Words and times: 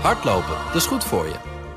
Hardlopen, 0.00 0.56
dat 0.66 0.74
is 0.74 0.86
goed 0.86 1.04
voor 1.04 1.26
je. 1.26 1.34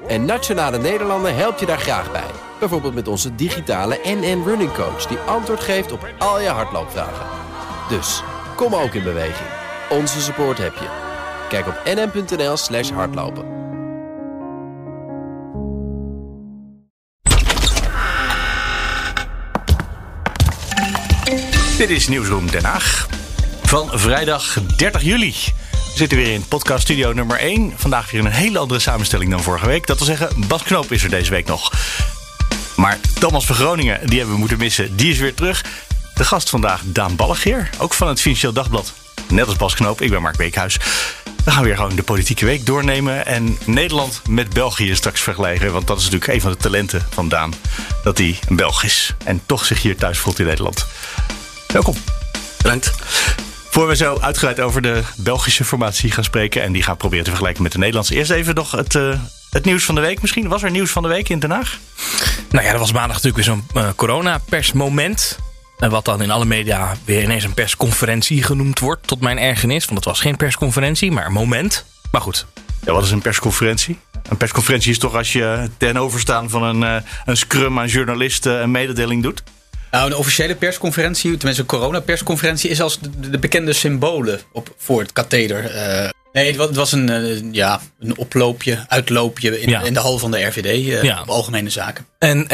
En 0.08 0.26
Nationale 0.26 0.78
Nederlanden 0.78 1.36
helpt 1.36 1.60
je 1.60 1.66
daar 1.66 1.80
graag 1.80 2.12
bij. 2.12 2.32
Bijvoorbeeld 2.60 2.94
met 2.94 3.08
onze 3.08 3.36
digitale 3.36 4.00
NN 4.04 4.44
Running 4.46 4.74
Coach... 4.74 5.06
die 5.06 5.18
antwoord 5.18 5.60
geeft 5.60 5.92
op 5.92 6.08
al 6.18 6.42
je 6.42 6.48
hardloopvragen. 6.48 7.26
Dus, 7.90 8.24
kom 8.56 8.76
ook 8.76 8.94
in 8.94 9.04
beweging. 9.04 9.50
Onze 9.90 10.22
support 10.22 10.58
heb 10.58 10.74
je. 10.74 10.88
Kijk 11.50 11.68
op 11.68 11.82
nn.nl 11.86 12.58
slash 12.58 12.90
hardlopen. 12.90 13.58
Dit 21.78 21.90
is 21.90 22.08
Nieuwsroom 22.08 22.52
Den 22.52 22.64
Haag 22.64 23.08
van 23.64 23.90
vrijdag 23.92 24.54
30 24.76 25.02
juli. 25.02 25.36
We 26.00 26.06
zitten 26.06 26.26
weer 26.26 26.34
in 26.34 26.48
podcast 26.48 26.82
studio 26.82 27.14
nummer 27.14 27.40
1. 27.40 27.74
Vandaag 27.76 28.12
weer 28.12 28.26
een 28.26 28.32
hele 28.32 28.58
andere 28.58 28.80
samenstelling 28.80 29.32
dan 29.32 29.44
vorige 29.44 29.66
week. 29.66 29.88
Dat 29.88 29.98
wil 29.98 30.08
zeggen, 30.08 30.48
Bas 30.48 30.64
Knoop 30.64 30.92
is 30.92 31.04
er 31.04 31.10
deze 31.10 31.30
week 31.30 31.46
nog. 31.46 31.72
Maar 32.76 33.00
Thomas 33.20 33.46
van 33.46 33.56
Groningen, 33.56 34.08
die 34.08 34.18
hebben 34.18 34.34
we 34.34 34.40
moeten 34.40 34.58
missen, 34.58 34.96
die 34.96 35.12
is 35.12 35.18
weer 35.18 35.34
terug. 35.34 35.64
De 36.14 36.24
gast 36.24 36.50
vandaag, 36.50 36.82
Daan 36.86 37.16
Ballegeer, 37.16 37.70
ook 37.78 37.94
van 37.94 38.08
het 38.08 38.22
Financieel 38.22 38.54
Dagblad. 38.54 38.94
Net 39.30 39.48
als 39.48 39.56
Bas 39.56 39.76
Knoop, 39.76 40.02
ik 40.02 40.10
ben 40.10 40.22
Mark 40.22 40.38
Beekhuis. 40.38 40.78
We 41.44 41.52
gaan 41.52 41.64
weer 41.64 41.76
gewoon 41.76 41.96
de 41.96 42.04
politieke 42.04 42.46
week 42.46 42.66
doornemen 42.66 43.26
en 43.26 43.58
Nederland 43.66 44.22
met 44.30 44.50
België 44.50 44.96
straks 44.96 45.22
vergelijken. 45.22 45.72
Want 45.72 45.88
dat 45.88 45.98
is 45.98 46.04
natuurlijk 46.04 46.34
een 46.34 46.42
van 46.42 46.52
de 46.52 46.58
talenten 46.58 47.08
van 47.10 47.30
Daan. 47.30 47.54
Dat 48.04 48.18
hij 48.18 48.40
een 48.48 48.56
Belg 48.56 48.84
is 48.84 49.14
en 49.24 49.42
toch 49.46 49.66
zich 49.66 49.82
hier 49.82 49.98
thuis 49.98 50.18
voelt 50.18 50.40
in 50.40 50.46
Nederland. 50.46 50.86
Welkom. 51.68 51.96
Bedankt. 52.58 52.92
Voor 53.80 53.88
we 53.88 53.96
zo 53.96 54.18
uitgebreid 54.20 54.60
over 54.60 54.82
de 54.82 55.04
Belgische 55.18 55.66
formatie 55.66 56.12
gaan 56.12 56.24
spreken 56.24 56.62
en 56.64 56.72
die 56.72 56.84
gaan 56.84 56.98
proberen 56.98 57.24
te 57.24 57.30
vergelijken 57.30 57.64
met 57.64 57.72
de 57.72 57.78
Nederlandse. 57.78 58.16
Eerst 58.16 58.32
even 58.32 58.56
nog 58.56 58.72
het, 58.72 58.96
uh, 58.96 59.20
het 59.50 59.66
nieuws 59.66 59.84
van 59.84 59.96
de 59.96 60.02
week 60.02 60.22
misschien. 60.22 60.48
Was 60.48 60.64
er 60.64 60.72
nieuws 60.72 60.92
van 60.92 61.04
de 61.04 61.10
week 61.10 61.30
in 61.30 61.40
Den 61.40 61.52
Haag? 61.52 61.78
Nou 62.50 62.66
ja, 62.66 62.72
er 62.72 62.80
was 62.80 62.92
maandag 62.92 63.24
natuurlijk 63.24 63.36
weer 63.36 63.56
zo'n 63.56 63.64
uh, 63.76 63.90
corona-persmoment. 63.96 65.38
En 65.78 65.90
wat 65.90 66.06
dan 66.06 66.22
in 66.22 66.32
alle 66.32 66.46
media 66.46 66.96
weer 67.06 67.24
ineens 67.24 67.44
een 67.44 67.54
persconferentie 67.54 68.44
genoemd 68.44 68.80
wordt. 68.80 69.08
Tot 69.08 69.22
mijn 69.22 69.38
ergernis. 69.38 69.86
Want 69.86 69.98
het 69.98 70.08
was 70.08 70.20
geen 70.20 70.38
persconferentie, 70.38 71.12
maar 71.12 71.26
een 71.26 71.32
moment. 71.32 71.86
Maar 72.12 72.22
goed. 72.22 72.46
Ja, 72.86 72.92
wat 72.92 73.04
is 73.04 73.12
een 73.12 73.22
persconferentie? 73.22 74.00
Een 74.30 74.38
persconferentie 74.38 74.92
is 74.92 75.00
toch 75.00 75.16
als 75.16 75.34
je 75.34 75.70
ten 75.78 75.98
overstaan 75.98 76.50
van 76.50 76.64
een, 76.64 76.82
uh, 76.82 76.96
een 77.26 77.38
scrum 77.38 77.80
aan 77.80 77.88
journalisten 77.88 78.62
een 78.62 78.72
mededeling 78.72 79.24
doet? 79.24 79.44
Nou, 79.92 80.12
een 80.12 80.18
officiële 80.18 80.56
persconferentie, 80.56 81.32
tenminste 81.38 81.62
een 81.62 81.68
coronapersconferentie, 81.68 82.70
is 82.70 82.82
als 82.82 83.00
de, 83.00 83.30
de, 83.30 83.40
bekende 83.40 83.74
symbolen 83.74 84.40
op, 84.52 84.74
voor 84.78 85.02
het 85.02 85.14
katheder. 85.14 85.76
Uh, 85.76 86.10
nee, 86.34 86.48
het 86.48 86.56
was, 86.56 86.68
het 86.68 86.76
was 86.76 86.92
een, 86.92 87.10
uh, 87.10 87.54
ja, 87.54 87.82
een 88.00 88.18
oploopje, 88.18 88.86
uitloopje 88.88 89.62
in, 89.62 89.70
ja. 89.70 89.82
in 89.82 89.94
de 89.94 90.00
hal 90.00 90.18
van 90.18 90.32
de 90.32 90.44
RVD 90.44 90.66
uh, 90.66 91.04
ja. 91.04 91.22
op 91.22 91.30
algemene 91.30 91.70
zaken. 91.70 92.06
En 92.20 92.46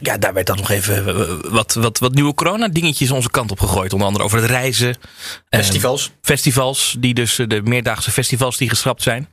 ja, 0.00 0.18
daar 0.18 0.32
werd 0.34 0.46
dan 0.46 0.56
nog 0.56 0.70
even 0.70 1.52
wat, 1.52 1.74
wat, 1.74 1.98
wat 1.98 2.14
nieuwe 2.14 2.34
corona-dingetjes 2.34 3.10
onze 3.10 3.30
kant 3.30 3.50
op 3.50 3.60
gegooid. 3.60 3.92
Onder 3.92 4.06
andere 4.06 4.24
over 4.24 4.40
het 4.40 4.50
reizen. 4.50 4.96
Festivals. 5.48 6.12
festivals, 6.22 6.96
die 6.98 7.14
dus 7.14 7.40
de 7.46 7.60
meerdaagse 7.64 8.10
festivals 8.10 8.56
die 8.56 8.68
geschrapt 8.68 9.02
zijn. 9.02 9.28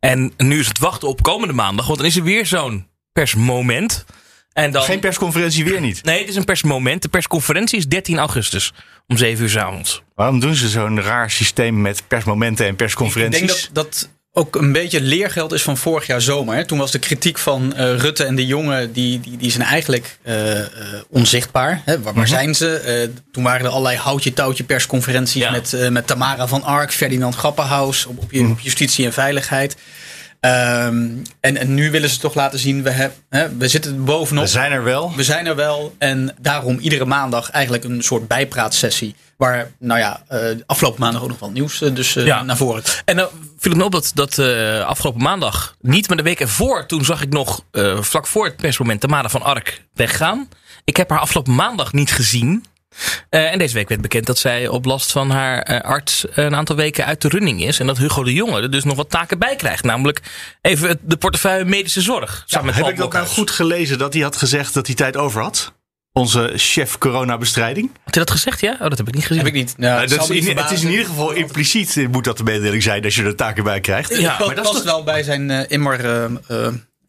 En 0.00 0.32
nu 0.36 0.58
is 0.58 0.68
het 0.68 0.78
wachten 0.78 1.08
op 1.08 1.22
komende 1.22 1.54
maandag, 1.54 1.86
want 1.86 1.98
dan 1.98 2.06
is 2.06 2.16
er 2.16 2.22
weer 2.22 2.46
zo'n 2.46 2.86
persmoment. 3.12 4.04
En 4.52 4.70
dan, 4.70 4.82
Geen 4.82 5.00
persconferentie 5.00 5.64
weer 5.64 5.80
niet? 5.80 6.04
Nee, 6.04 6.18
het 6.18 6.28
is 6.28 6.36
een 6.36 6.44
persmoment. 6.44 7.02
De 7.02 7.08
persconferentie 7.08 7.78
is 7.78 7.86
13 7.86 8.18
augustus 8.18 8.72
om 9.06 9.16
7 9.16 9.42
uur 9.42 9.50
s 9.50 9.56
avonds. 9.56 10.02
Waarom 10.14 10.40
doen 10.40 10.54
ze 10.54 10.68
zo'n 10.68 11.00
raar 11.00 11.30
systeem 11.30 11.80
met 11.80 12.02
persmomenten 12.08 12.66
en 12.66 12.76
persconferenties? 12.76 13.40
Ik 13.40 13.46
denk 13.46 13.74
dat, 13.74 13.90
dat 13.90 14.08
ook 14.34 14.56
een 14.56 14.72
beetje 14.72 15.00
leergeld 15.00 15.52
is 15.52 15.62
van 15.62 15.76
vorig 15.76 16.06
jaar 16.06 16.20
zomer. 16.20 16.54
Hè. 16.54 16.64
Toen 16.64 16.78
was 16.78 16.90
de 16.90 16.98
kritiek 16.98 17.38
van 17.38 17.72
uh, 17.76 17.96
Rutte 17.96 18.24
en 18.24 18.34
de 18.34 18.46
jongen, 18.46 18.92
die, 18.92 19.20
die, 19.20 19.36
die 19.36 19.50
zijn 19.50 19.66
eigenlijk 19.66 20.18
uh, 20.24 20.58
uh, 20.58 20.64
onzichtbaar. 21.08 21.82
Hè. 21.84 21.94
Waar, 21.94 22.02
waar 22.02 22.12
mm 22.12 22.18
-hmm. 22.18 22.28
zijn 22.28 22.54
ze? 22.54 23.10
toen 23.32 23.42
waren 23.42 23.66
er 23.66 23.72
allerlei 23.72 23.96
houtje-touwtje 23.96 24.64
persconferenties 24.64 25.42
ja. 25.42 25.50
met, 25.50 25.90
met 25.90 26.06
Tamara 26.06 26.46
van 26.46 26.62
Ark, 26.62 26.92
Ferdinand 26.92 27.34
Grappenhaus 27.34 28.06
op, 28.06 28.18
op 28.18 28.60
justitie 28.60 29.04
en 29.04 29.12
veiligheid. 29.12 29.76
Um, 30.44 31.22
en, 31.40 31.56
en, 31.56 31.74
nu 31.74 31.90
willen 31.90 32.10
ze 32.10 32.18
toch 32.18 32.34
laten 32.34 32.58
zien, 32.58 32.82
we, 32.82 32.90
heb, 32.90 33.12
hè, 33.28 33.56
we 33.56 33.68
zitten 33.68 34.04
bovenop. 34.04 34.44
We 34.44 34.50
zijn 34.50 34.72
er 34.72 34.84
wel. 34.84 35.12
We 35.16 35.22
zijn 35.22 35.46
er 35.46 35.56
wel. 35.56 35.94
En 35.98 36.34
daarom 36.40 36.78
iedere 36.78 37.04
maandag 37.04 37.50
eigenlijk 37.50 37.84
een 37.84 38.02
soort 38.02 38.28
bijpraatsessie. 38.28 39.14
Waar, 39.36 39.70
nou 39.78 40.00
ja, 40.00 40.22
uh, 40.32 40.38
afgelopen 40.66 41.00
maandag 41.00 41.22
ook 41.22 41.28
nog 41.28 41.38
wel 41.38 41.50
nieuws 41.50 41.82
uh, 41.82 41.94
dus, 41.94 42.16
uh, 42.16 42.26
ja. 42.26 42.42
naar 42.42 42.56
voren. 42.56 42.82
En 43.04 43.16
dan 43.16 43.28
viel 43.58 43.70
het 43.70 43.80
me 43.80 43.84
op 43.84 43.92
dat, 43.92 44.10
dat 44.14 44.38
afgelopen 44.86 45.22
maandag, 45.22 45.76
niet 45.80 46.08
maar 46.08 46.16
de 46.16 46.22
week 46.22 46.40
ervoor, 46.40 46.86
toen 46.86 47.04
zag 47.04 47.22
ik 47.22 47.32
nog 47.32 47.64
vlak 48.00 48.26
voor 48.26 48.44
het 48.44 48.56
persmoment 48.56 49.00
Tamara 49.00 49.28
van 49.28 49.42
Ark 49.42 49.84
weggaan. 49.94 50.48
Ik 50.84 50.96
heb 50.96 51.10
haar 51.10 51.20
afgelopen 51.20 51.54
maandag 51.54 51.92
niet 51.92 52.12
gezien. 52.12 52.64
Uh, 53.30 53.52
en 53.52 53.58
deze 53.58 53.74
week 53.74 53.88
werd 53.88 54.00
bekend 54.00 54.26
dat 54.26 54.38
zij 54.38 54.68
op 54.68 54.84
last 54.84 55.12
van 55.12 55.30
haar 55.30 55.70
uh, 55.70 55.80
arts 55.80 56.24
een 56.30 56.54
aantal 56.54 56.76
weken 56.76 57.04
uit 57.04 57.20
de 57.22 57.28
running 57.28 57.62
is. 57.62 57.80
En 57.80 57.86
dat 57.86 57.98
Hugo 57.98 58.22
de 58.22 58.32
Jonge 58.32 58.60
er 58.60 58.70
dus 58.70 58.84
nog 58.84 58.96
wat 58.96 59.10
taken 59.10 59.38
bij 59.38 59.56
krijgt. 59.56 59.84
Namelijk 59.84 60.20
even 60.60 60.98
de 61.02 61.16
portefeuille 61.16 61.64
medische 61.64 62.00
zorg. 62.00 62.44
Ja, 62.46 62.64
heb 62.64 62.88
ik 62.88 63.02
ook 63.02 63.12
nou 63.12 63.26
goed 63.26 63.50
gelezen 63.50 63.98
dat 63.98 64.12
hij 64.12 64.22
had 64.22 64.36
gezegd 64.36 64.74
dat 64.74 64.86
hij 64.86 64.96
tijd 64.96 65.16
over 65.16 65.42
had? 65.42 65.72
Onze 66.12 66.52
chef 66.56 66.98
coronabestrijding. 66.98 67.90
Had 68.04 68.14
hij 68.14 68.24
dat 68.24 68.30
gezegd, 68.30 68.60
ja? 68.60 68.72
Oh, 68.72 68.88
dat 68.88 68.98
heb 68.98 69.08
ik 69.08 69.14
niet 69.14 69.26
gezien. 69.26 69.44
Heb 69.44 69.46
ik 69.46 69.60
niet. 69.60 69.74
Nou, 69.78 70.06
dat 70.06 70.30
is 70.30 70.46
in, 70.46 70.56
het 70.56 70.70
is 70.70 70.82
in 70.82 70.90
ieder 70.90 71.06
geval 71.06 71.30
impliciet, 71.30 72.06
moet 72.10 72.24
dat 72.24 72.36
de 72.36 72.42
mededeling 72.42 72.82
zijn, 72.82 73.04
als 73.04 73.14
je 73.14 73.22
er 73.22 73.36
taken 73.36 73.64
bij 73.64 73.80
krijgt. 73.80 74.18
Ja, 74.18 74.36
maar 74.38 74.54
dat 74.54 74.64
past 74.64 74.84
wel 74.84 75.04
bij 75.04 75.22
zijn 75.22 75.50
uh, 75.50 75.60
immer 75.68 76.00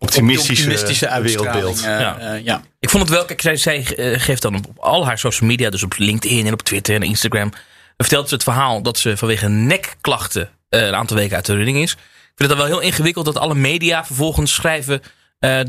optimistische, 0.03 0.64
optimistische 0.64 1.22
wereldbeeld. 1.22 1.80
Uh, 1.80 1.86
ja. 1.86 2.34
Uh, 2.34 2.44
ja. 2.44 2.62
Ik 2.80 2.90
vond 2.90 3.03
het 3.03 3.12
wel, 3.12 3.25
kijk, 3.25 3.41
zij, 3.41 3.56
zij 3.56 3.86
uh, 3.97 4.19
geeft 4.19 4.41
dan 4.41 4.56
op, 4.56 4.68
op, 4.68 4.80
al 4.80 5.06
haar 5.06 5.19
social 5.19 5.50
media, 5.50 5.69
dus 5.69 5.84
op 5.84 5.94
LinkedIn 5.97 6.46
en 6.46 6.53
op 6.53 6.62
Twitter 6.62 6.96
en 6.96 7.02
Instagram, 7.02 7.52
vertelt 7.97 8.28
ze 8.28 8.34
het 8.34 8.44
verhaal 8.44 8.81
dat 8.81 8.97
ze 8.97 9.18
vanwege 9.18 9.50
nekklachten 9.50 10.50
een 10.69 10.96
aantal 10.96 11.18
weken 11.18 11.36
uit 11.36 11.46
de 11.46 11.56
running 11.56 11.78
is. 11.78 11.91
Ik 11.91 12.00
vind 12.36 12.50
het 12.50 12.50
dan 12.50 12.58
wel 12.58 12.78
heel 12.78 12.90
ingewikkeld 12.90 13.25
dat 13.25 13.38
alle 13.38 13.56
media 13.56 14.06
vervolgens 14.06 14.53
schrijven 14.53 15.02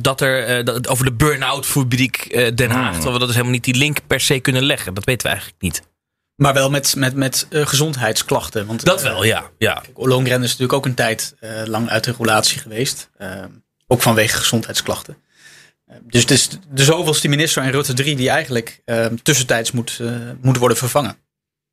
dat 0.00 0.20
er 0.20 0.64
dat 0.64 0.88
over 0.88 1.04
de 1.04 1.12
burn-out 1.12 1.66
fabriek 1.66 2.28
Den 2.56 2.70
Haag, 2.70 2.86
mm. 2.86 2.92
terwijl 2.92 3.12
we 3.12 3.18
dat 3.18 3.26
dus 3.26 3.36
helemaal 3.36 3.54
niet 3.54 3.64
die 3.64 3.76
link 3.76 3.98
per 4.06 4.20
se 4.20 4.38
kunnen 4.38 4.62
leggen. 4.62 4.94
Dat 4.94 5.04
weten 5.04 5.22
we 5.22 5.28
eigenlijk 5.28 5.62
niet. 5.62 5.82
Maar 6.36 6.54
wel 6.54 6.70
met, 6.70 6.94
met, 6.96 7.14
met 7.14 7.46
gezondheidsklachten. 7.50 8.66
Want, 8.66 8.84
dat 8.84 9.02
wel, 9.02 9.24
ja. 9.24 9.50
ja. 9.58 9.82
Longren 9.94 10.42
is 10.42 10.48
natuurlijk 10.48 10.72
ook 10.72 10.86
een 10.86 10.94
tijd 10.94 11.34
lang 11.64 11.88
uit 11.88 12.04
de 12.04 12.14
relatie 12.18 12.58
geweest. 12.58 13.10
Ook 13.94 14.02
vanwege 14.02 14.36
gezondheidsklachten. 14.36 15.16
Dus 16.02 16.20
het 16.20 16.30
is 16.30 16.48
de 16.70 16.84
zoveelste 16.84 17.28
minister 17.28 17.62
en 17.62 17.70
Rutte 17.70 17.92
3 17.92 18.16
die 18.16 18.28
eigenlijk 18.28 18.82
uh, 18.86 19.06
tussentijds 19.22 19.72
moet, 19.72 19.98
uh, 20.00 20.10
moet 20.40 20.56
worden 20.56 20.76
vervangen. 20.76 21.16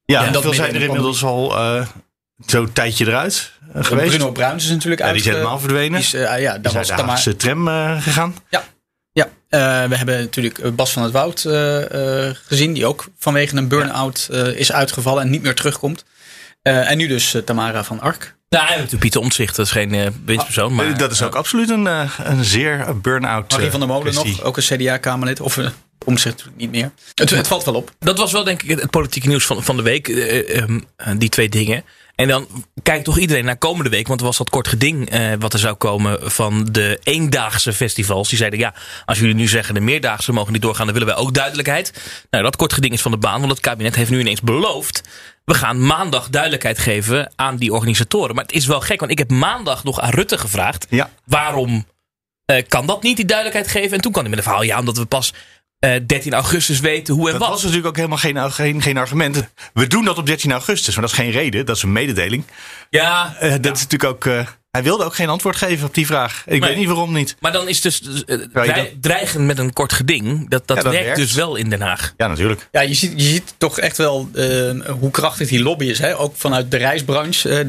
Ja, 0.05 0.25
en 0.25 0.33
dat 0.33 0.41
veel 0.41 0.53
zijn 0.53 0.75
er 0.75 0.81
inmiddels 0.81 1.23
al 1.23 1.57
uh, 1.57 1.87
zo'n 2.45 2.73
tijdje 2.73 3.07
eruit 3.07 3.51
geweest. 3.73 4.15
Bruno 4.15 4.31
Bruins 4.31 4.63
is 4.63 4.69
natuurlijk 4.69 5.01
ja, 5.01 5.07
uit. 5.07 5.15
Die 5.15 5.23
is 5.25 5.31
helemaal 5.31 5.59
verdwenen. 5.59 5.99
Die 5.99 6.19
is, 6.19 6.27
ja, 6.41 6.57
daar 6.57 6.73
was 6.73 6.87
de 6.87 6.93
Haagse 6.93 7.35
tram 7.35 7.67
gegaan. 8.01 8.35
Ja, 8.49 8.63
ja. 9.11 9.29
we 9.89 9.95
hebben 9.95 10.19
natuurlijk 10.19 10.75
Bas 10.75 10.91
van 10.91 11.03
het 11.03 11.11
Woud 11.11 11.39
gezien. 12.47 12.73
Die 12.73 12.85
ook 12.85 13.07
vanwege 13.17 13.55
een 13.55 13.67
burn-out 13.67 14.29
is 14.55 14.71
uitgevallen 14.71 15.23
en 15.23 15.29
niet 15.29 15.41
meer 15.41 15.55
terugkomt. 15.55 16.05
en 16.61 16.97
nu 16.97 17.07
dus 17.07 17.35
Tamara 17.45 17.83
van 17.83 17.99
Ark. 17.99 18.35
Ja, 18.56 18.85
Pieter 19.00 19.22
Omtzigt, 19.22 19.56
dat 19.56 19.66
is 19.66 19.72
geen 19.72 19.94
uh, 19.94 20.07
winstpersoon. 20.25 20.75
Maar, 20.75 20.97
dat 20.97 21.12
is 21.12 21.22
ook 21.22 21.31
uh, 21.31 21.39
absoluut 21.39 21.69
een, 21.69 21.85
uh, 21.85 22.12
een 22.23 22.45
zeer 22.45 23.01
burn-out 23.01 23.51
Marie 23.51 23.72
van 23.72 23.79
der 23.79 23.89
Molen 23.89 24.13
nog, 24.13 24.44
ook 24.44 24.57
een 24.57 24.63
CDA-Kamerlid. 24.63 25.39
Of 25.39 25.57
uh, 25.57 25.67
Omtzigt 26.06 26.35
natuurlijk 26.35 26.61
niet 26.61 26.72
meer. 26.72 26.91
Het, 27.16 27.29
het, 27.29 27.47
valt 27.47 27.63
wel 27.63 27.73
op. 27.73 27.91
Dat 28.00 28.17
was 28.17 28.31
wel 28.31 28.44
denk 28.44 28.61
ik 28.63 28.79
het 28.79 28.90
politieke 28.90 29.28
nieuws 29.28 29.45
van, 29.45 29.63
van 29.63 29.75
de 29.75 29.81
week. 29.81 30.07
Um, 30.07 30.84
die 31.17 31.29
twee 31.29 31.50
dingen. 31.50 31.84
En 32.16 32.28
dan 32.28 32.47
kijkt 32.84 33.06
toch 33.06 33.17
iedereen 33.17 33.45
naar 33.45 33.57
komende 33.57 33.90
week. 33.90 34.07
Want 34.07 34.19
er 34.19 34.25
was 34.25 34.38
dat 34.38 34.50
kort 34.50 34.67
geding 34.67 35.14
uh, 35.14 35.34
wat 35.40 35.53
er 35.53 35.59
zou 35.59 35.75
komen 35.75 36.31
van 36.31 36.67
de 36.72 36.99
eendaagse 37.03 37.73
festivals. 37.73 38.29
Die 38.29 38.37
zeiden 38.37 38.59
ja, 38.59 38.73
als 39.05 39.20
jullie 39.20 39.35
nu 39.35 39.47
zeggen 39.47 39.73
de 39.73 39.79
meerdaagse 39.79 40.31
mogen 40.31 40.53
niet 40.53 40.61
doorgaan, 40.61 40.85
dan 40.85 40.93
willen 40.93 41.14
wij 41.14 41.17
ook 41.17 41.34
duidelijkheid. 41.34 41.93
Nou, 42.29 42.43
dat 42.43 42.55
kort 42.55 42.73
geding 42.73 42.93
is 42.93 43.02
van 43.02 43.11
de 43.11 43.17
baan. 43.17 43.40
Want 43.40 43.52
het 43.52 43.61
kabinet 43.61 43.96
heeft 43.96 44.09
nu 44.09 44.20
ineens 44.20 44.41
beloofd. 44.41 45.02
We 45.46 45.53
gaan 45.53 45.85
maandag 45.85 46.29
duidelijkheid 46.29 46.79
geven 46.79 47.32
aan 47.35 47.55
die 47.55 47.73
organisatoren. 47.73 48.35
Maar 48.35 48.43
het 48.43 48.53
is 48.53 48.66
wel 48.66 48.82
gek, 48.82 48.99
want 48.99 49.11
ik 49.11 49.17
heb 49.17 49.29
maandag 49.29 49.84
nog 49.84 49.99
aan 49.99 50.09
Rutte 50.09 50.38
gevraagd. 50.38 50.88
Ja. 50.90 51.09
Waarom 51.26 51.85
uh, 52.52 52.58
kan 52.67 52.85
dat 52.85 53.03
niet, 53.03 53.16
die 53.16 53.26
duidelijkheid 53.26 53.72
geven? 53.72 53.96
En 53.96 54.02
toen 54.02 54.11
kwam 54.11 54.23
hij 54.23 54.35
met 54.35 54.40
een 54.40 54.46
verhaal. 54.46 54.66
Ja, 54.66 54.79
omdat 54.79 54.97
we 54.97 55.05
pas 55.05 55.34
uh, 55.79 55.96
13 56.08 56.34
augustus 56.34 56.79
weten 56.79 57.14
hoe 57.14 57.26
en 57.26 57.32
dat 57.32 57.41
wat. 57.41 57.49
Dat 57.49 57.61
was 57.61 57.61
natuurlijk 57.61 57.88
ook 57.88 57.96
helemaal 57.96 58.17
geen, 58.17 58.52
geen, 58.52 58.82
geen 58.82 58.97
argument. 58.97 59.49
We 59.73 59.88
doen 59.88 60.05
dat 60.05 60.17
op 60.17 60.26
13 60.26 60.52
augustus, 60.52 60.93
maar 60.93 61.03
dat 61.03 61.14
is 61.14 61.20
geen 61.20 61.32
reden. 61.32 61.66
Dat 61.66 61.76
is 61.76 61.84
een 61.84 61.91
mededeling. 61.91 62.44
Ja. 62.90 63.35
Uh, 63.35 63.52
dat 63.52 63.66
ja. 63.66 63.72
is 63.72 63.87
natuurlijk 63.87 64.03
ook... 64.03 64.46
Hij 64.72 64.84
wilde 64.84 65.03
ook 65.03 65.16
geen 65.16 65.29
antwoord 65.29 65.56
geven 65.56 65.88
op 65.88 65.94
die 65.94 66.06
vraag. 66.06 66.44
Ik 66.46 66.52
Nee. 66.52 66.59
weet 66.59 66.78
niet 66.78 66.88
waarom 66.88 67.14
niet. 67.14 67.35
Maar 67.40 67.52
dan 67.52 67.68
is 67.68 67.82
dus 67.82 68.00
dus, 68.02 68.23
eh, 68.26 68.38
dreigen 69.02 69.46
met 69.46 69.58
een 69.58 69.73
kort 69.73 69.94
geding. 69.94 70.50
Dat, 70.50 70.68
dat, 70.68 70.78
Ja, 70.78 70.84
dat 70.84 70.91
werkt, 70.91 71.06
werkt. 71.08 71.22
dus 71.22 71.34
wel 71.34 71.56
in 71.56 71.70
Den 71.70 71.82
Haag. 71.82 72.14
Ja, 72.18 72.28
natuurlijk. 72.28 72.68
Ja, 72.72 72.82
je 72.82 72.94
ziet, 72.94 73.12
je 73.16 73.28
ziet 73.28 73.53
toch 73.58 73.79
echt 73.79 73.97
wel 73.97 74.29
eh, 74.34 74.46
hoe 75.00 75.12
krachtig 75.12 75.47
die 75.50 75.62
lobby 75.62 75.85
is. 75.85 76.00
Hè? 76.00 76.18
Ook 76.18 76.34
vanuit 76.38 76.72
de 76.72 76.78
reisbranche, 76.78 77.50
eh, 77.50 77.66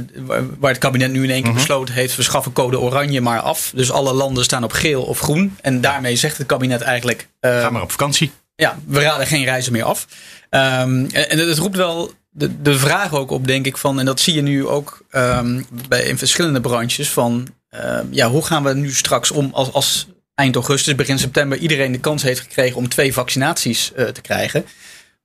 waar, 0.59 0.71
het 0.71 0.79
kabinet 0.81 1.11
nu 1.13 1.23
in 1.25 1.31
één 1.31 1.43
keer 1.43 1.53
besloten 1.53 1.95
heeft: 1.95 2.17
we 2.17 2.23
schaffen 2.23 2.53
code 2.53 2.81
oranje 2.81 3.21
maar 3.21 3.41
af. 3.41 3.73
Dus 3.75 3.91
alle 3.91 4.13
landen 4.13 4.45
staan 4.45 4.65
op 4.65 4.73
geel 4.73 5.03
of 5.03 5.19
groen. 5.19 5.57
En 5.61 5.81
daarmee 5.81 6.17
zegt 6.17 6.39
het 6.39 6.47
kabinet 6.47 6.81
eigenlijk: 6.81 7.29
eh, 7.41 7.61
Ga 7.61 7.71
maar 7.71 7.83
op 7.83 7.91
vakantie. 7.91 8.33
ja, 8.57 8.79
we 8.87 9.01
raden 9.01 9.27
geen 9.27 9.45
reizen 9.45 9.73
meer 9.73 9.85
af. 9.85 10.07
Ehm, 10.51 11.05
en 11.13 11.31
en 11.31 11.39
het 11.39 11.59
roept 11.59 11.77
wel 11.77 12.13
de, 12.34 12.62
de 12.62 12.79
vraag 12.79 13.14
ook 13.14 13.31
op, 13.31 13.46
denk 13.46 13.67
ik, 13.67 13.76
van, 13.76 13.99
en 13.99 14.05
dat 14.05 14.20
zie 14.20 14.34
je 14.34 14.43
nu 14.43 14.67
ook 14.67 15.02
ehm, 15.11 15.62
bij, 15.88 16.02
in 16.02 16.19
verschillende 16.19 16.61
branches, 16.61 17.11
van 17.11 17.49
ehm, 17.70 18.06
ja, 18.11 18.29
hoe 18.31 18.44
gaan 18.44 18.62
we 18.62 18.75
nu 18.75 18.93
straks 18.93 19.31
om 19.31 19.50
als, 19.52 19.73
als 19.73 20.06
eind 20.34 20.55
augustus, 20.55 20.94
begin 20.94 21.19
september 21.19 21.58
iedereen 21.58 21.93
de 21.93 22.00
kans 22.00 22.23
heeft 22.23 22.40
gekregen 22.40 22.76
om 22.76 22.88
twee 22.88 23.12
vaccinaties 23.12 23.93
eh, 23.93 24.06
te 24.06 24.20
krijgen. 24.20 24.64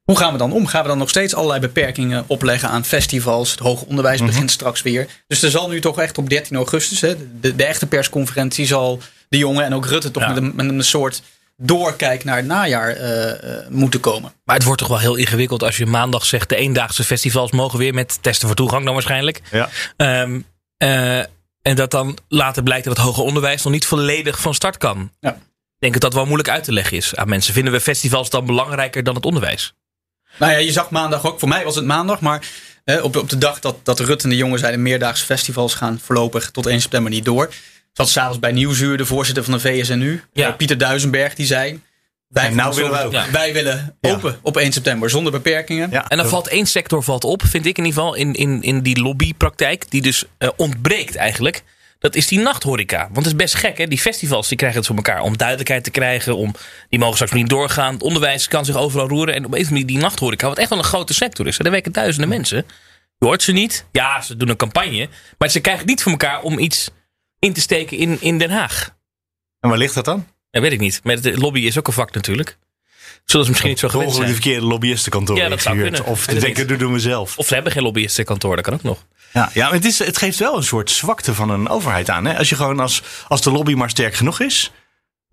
Hoe 0.04 0.18
gaan 0.18 0.32
we 0.32 0.38
dan 0.38 0.52
om? 0.52 0.66
Gaan 0.68 0.82
we 0.82 0.88
dan 0.88 0.98
nog 0.98 1.10
steeds 1.10 1.36
allerlei 1.36 1.60
beperkingen 1.60 2.24
opleggen 2.28 2.70
aan 2.70 2.86
festivals? 2.86 3.52
Het 3.52 3.60
hoger 3.60 3.88
onderwijs 3.88 4.22
begint 4.22 4.52
straks 4.52 4.82
weer. 4.82 5.08
Dus 5.28 5.42
er 5.44 5.52
zal 5.52 5.70
nu 5.70 5.82
toch 5.82 6.00
echt 6.00 6.18
op 6.18 6.30
13 6.30 6.56
augustus, 6.56 7.02
hè, 7.02 7.16
de, 7.42 7.56
de 7.56 7.64
echte 7.66 7.86
persconferentie, 7.86 8.66
zal 8.66 9.00
de 9.30 9.38
jongen 9.38 9.66
en 9.66 9.74
ook 9.74 9.86
Rutte 9.86 10.12
toch 10.12 10.24
Ja. 10.24 10.30
met, 10.30 10.38
een, 10.38 10.52
met 10.56 10.70
een 10.70 10.84
soort 10.84 11.22
doorkijk 11.58 12.24
naar 12.24 12.36
het 12.36 12.46
najaar 12.46 12.90
eh, 12.90 13.32
eh, 13.32 13.68
moeten 13.70 14.00
komen. 14.00 14.34
Maar 14.44 14.56
het 14.56 14.66
wordt 14.66 14.80
toch 14.80 14.90
wel 14.90 15.00
heel 15.00 15.16
ingewikkeld 15.16 15.64
als 15.64 15.78
je 15.78 15.86
maandag 15.86 16.26
zegt... 16.26 16.50
de 16.50 16.56
eendaagse 16.56 17.04
festivals 17.04 17.52
mogen 17.52 17.80
weer 17.80 17.94
met 17.94 18.18
testen 18.22 18.48
voor 18.48 18.56
toegang 18.56 18.86
dan 18.86 18.94
waarschijnlijk. 18.94 19.42
Ja. 19.52 19.70
Ehm, 19.98 20.40
eh, 20.78 21.20
en 21.62 21.76
dat 21.76 21.92
dan 21.92 22.18
later 22.28 22.64
blijkt 22.64 22.86
dat 22.86 22.98
het 22.98 23.06
hoger 23.06 23.24
onderwijs 23.24 23.64
nog 23.64 23.74
niet 23.74 23.86
volledig 23.86 24.40
van 24.40 24.54
start 24.54 24.78
kan. 24.78 25.12
Ja. 25.20 25.32
Ik 25.32 25.84
denk 25.84 25.94
dat 25.94 26.02
dat 26.02 26.14
wel 26.14 26.26
moeilijk 26.26 26.50
uit 26.50 26.64
te 26.64 26.72
leggen 26.72 26.98
is 26.98 27.16
aan 27.16 27.30
mensen. 27.30 27.54
Vinden 27.54 27.74
we 27.74 27.80
festivals 27.80 28.30
dan 28.30 28.46
belangrijker 28.46 29.04
dan 29.04 29.16
het 29.16 29.26
onderwijs? 29.26 29.74
Nou 30.40 30.52
ja, 30.52 30.58
je 30.58 30.72
zag 30.72 30.90
maandag 30.90 31.26
ook. 31.26 31.40
Voor 31.40 31.48
mij 31.50 31.64
was 31.64 31.76
het 31.76 31.86
maandag, 31.86 32.22
maar 32.22 32.48
eh, 32.84 33.04
op, 33.04 33.14
de, 33.14 33.20
op 33.20 33.30
de 33.30 33.38
dag 33.38 33.60
dat, 33.60 33.86
dat 33.86 34.00
Rutte 34.00 34.24
en 34.24 34.30
de 34.30 34.36
jongen 34.36 34.60
zeiden... 34.60 34.82
meerdaagse 34.82 35.26
festivals 35.26 35.74
gaan 35.74 36.00
voorlopig 36.04 36.52
tot 36.52 36.66
1 36.66 36.82
september 36.82 37.12
niet 37.12 37.26
door. 37.26 37.50
Zat 37.98 38.10
s'avonds 38.10 38.40
bij 38.40 38.52
Nieuwsuur, 38.52 38.98
de 38.98 39.06
voorzitter 39.06 39.44
van 39.44 39.54
de 39.54 39.60
VSNU, 39.60 40.22
Ja. 40.34 40.48
eh, 40.48 40.56
Pieter 40.56 40.78
Duisenberg, 40.78 41.36
die 41.36 41.46
zei... 41.46 41.80
Wij, 42.28 42.50
nou 42.50 42.76
willen 42.76 42.92
wij 42.92 43.06
ook. 43.06 43.12
Ja. 43.12 43.32
wij 43.32 43.54
willen 43.54 43.96
Ja. 44.02 44.12
open 44.12 44.40
op 44.42 44.58
1 44.58 44.72
september, 44.72 45.10
zonder 45.10 45.32
beperkingen. 45.32 45.90
Ja, 45.92 46.08
En 46.08 46.18
dan 46.18 46.28
valt 46.30 46.48
één 46.48 46.66
sector 46.66 47.04
valt 47.04 47.24
op, 47.24 47.42
vind 47.46 47.66
ik 47.66 47.78
in 47.78 47.86
ieder 47.86 48.00
geval, 48.02 48.16
in, 48.16 48.34
in, 48.34 48.62
in 48.62 48.82
die 48.82 49.02
lobbypraktijk, 49.02 49.92
die 49.92 50.02
dus 50.02 50.24
eh, 50.38 50.50
ontbreekt 50.58 51.16
eigenlijk. 51.16 51.64
Dat 52.00 52.16
is 52.16 52.28
die 52.28 52.40
nachthoreca. 52.40 53.00
Want 53.04 53.16
het 53.16 53.26
is 53.26 53.36
best 53.36 53.56
gek, 53.56 53.78
hè? 53.78 53.88
Die 53.88 53.98
festivals 54.00 54.48
die 54.48 54.58
krijgen 54.58 54.78
het 54.78 54.88
voor 54.88 54.96
elkaar 54.96 55.22
om 55.22 55.38
duidelijkheid 55.38 55.84
te 55.84 55.90
krijgen. 55.92 56.36
Om, 56.36 56.54
die 56.90 57.00
mogen 57.00 57.16
straks 57.16 57.32
niet 57.34 57.50
doorgaan. 57.50 57.94
Het 57.94 58.04
onderwijs 58.04 58.48
kan 58.48 58.66
zich 58.66 58.76
overal 58.76 59.08
roeren. 59.08 59.34
En 59.36 59.46
op 59.46 59.54
een 59.54 59.60
of 59.60 59.66
andere 59.66 59.72
manier 59.72 59.88
die 59.88 59.98
nachthoreca, 59.98 60.48
wat 60.48 60.58
echt 60.58 60.70
wel 60.70 60.78
een 60.78 60.84
grote 60.84 61.14
sector 61.14 61.48
is. 61.48 61.58
Daar 61.58 61.72
werken 61.72 61.92
duizenden 61.92 62.30
mensen. 62.30 62.58
Je 63.18 63.26
hoort 63.26 63.44
ze 63.44 63.52
niet. 63.52 63.86
Ja, 63.92 64.22
ze 64.22 64.38
doen 64.38 64.50
een 64.50 64.56
campagne. 64.56 65.10
Maar 65.38 65.50
ze 65.50 65.60
krijgen 65.60 65.82
het 65.84 65.92
niet 65.92 66.04
voor 66.04 66.12
elkaar 66.12 66.42
om 66.42 66.60
iets 66.60 66.90
in 67.40 67.54
te 67.54 67.62
steken 67.62 67.98
in, 67.98 68.22
in 68.22 68.38
Den 68.38 68.50
Haag. 68.50 68.96
En 69.60 69.70
waar 69.70 69.78
ligt 69.78 69.94
dat 69.94 70.06
dan? 70.06 70.28
Dat 70.52 70.62
weet 70.62 70.72
ik 70.72 70.80
niet. 70.80 71.00
Maar 71.04 71.22
de 71.22 71.38
lobby 71.38 71.60
is 71.60 71.78
ook 71.78 71.88
een 71.88 71.94
vak 71.94 72.14
natuurlijk. 72.14 72.58
Zullen 73.26 73.46
ze 73.46 73.52
misschien 73.52 73.72
niet 73.72 73.80
zo 73.80 73.88
gewend 73.88 74.12
Volgens 74.12 74.28
de 74.28 74.34
zijn. 74.34 74.44
verkeerde 74.44 74.68
lobbyistenkantoor 74.74 75.38
Ja, 75.38 75.50
dat 75.50 75.62
zou 75.62 75.82
kunnen. 75.82 76.06
Of 76.06 76.26
te 76.26 76.40
denken, 76.40 76.68
dat 76.68 76.80
doen 76.80 76.94
we 76.94 77.00
zelf. 77.00 77.38
Of 77.38 77.48
ze 77.48 77.54
hebben 77.54 77.72
geen 77.72 77.84
lobbyistenkantoor, 77.84 78.56
dat 78.56 78.66
kan 78.66 78.74
ook 78.74 78.84
nog. 78.84 79.06
Ja, 79.34 79.50
ja 79.54 79.64
maar 79.64 79.74
het, 79.74 79.86
is, 79.86 80.00
het 80.00 80.18
geeft 80.18 80.40
wel 80.40 80.58
een 80.58 80.64
soort 80.64 80.90
zwakte 80.90 81.34
van 81.34 81.50
een 81.50 81.70
overheid 81.70 82.10
aan. 82.10 82.26
Hè? 82.26 82.38
Als 82.38 82.50
je 82.50 82.56
gewoon 82.56 82.80
als, 82.80 83.02
als 83.28 83.42
de 83.42 83.52
lobby 83.52 83.74
maar 83.74 83.90
sterk 83.90 84.14
genoeg 84.14 84.40
is. 84.40 84.72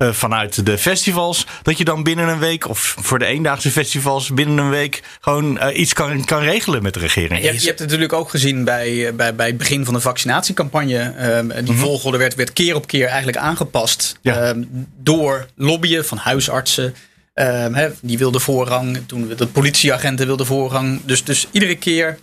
Eh, 0.04 0.12
vanuit 0.12 0.66
de 0.66 0.78
festivals. 0.78 1.46
Dat 1.62 1.78
je 1.78 1.84
dan 1.84 2.02
binnen 2.02 2.28
een 2.28 2.38
week. 2.38 2.68
Of 2.68 2.96
voor 3.00 3.18
de 3.18 3.24
eendaagse 3.24 3.70
festivals. 3.70 4.30
binnen 4.30 4.58
een 4.58 4.70
week. 4.70 5.02
gewoon 5.20 5.58
eh, 5.58 5.78
iets 5.78 5.92
kan, 5.92 6.24
kan 6.24 6.42
regelen 6.42 6.82
met 6.82 6.94
de 6.94 7.00
regering. 7.00 7.40
Je 7.40 7.46
hebt, 7.46 7.60
je 7.60 7.66
hebt 7.66 7.78
het 7.78 7.88
natuurlijk 7.88 8.18
ook 8.18 8.30
gezien 8.30 8.64
bij, 8.64 9.06
eh, 9.06 9.14
bij, 9.14 9.34
bij 9.34 9.46
het 9.46 9.56
begin 9.56 9.84
van 9.84 9.94
de 9.94 10.00
vaccinatiecampagne. 10.00 11.14
Ehm, 11.16 11.64
die 11.64 11.74
volgorde 11.74 12.18
werd, 12.18 12.34
werd 12.34 12.52
keer 12.52 12.74
op 12.74 12.86
keer 12.86 13.06
eigenlijk 13.06 13.36
aangepast. 13.36 14.18
Ja. 14.20 14.40
ehm, 14.40 14.62
door 14.96 15.46
lobbyen 15.54 16.04
van 16.04 16.18
huisartsen. 16.18 16.94
Ehm, 17.34 17.90
die 18.00 18.18
wilden 18.18 18.40
voorrang. 18.40 18.98
Toen 19.06 19.32
de 19.36 19.46
politieagenten 19.46 20.26
wilden 20.26 20.46
voorrang. 20.46 21.00
Dus, 21.04 21.24
dus 21.24 21.48
iedere 21.50 21.76
keer. 21.76 22.18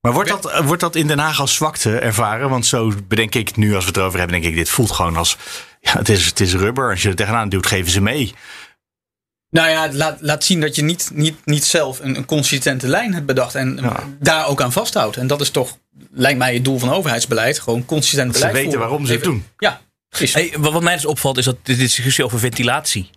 Maar 0.00 0.12
wordt 0.12 0.28
dat, 0.28 0.50
eh, 0.50 0.66
wordt 0.66 0.80
dat 0.80 0.96
in 0.96 1.06
Den 1.06 1.18
Haag 1.18 1.40
als 1.40 1.54
zwakte 1.54 1.98
ervaren? 1.98 2.50
Want 2.50 2.66
zo 2.66 2.92
bedenk 3.08 3.34
ik 3.34 3.56
nu, 3.56 3.74
als 3.74 3.84
we 3.84 3.90
het 3.90 3.98
erover 3.98 4.18
hebben, 4.18 4.40
denk 4.40 4.52
ik, 4.52 4.58
dit 4.58 4.68
voelt 4.70 4.90
gewoon 4.90 5.16
als. 5.16 5.36
Ja, 5.80 5.92
het 5.92 6.08
is, 6.08 6.26
het 6.26 6.40
is 6.40 6.54
rubber. 6.54 6.90
Als 6.90 7.02
je 7.02 7.08
er 7.08 7.14
tegenaan 7.14 7.48
duwt, 7.48 7.66
geven 7.66 7.90
ze 7.90 8.00
mee. 8.00 8.34
Nou 9.50 9.68
ja, 9.68 9.92
laat, 9.92 10.16
laat 10.20 10.44
zien 10.44 10.60
dat 10.60 10.76
je 10.76 10.82
niet, 10.82 11.10
niet, 11.14 11.36
niet 11.46 11.64
zelf 11.64 12.00
een, 12.00 12.16
een 12.16 12.24
consistente 12.24 12.86
lijn 12.88 13.14
hebt 13.14 13.26
bedacht. 13.26 13.54
En 13.54 13.78
Ja. 13.82 14.04
daar 14.20 14.46
ook 14.46 14.62
aan 14.62 14.72
vasthoudt. 14.72 15.16
En 15.16 15.26
dat 15.26 15.40
is 15.40 15.50
toch, 15.50 15.76
lijkt 16.10 16.38
mij, 16.38 16.54
het 16.54 16.64
doel 16.64 16.78
van 16.78 16.90
overheidsbeleid. 16.92 17.58
Gewoon 17.60 17.84
consistent 17.84 18.26
Dat 18.32 18.36
ze 18.42 18.46
beleid 18.46 18.54
weten 18.64 18.70
voeren. 18.70 18.88
waarom 18.88 19.06
ze 19.06 19.12
het 19.12 19.24
doen. 19.24 19.44
Ja, 19.58 19.80
precies. 20.08 20.34
Hey, 20.34 20.54
wat 20.58 20.82
mij 20.82 20.94
dus 20.94 21.04
opvalt 21.04 21.38
is 21.38 21.44
dat 21.44 21.56
de 21.62 21.76
discussie 21.76 22.24
over 22.24 22.38
ventilatie. 22.38 23.10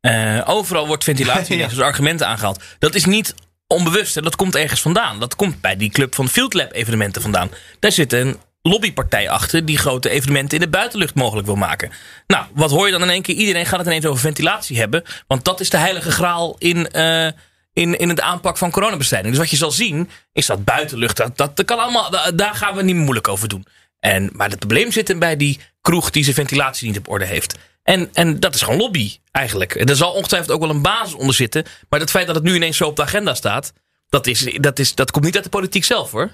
Eh, 0.00 0.40
overal 0.44 0.86
wordt 0.86 1.04
ventilatie 1.04 1.56
Ja. 1.58 1.64
als 1.64 1.80
argument 1.80 2.22
aangehaald. 2.22 2.62
Dat 2.78 2.94
is 2.94 3.04
niet 3.04 3.34
onbewust. 3.74 4.14
Hè? 4.14 4.22
Dat 4.22 4.36
komt 4.36 4.54
ergens 4.54 4.80
vandaan. 4.80 5.20
Dat 5.20 5.36
komt 5.36 5.60
bij 5.60 5.76
die 5.76 5.90
club 5.90 6.14
van 6.14 6.28
Field 6.28 6.54
Lab 6.54 6.72
evenementen 6.72 7.22
vandaan. 7.22 7.50
Daar 7.78 7.92
zit 7.92 8.12
een 8.12 8.36
lobbypartij 8.62 9.28
achter 9.30 9.64
die 9.64 9.78
grote 9.78 10.10
evenementen 10.10 10.58
in 10.58 10.64
de 10.64 10.70
buitenlucht 10.70 11.14
mogelijk 11.14 11.46
wil 11.46 11.56
maken. 11.56 11.92
Nou, 12.26 12.44
wat 12.54 12.70
hoor 12.70 12.86
je 12.86 12.92
dan 12.92 13.02
in 13.02 13.08
één 13.08 13.22
keer? 13.22 13.34
Iedereen 13.34 13.66
gaat 13.66 13.78
het 13.78 13.86
ineens 13.86 14.06
over 14.06 14.20
ventilatie 14.20 14.78
hebben. 14.78 15.02
Want 15.26 15.44
dat 15.44 15.60
is 15.60 15.70
de 15.70 15.76
heilige 15.76 16.10
graal 16.10 16.56
in, 16.58 16.90
eh, 16.90 17.26
in, 17.72 17.98
in 17.98 18.08
het 18.08 18.20
aanpak 18.20 18.58
van 18.58 18.70
coronabestrijding. 18.70 19.32
Dus 19.34 19.42
wat 19.42 19.50
je 19.50 19.56
zal 19.56 19.70
zien 19.70 20.10
is 20.32 20.46
dat 20.46 20.64
buitenlucht. 20.64 21.16
Dat, 21.16 21.36
dat, 21.36 21.64
kan 21.64 21.78
allemaal, 21.78 22.10
da- 22.10 22.30
daar 22.30 22.54
gaan 22.54 22.76
we 22.76 22.82
niet 22.82 22.96
moeilijk 22.96 23.28
over 23.28 23.48
doen. 23.48 23.66
En, 24.00 24.30
maar 24.32 24.50
het 24.50 24.58
probleem 24.58 24.92
zit 24.92 25.08
hem 25.08 25.18
bij 25.18 25.36
die 25.36 25.60
kroeg 25.80 26.10
die 26.10 26.22
zijn 26.22 26.34
ventilatie 26.34 26.88
niet 26.88 26.98
op 26.98 27.08
orde 27.08 27.24
heeft. 27.24 27.54
En, 27.84 28.10
en 28.12 28.40
dat 28.40 28.54
is 28.54 28.62
gewoon 28.62 28.78
lobby 28.78 29.16
eigenlijk. 29.30 29.74
En 29.74 29.86
er 29.86 29.96
zal 29.96 30.12
ongetwijfeld 30.12 30.52
ook 30.52 30.60
wel 30.60 30.70
een 30.70 30.82
basis 30.82 31.14
onder 31.14 31.34
zitten. 31.34 31.64
Maar 31.88 32.00
het 32.00 32.10
feit 32.10 32.26
dat 32.26 32.34
het 32.34 32.44
nu 32.44 32.54
ineens 32.54 32.76
zo 32.76 32.86
op 32.86 32.96
de 32.96 33.02
agenda 33.02 33.34
staat. 33.34 33.72
Dat, 34.08 34.26
is, 34.26 34.56
dat, 34.60 34.78
is, 34.78 34.94
dat 34.94 35.10
komt 35.10 35.24
niet 35.24 35.34
uit 35.34 35.44
de 35.44 35.50
politiek 35.50 35.84
zelf 35.84 36.10
hoor. 36.10 36.30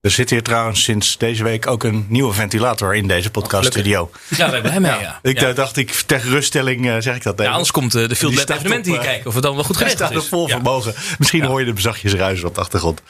Er 0.00 0.10
zit 0.10 0.30
hier 0.30 0.42
trouwens 0.42 0.82
sinds 0.82 1.18
deze 1.18 1.42
week 1.44 1.66
ook 1.66 1.84
een 1.84 2.06
nieuwe 2.08 2.32
ventilator 2.32 2.94
in 2.96 3.06
deze 3.06 3.30
podcaststudio. 3.30 4.10
Ja, 4.28 4.46
we 4.46 4.52
hebben 4.52 4.72
hem 4.72 4.82
mee. 4.82 4.90
Ja. 5.00 5.18
Ik 5.22 5.40
ja. 5.40 5.48
eh, 5.48 5.54
dacht, 5.54 5.76
ik, 5.76 5.90
ter 5.90 6.20
geruststelling 6.20 6.88
eh, 6.88 6.96
zeg 6.98 7.16
ik 7.16 7.22
dat 7.22 7.34
Ja, 7.36 7.40
even. 7.40 7.52
anders 7.52 7.70
komt 7.70 7.94
eh, 7.94 8.08
de 8.08 8.16
Field 8.16 8.34
Lab 8.34 8.42
staat 8.42 8.56
evenementen 8.56 8.92
op, 8.92 8.98
hier 8.98 9.06
eh, 9.06 9.12
kijken 9.12 9.28
of 9.28 9.34
het 9.34 9.42
dan 9.42 9.54
wel 9.54 9.64
goed 9.64 9.76
geregeld 9.76 9.98
staat 10.00 10.10
is. 10.16 10.16
er 10.22 10.28
vol 10.28 10.48
vermogen. 10.48 10.94
Misschien 11.18 11.44
hoor 11.44 11.64
je 11.64 11.72
de 11.72 11.80
zachtjes 11.80 12.12
ruis 12.12 12.42
op 12.44 12.54
de 12.54 12.60
achtergrond. 12.60 13.00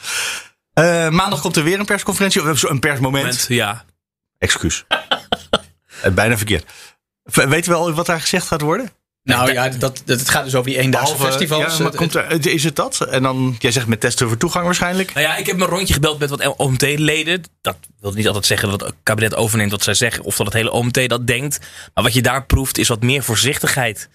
Eh, 0.72 1.08
maandag 1.08 1.40
komt 1.40 1.56
er 1.56 1.64
weer 1.64 1.78
een 1.78 1.84
persconferentie. 1.84 2.40
Of 2.50 2.62
een 2.62 2.78
persmoment. 2.80 3.24
Moment, 3.24 3.46
Ja. 3.48 3.84
Excuus. 4.38 4.84
Eh, 6.02 6.12
Bijna 6.12 6.36
verkeerd. 6.36 6.70
Weten 7.22 7.72
we 7.72 7.78
al 7.78 7.92
wat 7.92 8.06
daar 8.06 8.20
gezegd 8.20 8.46
gaat 8.46 8.60
worden? 8.60 8.90
Nou 9.22 9.52
ja, 9.52 9.68
dat, 9.68 10.02
dat, 10.04 10.18
het 10.18 10.28
gaat 10.28 10.44
dus 10.44 10.54
over 10.54 10.70
die 10.70 10.78
eendaagse 10.78 11.12
Behalve- 11.12 11.32
festivals. 11.32 11.76
Ja, 11.76 11.82
maar 11.82 11.94
komt 11.94 12.14
er, 12.14 12.46
is 12.46 12.64
het 12.64 12.76
dat? 12.76 13.00
En 13.00 13.22
dan, 13.22 13.56
jij 13.58 13.70
zegt 13.72 13.86
met 13.86 14.00
testen 14.00 14.28
voor 14.28 14.36
toegang 14.36 14.64
waarschijnlijk. 14.64 15.14
Nou 15.14 15.26
ja, 15.26 15.36
ik 15.36 15.46
heb 15.46 15.60
een 15.60 15.66
rondje 15.66 15.94
gebeld 15.94 16.18
met 16.18 16.30
wat 16.30 16.56
OMT-leden. 16.56 17.42
Dat 17.60 17.76
wil 18.00 18.12
niet 18.12 18.26
altijd 18.26 18.46
zeggen 18.46 18.70
dat 18.70 18.80
het 18.80 18.94
kabinet 19.02 19.34
overneemt 19.34 19.70
wat 19.70 19.82
zij 19.82 19.94
zeggen. 19.94 20.24
Of 20.24 20.36
dat 20.36 20.46
het 20.46 20.54
hele 20.54 20.70
OMT 20.70 21.08
dat 21.08 21.26
denkt. 21.26 21.58
Maar 21.94 22.04
wat 22.04 22.12
je 22.14 22.22
daar 22.22 22.44
proeft 22.44 22.78
is 22.78 22.88
wat 22.88 23.02
meer 23.02 23.22
voorzichtigheid 23.22 24.08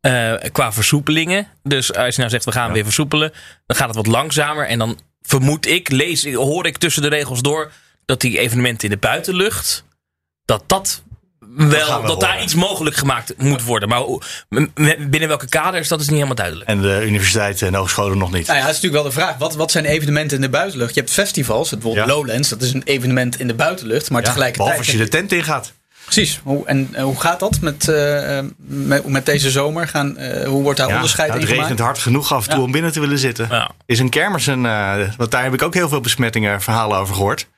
eh, 0.00 0.34
qua 0.52 0.72
versoepelingen. 0.72 1.48
Dus 1.62 1.94
als 1.94 2.14
je 2.14 2.20
nou 2.20 2.30
zegt 2.32 2.44
we 2.44 2.52
gaan 2.52 2.72
weer 2.72 2.84
versoepelen. 2.84 3.32
Dan 3.66 3.76
gaat 3.76 3.86
het 3.86 3.96
wat 3.96 4.06
langzamer. 4.06 4.66
En 4.66 4.78
dan 4.78 4.98
vermoed 5.22 5.66
ik, 5.66 5.90
lees, 5.90 6.34
hoor 6.34 6.66
ik 6.66 6.76
tussen 6.76 7.02
de 7.02 7.08
regels 7.08 7.42
door. 7.42 7.72
Dat 8.04 8.20
die 8.20 8.38
evenementen 8.38 8.88
in 8.88 8.94
de 8.94 9.00
buitenlucht. 9.00 9.84
Dat 10.44 10.62
dat 10.66 11.02
wel, 11.56 12.00
we 12.00 12.06
dat 12.06 12.20
daar 12.20 12.42
iets 12.42 12.54
mogelijk 12.54 12.96
gemaakt 12.96 13.34
moet 13.36 13.62
worden. 13.64 13.88
Maar 13.88 14.02
binnen 15.08 15.28
welke 15.28 15.48
kaders, 15.48 15.88
dat 15.88 15.98
is 16.00 16.06
niet 16.06 16.14
helemaal 16.14 16.34
duidelijk. 16.34 16.68
En 16.68 16.80
de 16.80 17.02
universiteiten 17.06 17.66
en 17.66 17.72
de 17.72 17.78
hogescholen 17.78 18.18
nog 18.18 18.32
niet. 18.32 18.46
Nou 18.46 18.58
ja, 18.58 18.64
dat 18.66 18.74
is 18.74 18.80
natuurlijk 18.80 19.02
wel 19.02 19.12
de 19.12 19.20
vraag. 19.20 19.36
Wat, 19.38 19.54
wat 19.54 19.70
zijn 19.70 19.84
evenementen 19.84 20.36
in 20.36 20.42
de 20.42 20.48
buitenlucht? 20.48 20.94
Je 20.94 21.00
hebt 21.00 21.12
festivals, 21.12 21.70
bijvoorbeeld 21.70 22.06
Ja. 22.06 22.12
Lowlands. 22.14 22.48
Dat 22.48 22.62
is 22.62 22.72
een 22.72 22.82
evenement 22.84 23.40
in 23.40 23.46
de 23.46 23.54
buitenlucht. 23.54 24.10
Maar 24.10 24.20
Ja, 24.20 24.26
tegelijkertijd... 24.26 24.68
behalve 24.68 24.92
als 24.92 24.98
je 25.00 25.04
de 25.04 25.16
tent 25.18 25.32
in 25.32 25.44
gaat. 25.44 25.72
Precies. 26.04 26.40
Hoe, 26.42 26.66
en 26.66 26.88
eh, 26.92 27.02
hoe 27.02 27.20
gaat 27.20 27.40
dat 27.40 27.60
met, 27.60 27.88
eh, 27.88 28.38
met, 28.66 29.06
met 29.06 29.26
deze 29.26 29.50
zomer? 29.50 29.88
Gaan, 29.88 30.16
eh, 30.16 30.46
hoe 30.48 30.62
wordt 30.62 30.78
daar 30.78 30.88
Ja, 30.88 30.94
onderscheid 30.94 31.28
nou, 31.28 31.40
in 31.40 31.46
het 31.46 31.56
regent 31.56 31.78
hard 31.78 31.98
genoeg 31.98 32.32
af 32.32 32.42
en 32.44 32.48
toe 32.50 32.58
Ja. 32.58 32.64
om 32.64 32.72
binnen 32.72 32.92
te 32.92 33.00
willen 33.00 33.18
zitten. 33.18 33.46
Ja. 33.50 33.70
Is 33.86 33.98
een 33.98 34.08
kermis 34.10 34.46
een... 34.46 34.66
eh, 34.66 34.94
want 35.16 35.30
daar 35.30 35.42
heb 35.42 35.52
ik 35.54 35.62
ook 35.62 35.74
heel 35.74 35.88
veel 35.88 36.00
besmettingen 36.00 36.60
verhalen 36.62 36.98
over 36.98 37.14
gehoord. 37.14 37.48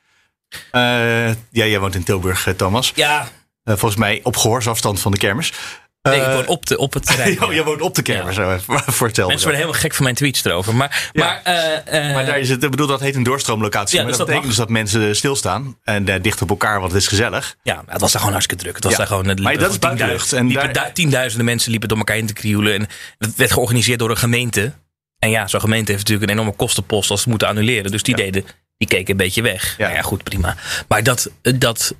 Eh, 0.71 0.81
ja, 1.29 1.35
jij 1.51 1.79
woont 1.79 1.95
in 1.95 2.03
Tilburg, 2.03 2.47
Thomas. 2.57 2.91
Ja, 2.95 3.27
volgens 3.63 3.95
mij 3.95 4.19
op 4.23 4.37
gehoorsafstand 4.37 4.99
van 4.99 5.11
de 5.11 5.17
kermis. 5.17 5.53
Nee, 6.01 6.15
ik 6.19 6.25
Eh, 6.27 6.33
woon 6.33 6.47
op, 6.47 6.65
de, 6.65 6.77
op 6.77 6.93
het 6.93 7.05
terrein. 7.05 7.41
Oh, 7.43 7.53
je 7.53 7.63
woont 7.63 7.81
op 7.81 7.95
de 7.95 8.01
kermis, 8.01 8.37
even 8.37 8.61
vertel. 8.93 9.27
Mensen 9.27 9.43
worden 9.47 9.61
helemaal 9.61 9.81
gek 9.81 9.93
van 9.93 10.03
mijn 10.03 10.15
tweets 10.15 10.43
erover. 10.45 10.75
Maar, 10.75 11.09
Ja. 11.11 11.25
maar, 11.25 11.41
eh, 11.43 12.07
eh, 12.09 12.15
Maar 12.15 12.25
daar 12.25 12.39
is 12.39 12.49
het, 12.49 12.63
ik 12.63 12.69
bedoel, 12.71 12.87
dat 12.87 12.99
heet 12.99 13.15
een 13.15 13.23
doorstroomlocatie. 13.23 13.95
Ja, 13.97 14.01
maar 14.03 14.09
dus 14.11 14.17
dat, 14.19 14.27
dat 14.27 14.35
betekent 14.35 14.57
dus 14.57 14.65
dat 14.65 14.69
mensen 14.69 15.15
stilstaan 15.15 15.77
en 15.83 16.07
eh, 16.09 16.21
dicht 16.21 16.41
op 16.41 16.49
elkaar, 16.49 16.79
want 16.79 16.91
het 16.91 17.01
is 17.01 17.07
gezellig. 17.07 17.55
ja, 17.63 17.73
nou, 17.73 17.85
het 17.89 18.01
was 18.01 18.09
daar 18.11 18.19
gewoon 18.19 18.33
hartstikke 18.35 18.63
druk. 18.63 18.75
Het 18.75 18.83
was 18.83 18.91
Ja. 18.93 18.97
daar 18.97 19.07
gewoon, 19.07 19.27
het 19.27 19.39
Maar 19.39 19.57
dat 19.57 19.69
is 19.71 19.77
gewoon 19.81 19.95
tienduizenden- 19.97 20.37
En 20.39 20.47
liepen 20.47 20.73
daar- 20.73 20.85
du- 20.85 20.91
tienduizenden 20.93 21.45
mensen 21.45 21.71
liepen 21.71 21.89
door 21.89 21.97
elkaar 21.97 22.17
in 22.17 22.25
te 22.25 22.33
krioelen. 22.33 22.73
En 22.73 22.87
het 23.17 23.35
werd 23.35 23.51
georganiseerd 23.51 23.99
door 23.99 24.09
een 24.09 24.17
gemeente. 24.17 24.73
En 25.19 25.29
ja, 25.29 25.47
zo'n 25.47 25.59
gemeente 25.59 25.91
heeft 25.91 26.03
natuurlijk 26.03 26.29
een 26.31 26.37
enorme 26.37 26.55
kostenpost 26.57 27.09
als 27.09 27.21
ze 27.21 27.29
moeten 27.29 27.47
annuleren. 27.47 27.91
Dus 27.91 28.03
die 28.03 28.15
deden, 28.15 28.45
die 28.77 28.87
keken 28.87 29.11
een 29.11 29.17
beetje 29.17 29.41
weg. 29.41 29.75
Ja. 29.77 29.83
Nou 29.83 29.95
ja, 29.97 30.01
goed, 30.01 30.23
prima. 30.23 30.55
Maar 30.87 31.03
dat, 31.03 31.29
dat, 31.41 31.89
eh, 31.91 31.97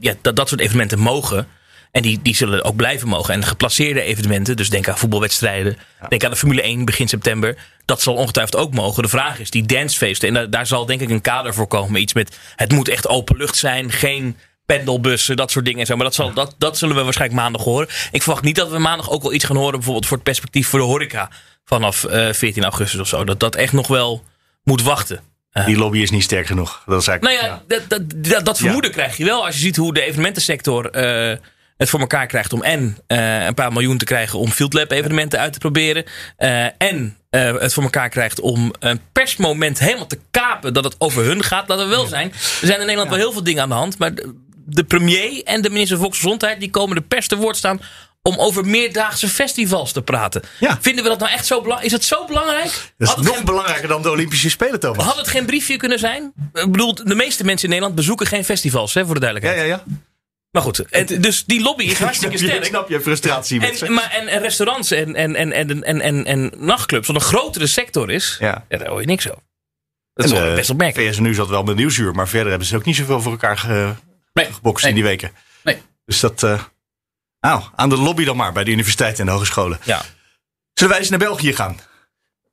ja, 0.00 0.14
dat, 0.22 0.36
dat 0.36 0.48
soort 0.48 0.60
evenementen 0.60 0.98
mogen. 0.98 1.46
En 1.90 2.02
die, 2.02 2.20
die 2.22 2.34
zullen 2.34 2.64
ook 2.64 2.76
blijven 2.76 3.08
mogen. 3.08 3.34
En 3.34 3.44
geplaceerde 3.44 4.02
evenementen, 4.02 4.56
dus 4.56 4.70
denk 4.70 4.88
aan 4.88 4.98
voetbalwedstrijden. 4.98 5.78
Denk 6.08 6.24
aan 6.24 6.30
de 6.30 6.36
Formule 6.36 6.62
1 6.62 6.84
begin 6.84 7.08
september. 7.08 7.56
Dat 7.84 8.02
zal 8.02 8.14
ongetwijfeld 8.14 8.62
ook 8.62 8.74
mogen. 8.74 9.02
De 9.02 9.08
vraag 9.08 9.38
is, 9.38 9.50
die 9.50 9.66
dancefeesten. 9.66 10.28
En 10.28 10.34
daar, 10.34 10.50
daar 10.50 10.66
zal 10.66 10.86
denk 10.86 11.00
ik 11.00 11.10
een 11.10 11.20
kader 11.20 11.54
voor 11.54 11.66
komen. 11.66 12.00
Iets 12.00 12.12
met, 12.12 12.38
het 12.56 12.72
moet 12.72 12.88
echt 12.88 13.08
open 13.08 13.36
lucht 13.36 13.56
zijn. 13.56 13.92
Geen 13.92 14.36
pendelbussen, 14.66 15.36
dat 15.36 15.50
soort 15.50 15.64
dingen. 15.64 15.80
en 15.80 15.86
Zo. 15.86 15.96
Maar 15.96 16.04
dat, 16.04 16.14
zal, 16.14 16.32
dat, 16.32 16.54
dat 16.58 16.78
zullen 16.78 16.96
we 16.96 17.02
waarschijnlijk 17.02 17.40
maandag 17.40 17.62
horen. 17.62 17.88
Ik 18.10 18.22
verwacht 18.22 18.44
niet 18.44 18.56
dat 18.56 18.70
we 18.70 18.78
maandag 18.78 19.10
ook 19.10 19.22
wel 19.22 19.32
iets 19.32 19.44
gaan 19.44 19.56
horen. 19.56 19.72
Bijvoorbeeld 19.72 20.06
voor 20.06 20.16
het 20.16 20.26
perspectief 20.26 20.68
voor 20.68 20.78
de 20.78 20.84
horeca. 20.84 21.30
Vanaf 21.64 22.04
eh 22.04 22.32
14 22.32 22.62
augustus 22.62 23.00
of 23.00 23.08
zo. 23.08 23.24
Dat 23.24 23.40
dat 23.40 23.54
echt 23.54 23.72
nog 23.72 23.86
wel 23.86 24.24
moet 24.64 24.82
wachten. 24.82 25.20
Die 25.62 25.76
lobby 25.76 25.98
is 25.98 26.10
niet 26.10 26.22
sterk 26.22 26.46
genoeg. 26.46 26.82
Dat 26.86 27.00
is 27.00 27.06
Nou 27.06 27.26
eigenlijk, 27.26 27.62
ja, 27.68 27.78
dat, 27.78 27.88
dat, 27.88 28.24
dat, 28.24 28.44
dat 28.44 28.58
vermoeden 28.58 28.90
krijg 28.90 29.16
je 29.16 29.24
wel 29.24 29.46
als 29.46 29.54
je 29.54 29.60
ziet 29.60 29.76
hoe 29.76 29.94
de 29.94 30.02
evenementensector 30.02 30.90
eh, 30.90 31.36
het 31.76 31.88
voor 31.88 32.00
elkaar 32.00 32.26
krijgt 32.26 32.52
om 32.52 32.62
en 32.62 32.96
eh, 33.06 33.44
een 33.44 33.54
paar 33.54 33.72
miljoen 33.72 33.98
te 33.98 34.04
krijgen 34.04 34.38
om 34.38 34.50
Field 34.50 34.72
Lab 34.72 34.90
evenementen 34.90 35.38
uit 35.38 35.52
te 35.52 35.58
proberen. 35.58 36.04
eh, 36.36 36.64
en 36.78 37.16
het 37.30 37.72
voor 37.72 37.82
elkaar 37.82 38.08
krijgt 38.08 38.40
om 38.40 38.72
een 38.78 39.00
persmoment 39.12 39.78
helemaal 39.78 40.06
te 40.06 40.18
kapen 40.30 40.74
dat 40.74 40.84
het 40.84 40.94
over 40.98 41.24
hun 41.24 41.42
gaat. 41.42 41.68
Laten 41.68 41.84
we 41.84 41.94
wel 41.94 42.06
zijn. 42.06 42.30
Er 42.32 42.66
zijn 42.66 42.80
in 42.80 42.86
Nederland 42.86 43.08
wel 43.08 43.18
heel 43.18 43.32
veel 43.32 43.44
dingen 43.44 43.62
aan 43.62 43.68
de 43.68 43.74
hand. 43.74 43.98
Maar 43.98 44.14
de, 44.14 44.34
de 44.66 44.84
premier 44.84 45.42
en 45.42 45.62
de 45.62 45.68
minister 45.70 45.96
van 45.96 46.04
Volksgezondheid 46.04 46.60
die 46.60 46.70
komen 46.70 46.96
de 46.96 47.02
pers 47.02 47.28
te 47.28 47.36
woord 47.36 47.56
staan 47.56 47.80
om 48.28 48.38
over 48.38 48.66
meerdaagse 48.66 49.28
festivals 49.28 49.92
te 49.92 50.02
praten. 50.02 50.42
Ja. 50.60 50.78
Vinden 50.80 51.04
we 51.04 51.10
dat 51.10 51.18
nou 51.18 51.32
echt 51.32 51.46
zo 51.46 51.60
belangrijk? 51.60 51.86
Is 51.86 51.92
het 51.98 52.04
zo 52.04 52.24
belangrijk? 52.26 52.92
dat 52.98 53.18
is 53.18 53.24
nog 53.26 53.34
geen- 53.36 53.44
belangrijker 53.44 53.88
dan 53.88 54.02
de 54.02 54.10
Olympische 54.10 54.50
Spelen, 54.50 54.80
Thomas. 54.80 55.04
had 55.04 55.16
het 55.16 55.28
geen 55.28 55.46
briefje 55.46 55.76
kunnen 55.76 55.98
zijn? 55.98 56.32
Ik 56.52 56.70
bedoel, 56.70 56.94
de 56.94 57.14
meeste 57.14 57.44
mensen 57.44 57.64
in 57.64 57.68
Nederland 57.70 57.94
bezoeken 57.94 58.26
geen 58.26 58.44
festivals, 58.44 58.94
hè, 58.94 59.04
voor 59.06 59.20
de 59.20 59.26
Ja, 59.26 59.32
duidelijkheid. 59.32 59.68
ja, 59.68 59.74
ja. 59.86 59.96
Maar 60.50 60.62
goed, 60.62 60.82
het- 60.90 61.22
dus 61.22 61.44
die 61.44 61.60
lobby 61.62 61.84
is 61.84 61.98
hartstikke 61.98 62.36
je, 62.38 62.44
ik 62.44 62.50
sterk. 62.50 62.64
snap 62.64 62.88
je 62.88 63.00
frustratie 63.00 63.60
met 63.60 63.82
En, 63.82 63.92
maar, 63.92 64.10
en, 64.10 64.26
en 64.28 64.40
restaurants 64.40 64.90
en, 64.90 65.14
en, 65.14 65.36
en, 65.36 65.52
en, 65.52 65.82
en, 65.82 66.00
en, 66.00 66.24
en 66.24 66.52
nachtclubs, 66.56 67.06
wat 67.06 67.16
een 67.16 67.22
grotere 67.22 67.66
sector 67.66 68.10
is, 68.10 68.36
Ja. 68.40 68.64
ja, 68.68 68.78
daar 68.78 68.88
hoor 68.88 69.00
je 69.00 69.06
niks 69.06 69.28
over. 69.30 69.42
Dat 70.14 70.24
is 70.26 70.32
En, 70.32 70.38
wel 70.40 70.48
eh, 70.48 70.54
best 70.54 70.70
opmerkelijk. 70.70 71.14
VSNU 71.14 71.34
zat 71.34 71.48
wel 71.48 71.62
met 71.62 71.76
nieuwsuur, 71.76 72.14
maar 72.14 72.28
verder 72.28 72.48
hebben 72.48 72.68
ze 72.68 72.76
ook 72.76 72.84
niet 72.84 72.96
zoveel 72.96 73.20
voor 73.20 73.32
elkaar 73.32 73.58
ge, 73.58 73.92
Nee. 74.32 74.52
gebokst 74.52 74.86
in 74.86 74.94
die 74.94 75.02
weken. 75.02 75.30
Nee. 75.62 75.76
Dus 76.06 76.20
dat, 76.20 76.42
eh, 76.42 76.62
nou, 77.48 77.62
aan 77.74 77.88
de 77.88 77.96
lobby 77.96 78.24
dan 78.24 78.36
maar 78.36 78.52
bij 78.52 78.64
de 78.64 78.70
universiteiten 78.70 79.20
en 79.20 79.26
de 79.26 79.32
hogescholen. 79.32 79.78
Ja. 79.82 80.02
Zullen 80.72 80.92
wij 80.92 81.00
eens 81.00 81.10
naar 81.10 81.18
België 81.18 81.52
gaan? 81.52 81.80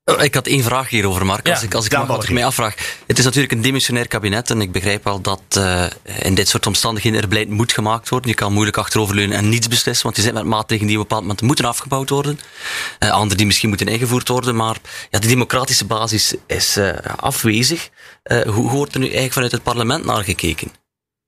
Oh, 0.05 0.24
Ik 0.24 0.33
had 0.33 0.48
één 0.48 0.63
vraag 0.63 0.89
hierover, 0.89 1.25
Mark. 1.25 1.48
Ja, 1.48 1.53
als 1.53 1.63
ik, 1.63 1.74
als 1.74 1.86
ik 1.86 1.91
Daan 1.91 2.07
mag, 2.07 2.15
wat 2.15 2.24
ik 2.24 2.31
mij 2.31 2.45
afvraag. 2.45 2.75
Het 3.07 3.17
is 3.17 3.24
natuurlijk 3.24 3.53
een 3.53 3.62
demissionair 3.62 4.07
kabinet 4.07 4.50
en 4.50 4.62
ik 4.62 4.71
begrijp 4.71 5.03
wel 5.03 5.21
dat 5.21 5.41
eh, 5.50 5.86
in 6.19 6.36
dit 6.36 6.48
soort 6.48 6.67
omstandigheden 6.67 7.21
er 7.21 7.27
beleid 7.27 7.50
moet 7.50 7.71
gemaakt 7.71 8.10
worden. 8.10 8.29
Je 8.29 8.36
kan 8.36 8.53
moeilijk 8.53 8.77
achteroverleunen 8.77 9.38
en 9.38 9.50
niets 9.50 9.67
beslissen, 9.67 10.03
want 10.03 10.15
je 10.15 10.21
zit 10.21 10.33
met 10.33 10.45
maatregelen 10.45 10.88
die 10.88 10.98
op 10.98 11.01
een 11.01 11.07
bepaald 11.07 11.27
moment 11.27 11.41
moeten 11.41 11.65
afgebouwd 11.65 12.10
worden. 12.10 12.39
Eh, 13.00 13.10
andere 13.10 13.36
die 13.36 13.45
misschien 13.45 13.69
moeten 13.69 13.88
ingevoerd 13.88 14.27
worden, 14.27 14.55
maar 14.55 14.77
ja, 15.10 15.19
de 15.19 15.27
democratische 15.27 15.86
basis 15.86 16.33
is 16.48 16.77
eh, 16.77 16.93
afwezig. 17.15 17.89
Eh, 18.24 18.41
hoe, 18.41 18.53
hoe 18.53 18.69
wordt 18.69 18.93
er 18.93 19.00
nu 19.00 19.05
eigenlijk 19.05 19.33
vanuit 19.33 19.51
het 19.51 19.63
parlement 19.63 20.05
naar 20.05 20.24
gekeken? 20.24 20.80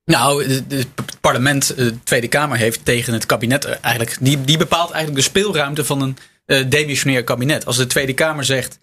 Nou, 0.06 0.44
het 0.46 0.88
parlement, 1.22 1.70
eh, 1.70 1.76
de 1.76 2.04
Tweede 2.04 2.28
Kamer 2.28 2.58
heeft 2.58 2.86
tegen 2.86 3.14
het 3.14 3.26
kabinet 3.26 3.66
eh, 3.66 3.76
eigenlijk. 3.82 4.18
Die, 4.20 4.42
die 4.42 4.58
bepaalt 4.58 4.92
eigenlijk 4.92 5.24
de 5.24 5.30
speelruimte 5.30 5.86
van 5.86 6.02
een 6.02 6.18
eh 6.46 6.70
demissionair 6.70 7.24
kabinet. 7.24 7.66
Als 7.66 7.78
de 7.78 7.88
Tweede 7.88 8.14
Kamer 8.14 8.44
zegt. 8.44 8.80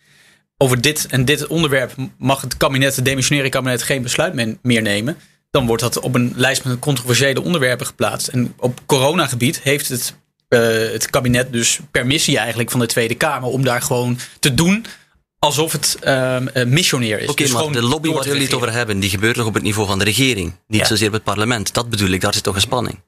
over 0.62 0.80
dit 0.80 1.06
en 1.06 1.24
dit 1.24 1.46
onderwerp 1.46 1.92
mag 2.18 2.40
het 2.40 2.56
kabinet, 2.56 2.96
het 2.96 3.04
demissionaire 3.04 3.50
kabinet, 3.50 3.82
geen 3.82 4.02
besluit 4.02 4.58
meer 4.62 4.82
nemen. 4.82 5.16
dan 5.50 5.66
wordt 5.66 5.82
dat 5.82 6.00
op 6.00 6.14
een 6.14 6.32
lijst 6.36 6.64
met 6.64 6.78
controversiële 6.78 7.42
onderwerpen 7.42 7.86
geplaatst. 7.86 8.28
En 8.28 8.54
op 8.56 8.80
coronagebied 8.86 9.60
heeft 9.60 9.88
het, 9.88 10.14
eh, 10.48 10.60
het 10.92 11.10
kabinet 11.10 11.52
dus 11.52 11.80
permissie 11.90 12.38
eigenlijk 12.38 12.70
van 12.70 12.80
de 12.80 12.86
Tweede 12.86 13.14
Kamer. 13.14 13.48
om 13.48 13.64
daar 13.64 13.82
gewoon 13.82 14.18
te 14.40 14.54
doen. 14.54 14.86
Alsof 15.40 15.72
het 15.72 15.96
ehm, 16.00 16.46
eh, 16.48 16.66
missionair 16.66 17.20
is. 17.20 17.28
Oké, 17.28 17.42
Dus 17.42 17.52
maar 17.52 17.70
de 17.72 17.82
lobby 17.82 18.08
waar 18.10 18.26
jullie 18.26 18.42
het 18.42 18.54
over 18.54 18.72
hebben, 18.72 19.00
die 19.00 19.10
gebeurt 19.10 19.34
toch 19.36 19.46
op 19.46 19.54
het 19.54 19.62
niveau 19.62 19.86
van 19.88 19.98
de 19.98 20.04
regering? 20.04 20.54
Niet 20.66 20.80
Ja. 20.80 20.86
zozeer 20.86 21.06
op 21.06 21.12
het 21.12 21.22
parlement. 21.24 21.74
Dat 21.74 21.90
bedoel 21.90 22.08
ik, 22.08 22.20
daar 22.20 22.34
zit 22.34 22.42
toch 22.42 22.54
een 22.54 22.60
spanning. 22.60 23.00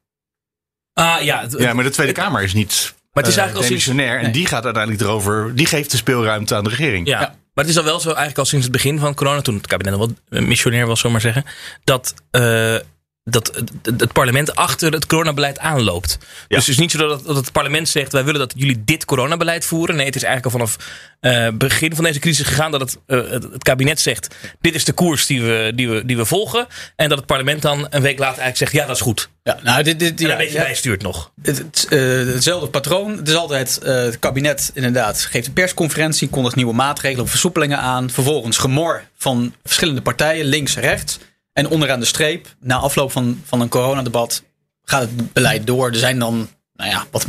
Ah, 0.92 1.20
ja, 1.20 1.46
Ja, 1.58 1.72
maar 1.72 1.84
de 1.84 1.90
Tweede 1.90 2.12
Kamer 2.12 2.42
is 2.42 2.52
niet 2.52 2.94
Maar 3.12 3.22
het 3.22 3.32
is 3.32 3.38
eh, 3.38 3.42
eigenlijk 3.42 3.56
al 3.56 3.76
sinds- 3.76 3.84
demissionair. 3.84 4.24
En 4.26 4.32
die 4.32 4.46
gaat 4.46 4.64
uiteindelijk 4.64 5.02
erover, 5.04 5.54
die 5.54 5.66
geeft 5.66 5.90
de 5.90 5.96
speelruimte 5.96 6.54
aan 6.54 6.64
de 6.64 6.70
regering. 6.70 7.06
Ja. 7.06 7.20
Ja. 7.20 7.26
Maar 7.54 7.64
het 7.64 7.68
is 7.74 7.78
al 7.78 7.84
wel 7.84 8.00
zo, 8.00 8.08
eigenlijk 8.08 8.38
al 8.38 8.44
sinds 8.44 8.64
het 8.64 8.74
begin 8.74 8.98
van 8.98 9.14
corona, 9.14 9.40
toen 9.40 9.54
het 9.56 9.66
kabinet 9.66 9.98
nog 9.98 10.08
wat 10.08 10.40
missionair 10.42 10.86
was, 10.86 11.00
zomaar 11.00 11.20
zeggen, 11.20 11.44
dat, 11.84 12.14
eh, 12.30 12.76
dat 13.24 13.62
het, 13.82 14.12
parlement 14.12 14.54
achter 14.54 14.92
het 14.92 15.06
coronabeleid 15.06 15.58
aanloopt. 15.58 16.18
Dus 16.48 16.58
het 16.58 16.68
is 16.68 16.78
niet 16.78 16.90
zo 16.90 16.98
dat, 16.98 17.10
het- 17.18 17.26
dat 17.26 17.36
het 17.36 17.52
parlement 17.52 17.88
zegt, 17.88 18.12
wij 18.12 18.24
willen 18.24 18.40
dat 18.40 18.52
jullie 18.56 18.82
dit 18.84 19.04
coronabeleid 19.04 19.64
voeren. 19.64 19.96
Nee, 19.96 20.06
het 20.06 20.16
is 20.16 20.22
eigenlijk 20.22 20.54
al 20.54 20.60
vanaf 20.60 20.76
het 21.20 21.58
begin 21.58 21.94
van 21.94 22.04
deze 22.04 22.18
crisis 22.18 22.46
gegaan 22.46 22.70
dat 22.70 22.80
het, 22.80 22.98
eh, 23.06 23.30
het, 23.30 23.42
het 23.42 23.62
kabinet 23.62 24.00
zegt, 24.00 24.34
dit 24.60 24.74
is 24.74 24.84
de 24.84 24.92
koers 24.92 25.26
die 25.26 25.42
we, 25.42 25.72
die, 25.74 25.88
we, 25.88 26.04
die 26.04 26.16
we 26.16 26.24
volgen. 26.24 26.66
En 26.96 27.08
dat 27.08 27.18
het 27.18 27.26
parlement 27.26 27.62
dan 27.62 27.86
een 27.90 28.02
week 28.02 28.18
later 28.18 28.42
eigenlijk 28.42 28.56
zegt, 28.56 28.72
ja, 28.72 28.86
dat 28.86 28.96
is 28.96 29.02
goed. 29.02 29.28
Ja, 29.42 29.58
nou, 29.62 29.82
dit, 29.82 29.98
dit, 29.98 30.20
En 30.20 30.26
ja, 30.26 30.32
een 30.32 30.38
beetje 30.38 30.58
ja. 30.58 30.64
bijstuurt 30.64 31.02
nog. 31.02 31.32
Het, 31.42 31.58
het, 31.58 31.86
eh, 31.90 31.98
hetzelfde 32.34 32.68
patroon. 32.68 33.16
Het 33.16 33.28
is 33.28 33.34
altijd 33.34 33.78
eh, 33.78 33.94
het 33.94 34.18
kabinet 34.18 34.70
inderdaad 34.74 35.20
geeft 35.20 35.46
een 35.46 35.52
persconferentie, 35.52 36.28
kondigt 36.28 36.56
nieuwe 36.56 36.74
maatregelen 36.74 37.24
of 37.24 37.30
versoepelingen 37.30 37.78
aan. 37.78 38.10
Vervolgens 38.10 38.58
gemor 38.58 39.02
van 39.18 39.54
verschillende 39.64 40.02
partijen, 40.02 40.44
links, 40.44 40.76
rechts. 40.76 41.18
En 41.52 41.68
onderaan 41.68 42.00
de 42.00 42.06
streep, 42.06 42.54
na 42.60 42.76
afloop 42.76 43.12
van, 43.12 43.42
van 43.44 43.60
een 43.60 43.68
coronadebat, 43.68 44.42
gaat 44.84 45.00
het 45.00 45.32
beleid 45.32 45.66
door. 45.66 45.88
Er 45.88 45.96
zijn 45.96 46.18
dan 46.18 46.48
nou 46.74 46.90
ja, 46.90 47.06
wat 47.10 47.26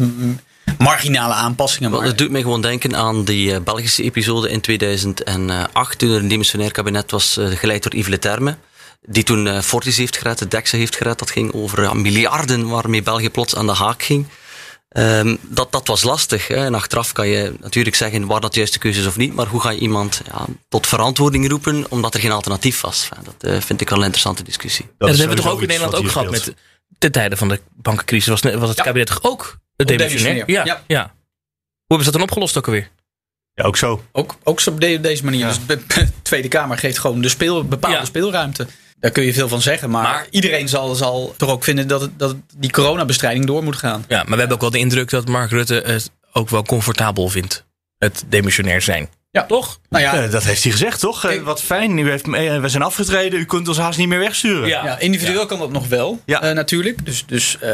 marginale 0.78 1.34
aanpassingen. 1.34 1.92
Maar 1.92 2.02
Het 2.02 2.18
doet 2.18 2.32
mij 2.32 2.42
gewoon 2.42 2.62
denken 2.62 2.96
aan 2.96 3.24
die 3.24 3.54
eh, 3.54 3.62
Belgische 3.62 4.04
episode 4.04 4.50
in 4.50 4.62
2008, 4.62 5.98
toen 5.98 6.10
er 6.10 6.20
een 6.20 6.28
demissionair 6.28 6.72
kabinet 6.72 7.12
was, 7.12 7.38
eh, 7.38 7.48
geleid 7.48 7.84
door 7.84 7.96
Yves 7.96 8.08
Leterme. 8.10 8.58
Die 9.02 9.24
toen 9.24 9.48
eh, 9.48 9.60
Fortis 9.60 9.98
heeft 9.98 10.18
gered, 10.18 10.40
de 10.40 10.48
Dexa 10.48 10.78
heeft 10.78 10.96
gered. 10.96 11.20
Dat 11.20 11.32
ging 11.32 11.54
over 11.54 11.84
ja, 11.84 11.94
miljarden 11.94 12.68
waarmee 12.68 13.04
België 13.04 13.30
plots 13.30 13.56
aan 13.56 13.66
de 13.66 13.74
haak 13.74 14.04
ging. 14.04 14.28
Ehm, 14.94 15.36
dat, 15.42 15.72
dat 15.72 15.88
was 15.88 16.04
lastig. 16.04 16.48
Hè. 16.48 16.56
En 16.66 16.74
achteraf 16.76 17.12
kan 17.12 17.28
je 17.28 17.54
natuurlijk 17.60 17.96
zeggen 17.96 18.26
waar 18.26 18.42
dat 18.42 18.52
de 18.54 18.58
juiste 18.60 18.80
keuze 18.80 19.00
is 19.00 19.06
of 19.06 19.18
niet. 19.18 19.34
Maar 19.34 19.48
hoe 19.48 19.62
ga 19.62 19.70
je 19.70 19.80
iemand 19.80 20.22
ja, 20.26 20.46
tot 20.70 20.88
verantwoording 20.88 21.50
roepen 21.50 21.86
omdat 21.92 22.14
er 22.14 22.20
geen 22.20 22.32
alternatief 22.32 22.82
was? 22.82 23.10
Enfin, 23.10 23.24
dat 23.40 23.52
eh, 23.52 23.62
vind 23.62 23.82
ik 23.82 23.90
wel 23.90 23.98
een 23.98 24.04
interessante 24.04 24.44
discussie. 24.44 24.86
Dat, 24.98 25.10
hebben 25.18 25.30
we 25.36 25.42
toch 25.44 25.52
ook 25.52 25.62
in 25.62 25.68
Nederland 25.68 25.96
ook 25.96 26.10
gehad 26.12 26.28
speelt. 26.28 26.46
met 26.46 26.56
ten 26.98 27.12
tijde 27.12 27.38
van 27.38 27.48
de 27.48 27.62
bankencrisis. 27.76 28.28
Was, 28.42 28.42
was 28.54 28.70
het 28.70 28.78
Ja. 28.78 28.84
kabinet 28.84 29.08
toch 29.08 29.24
ook 29.24 29.58
demissionair? 29.76 30.44
Ja, 30.52 30.66
ja. 30.66 30.84
ja. 30.88 31.02
Hoe 31.02 31.12
hebben 31.88 32.06
ze 32.06 32.12
dat 32.12 32.14
dan 32.14 32.22
opgelost 32.22 32.58
ook 32.58 32.66
alweer? 32.66 32.90
Ja, 33.54 33.64
ook 33.64 33.78
zo. 33.78 34.04
ook, 34.12 34.36
ook 34.44 34.60
zo 34.60 34.70
op 34.70 34.82
de- 34.82 35.00
deze 35.00 35.24
manier. 35.24 35.40
Ja. 35.40 35.48
Dus 35.48 35.60
de 35.68 35.82
de 35.88 36.08
Tweede 36.22 36.48
Kamer 36.48 36.78
geeft 36.78 36.98
gewoon 36.98 37.22
de 37.22 37.30
speel, 37.30 37.64
bepaalde 37.66 37.98
Ja. 37.98 38.06
speelruimte. 38.06 38.68
Daar 39.04 39.12
kun 39.12 39.24
je 39.24 39.34
veel 39.34 39.48
van 39.48 39.62
zeggen. 39.62 39.90
Maar, 39.90 40.04
Maar- 40.04 40.28
iedereen 40.30 40.68
zal, 40.70 40.96
zal 40.96 41.34
toch 41.38 41.50
ook 41.50 41.64
vinden 41.64 41.88
dat, 41.88 42.02
het, 42.02 42.20
dat 42.20 42.36
die 42.58 42.72
coronabestrijding 42.72 43.46
door 43.46 43.64
moet 43.64 43.76
gaan. 43.76 44.06
Ja, 44.08 44.18
maar 44.18 44.26
we 44.32 44.36
hebben 44.38 44.54
ook 44.56 44.62
wel 44.62 44.70
de 44.70 44.78
indruk 44.78 45.10
dat 45.10 45.28
Mark 45.28 45.52
Rutte 45.52 45.84
het 45.86 46.12
ook 46.34 46.50
wel 46.50 46.64
comfortabel 46.64 47.30
vindt. 47.30 47.66
Het 47.98 48.24
demissionair 48.28 48.82
zijn. 48.82 49.10
Ja. 49.32 49.46
Toch? 49.46 49.80
Nou 50.02 50.16
ja, 50.18 50.24
Eh, 50.24 50.32
dat 50.32 50.44
heeft 50.44 50.64
hij 50.64 50.72
gezegd, 50.72 51.00
toch? 51.00 51.26
Eh, 51.26 51.42
wat 51.42 51.62
fijn, 51.62 51.98
u 51.98 52.10
heeft, 52.10 52.26
eh, 52.34 52.60
we 52.60 52.70
zijn 52.70 52.84
afgetreden, 52.84 53.40
u 53.40 53.46
kunt 53.46 53.68
ons 53.68 53.78
haast 53.78 53.98
niet 53.98 54.08
meer 54.08 54.20
wegsturen. 54.20 54.68
Ja. 54.68 54.86
Ja, 54.86 55.00
individueel 55.00 55.46
kan 55.46 55.60
dat 55.60 55.72
nog 55.72 55.88
wel, 55.88 56.22
Ja. 56.26 56.42
eh, 56.42 56.56
natuurlijk. 56.56 57.06
Dus, 57.06 57.24
dus, 57.28 57.56
eh, 57.60 57.70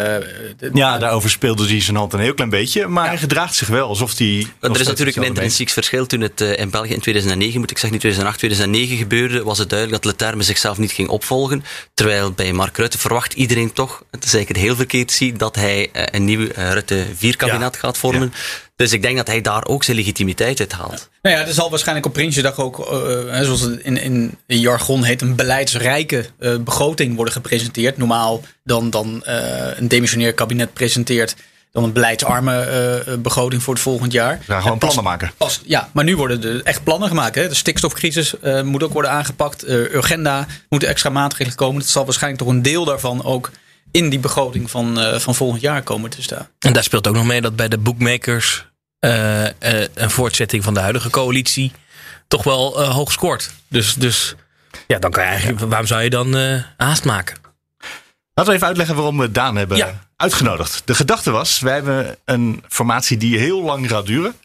de- 0.58 0.70
Ja, 0.74 0.98
daarover 0.98 1.30
speelde 1.30 1.68
hij 1.68 1.82
zijn 1.82 1.96
hand 1.96 2.14
een 2.14 2.20
heel 2.20 2.34
klein 2.34 2.50
beetje. 2.50 2.88
Maar 2.88 3.08
hij 3.08 3.18
gedraagt 3.18 3.56
zich 3.56 3.68
wel 3.68 3.88
alsof 3.88 4.18
hij. 4.18 4.48
Er 4.60 4.80
is 4.80 4.88
natuurlijk 4.88 5.18
een 5.18 5.24
intrinsiek 5.24 5.70
verschil. 5.70 6.06
Toen 6.06 6.22
het 6.22 6.42
in 6.42 6.70
België 6.70 6.94
in 6.94 7.00
2009, 7.02 7.60
moet 7.60 7.72
ik 7.72 7.78
zeggen, 7.78 7.92
niet 7.92 8.02
2008, 8.02 8.38
2009 8.38 8.98
gebeurde, 8.98 9.44
was 9.44 9.58
het 9.58 9.70
duidelijk 9.70 10.04
dat 10.04 10.12
Leterme 10.12 10.44
zichzelf 10.44 10.78
niet 10.78 10.92
ging 10.92 11.10
opvolgen. 11.10 11.64
Terwijl 11.94 12.32
bij 12.32 12.54
Mark 12.54 12.78
Rutte 12.78 12.98
verwacht 12.98 13.34
iedereen 13.34 13.74
toch, 13.74 14.04
het 14.12 14.24
is 14.24 14.30
zeker 14.32 14.56
heel 14.58 14.76
verkeerd 14.76 15.12
zie, 15.12 15.34
dat 15.34 15.56
hij 15.56 15.90
een 15.94 16.26
nieuw 16.26 16.48
Rutte 16.56 17.06
4-kabinet 17.16 17.78
gaat 17.78 17.98
vormen. 17.98 18.34
Dus 18.76 18.92
ik 18.92 19.02
denk 19.02 19.18
dat 19.18 19.28
hij 19.28 19.42
daar 19.42 19.66
ook 19.66 19.84
zijn 19.84 19.98
legitimiteit 19.98 20.60
uit 20.60 20.72
haalt. 20.72 21.10
nou 21.22 21.36
ja, 21.36 21.46
er 21.46 21.54
zal 21.54 21.70
waarschijnlijk 21.70 22.06
op 22.10 22.16
Prinsjesdag 22.16 22.60
ook, 22.60 22.80
eh, 22.80 23.39
eh, 23.39 23.46
zoals 23.46 23.62
het 23.62 23.80
in, 23.80 24.01
in 24.01 24.60
jargon 24.60 25.04
heet, 25.04 25.22
een 25.22 25.36
beleidsrijke 25.36 26.25
eh, 26.39 26.56
begroting 26.56 27.16
worden 27.16 27.34
gepresenteerd. 27.34 27.98
Normaal 27.98 28.44
dan, 28.63 28.89
dan 28.89 29.24
eh, 29.24 29.78
een 29.78 29.88
demissionair 29.88 30.34
kabinet 30.34 30.74
presenteert 30.74 31.36
dan 31.72 31.84
een 31.84 31.94
beleidsarme 31.94 33.04
uh, 33.08 33.16
begroting 33.16 33.63
voor 33.63 33.74
het 33.74 33.84
volgend 33.84 34.12
jaar. 34.12 34.39
Ja, 34.48 34.62
gewoon 34.62 34.78
plannen 34.78 35.04
maken. 35.04 35.32
Pas, 35.38 35.62
ja, 35.66 35.89
maar 35.94 36.04
nu 36.04 36.16
worden 36.16 36.44
er 36.44 36.63
echt 36.63 36.84
plannen 36.84 37.08
gemaakt. 37.08 37.36
Hè? 37.36 37.48
De 37.48 37.56
stikstofcrisis 37.56 38.34
uh, 38.44 38.62
moet 38.62 38.84
ook 38.84 38.94
worden 38.94 39.12
aangepakt. 39.12 39.68
Uh, 39.68 39.94
Urgenda 39.94 40.48
moeten 40.70 40.89
extra 40.89 41.10
maatregelen 41.10 41.56
komen. 41.56 41.82
Het 41.82 41.89
zal 41.89 42.06
waarschijnlijk 42.06 42.44
toch 42.44 42.54
een 42.54 42.62
deel 42.62 42.86
daarvan 42.86 43.24
ook 43.24 43.51
in 43.92 44.10
die 44.10 44.20
begroting 44.20 44.70
van, 44.72 44.98
van 45.20 45.36
volgend 45.36 45.62
jaar 45.62 45.84
komen 45.84 46.10
te 46.10 46.22
staan. 46.22 46.48
En 46.60 46.74
daar 46.74 46.84
speelt 46.84 47.08
ook 47.08 47.16
nog 47.16 47.25
mee 47.25 47.42
dat 47.42 47.56
bij 47.56 47.68
de 47.68 47.78
bookmakers 47.78 48.66
een 49.00 50.10
voortzetting 50.10 50.63
van 50.63 50.74
de 50.74 50.80
huidige 50.80 51.10
coalitie 51.10 51.72
toch 52.30 52.44
wel 52.44 52.84
hoog 52.84 53.12
scoort. 53.12 53.52
Dus, 53.68 53.94
dus 53.94 54.36
ja, 54.88 55.00
dan 55.00 55.12
kan 55.12 55.24
je 55.24 55.30
eigenlijk, 55.30 55.60
waarom 55.60 55.88
zou 55.88 56.02
je 56.02 56.10
dan 56.10 56.36
haast 56.78 57.06
maken? 57.06 57.38
Laten 58.34 58.52
we 58.52 58.58
even 58.58 58.68
uitleggen 58.68 58.96
waarom 58.96 59.18
we 59.18 59.32
Daan 59.32 59.56
hebben 59.56 59.78
Ja. 59.78 60.00
uitgenodigd. 60.16 60.82
De 60.86 60.96
gedachte 60.96 61.32
was, 61.32 61.60
wij 61.60 61.74
hebben 61.74 62.16
een 62.26 62.64
formatie 62.68 63.18
die 63.18 63.38
heel 63.38 63.62
lang 63.64 63.90
gaat 63.90 64.06
duren. 64.06 64.36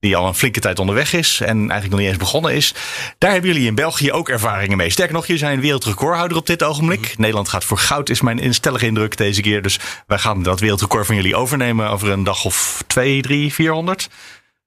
Die 0.00 0.16
al 0.16 0.26
een 0.26 0.34
flinke 0.34 0.60
tijd 0.60 0.78
onderweg 0.78 1.12
is 1.12 1.40
en 1.40 1.56
eigenlijk 1.56 1.90
nog 1.90 1.98
niet 2.00 2.08
eens 2.08 2.18
begonnen 2.18 2.54
is. 2.54 2.74
Daar 3.18 3.32
hebben 3.32 3.50
jullie 3.50 3.66
in 3.66 3.74
België 3.74 4.12
ook 4.12 4.28
ervaringen 4.28 4.76
mee. 4.76 4.90
Sterker 4.90 5.14
nog, 5.14 5.26
jullie 5.26 5.40
zijn 5.40 5.54
een 5.54 5.60
wereldrecordhouder 5.60 6.36
op 6.36 6.46
dit 6.46 6.62
ogenblik. 6.62 7.14
Nederland 7.18 7.48
gaat 7.48 7.64
voor 7.64 7.78
goud, 7.78 8.08
is 8.08 8.20
mijn 8.20 8.54
stellige 8.54 8.86
indruk 8.86 9.16
deze 9.16 9.40
keer. 9.40 9.62
Dus 9.62 9.78
wij 10.06 10.18
gaan 10.18 10.42
dat 10.42 10.60
wereldrecord 10.60 11.06
van 11.06 11.14
jullie 11.14 11.36
overnemen 11.36 11.88
over 11.90 12.08
een 12.10 12.24
dag 12.24 12.44
of 12.44 12.82
twee, 12.86 13.22
drie, 13.22 13.52
vierhonderd. 13.54 14.08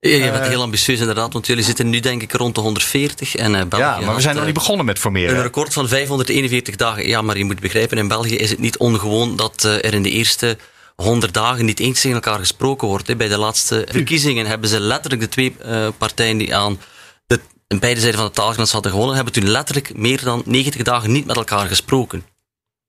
Ja, 0.09 0.25
je 0.25 0.31
bent 0.31 0.47
heel 0.47 0.61
ambitieus 0.61 0.99
inderdaad, 0.99 1.33
want 1.33 1.47
jullie 1.47 1.63
zitten 1.63 1.89
nu 1.89 1.99
denk 1.99 2.21
ik 2.21 2.33
rond 2.33 2.55
de 2.55 2.61
140 2.61 3.35
en 3.35 3.53
uh, 3.53 3.61
België 3.69 3.85
Ja, 3.85 3.99
maar 3.99 4.15
we 4.15 4.21
zijn 4.21 4.35
nog 4.35 4.45
niet 4.45 4.53
begonnen 4.53 4.85
met 4.85 4.99
formeren. 4.99 5.35
Een 5.35 5.41
record 5.41 5.73
van 5.73 5.87
541 5.87 6.75
dagen. 6.75 7.07
Ja, 7.07 7.21
maar 7.21 7.37
je 7.37 7.45
moet 7.45 7.59
begrijpen, 7.59 7.97
in 7.97 8.07
België 8.07 8.35
is 8.35 8.49
het 8.49 8.59
niet 8.59 8.77
ongewoon 8.77 9.35
dat 9.35 9.63
uh, 9.65 9.75
er 9.75 9.93
in 9.93 10.03
de 10.03 10.09
eerste 10.09 10.57
100 10.95 11.33
dagen 11.33 11.65
niet 11.65 11.79
eens 11.79 12.01
tegen 12.01 12.15
elkaar 12.15 12.39
gesproken 12.39 12.87
wordt. 12.87 13.07
Hè. 13.07 13.15
Bij 13.15 13.27
de 13.27 13.37
laatste 13.37 13.87
verkiezingen 13.89 14.45
hebben 14.45 14.69
ze 14.69 14.79
letterlijk 14.79 15.21
de 15.21 15.29
twee 15.29 15.55
uh, 15.65 15.87
partijen 15.97 16.37
die 16.37 16.55
aan 16.55 16.79
de 17.27 17.39
beide 17.79 17.99
zijden 17.99 18.19
van 18.19 18.27
de 18.27 18.35
taalgrens 18.35 18.71
hadden 18.71 18.91
gewonnen, 18.91 19.15
hebben 19.15 19.33
toen 19.33 19.49
letterlijk 19.49 19.97
meer 19.97 20.23
dan 20.23 20.41
90 20.45 20.81
dagen 20.81 21.11
niet 21.11 21.25
met 21.25 21.35
elkaar 21.35 21.67
gesproken. 21.67 22.25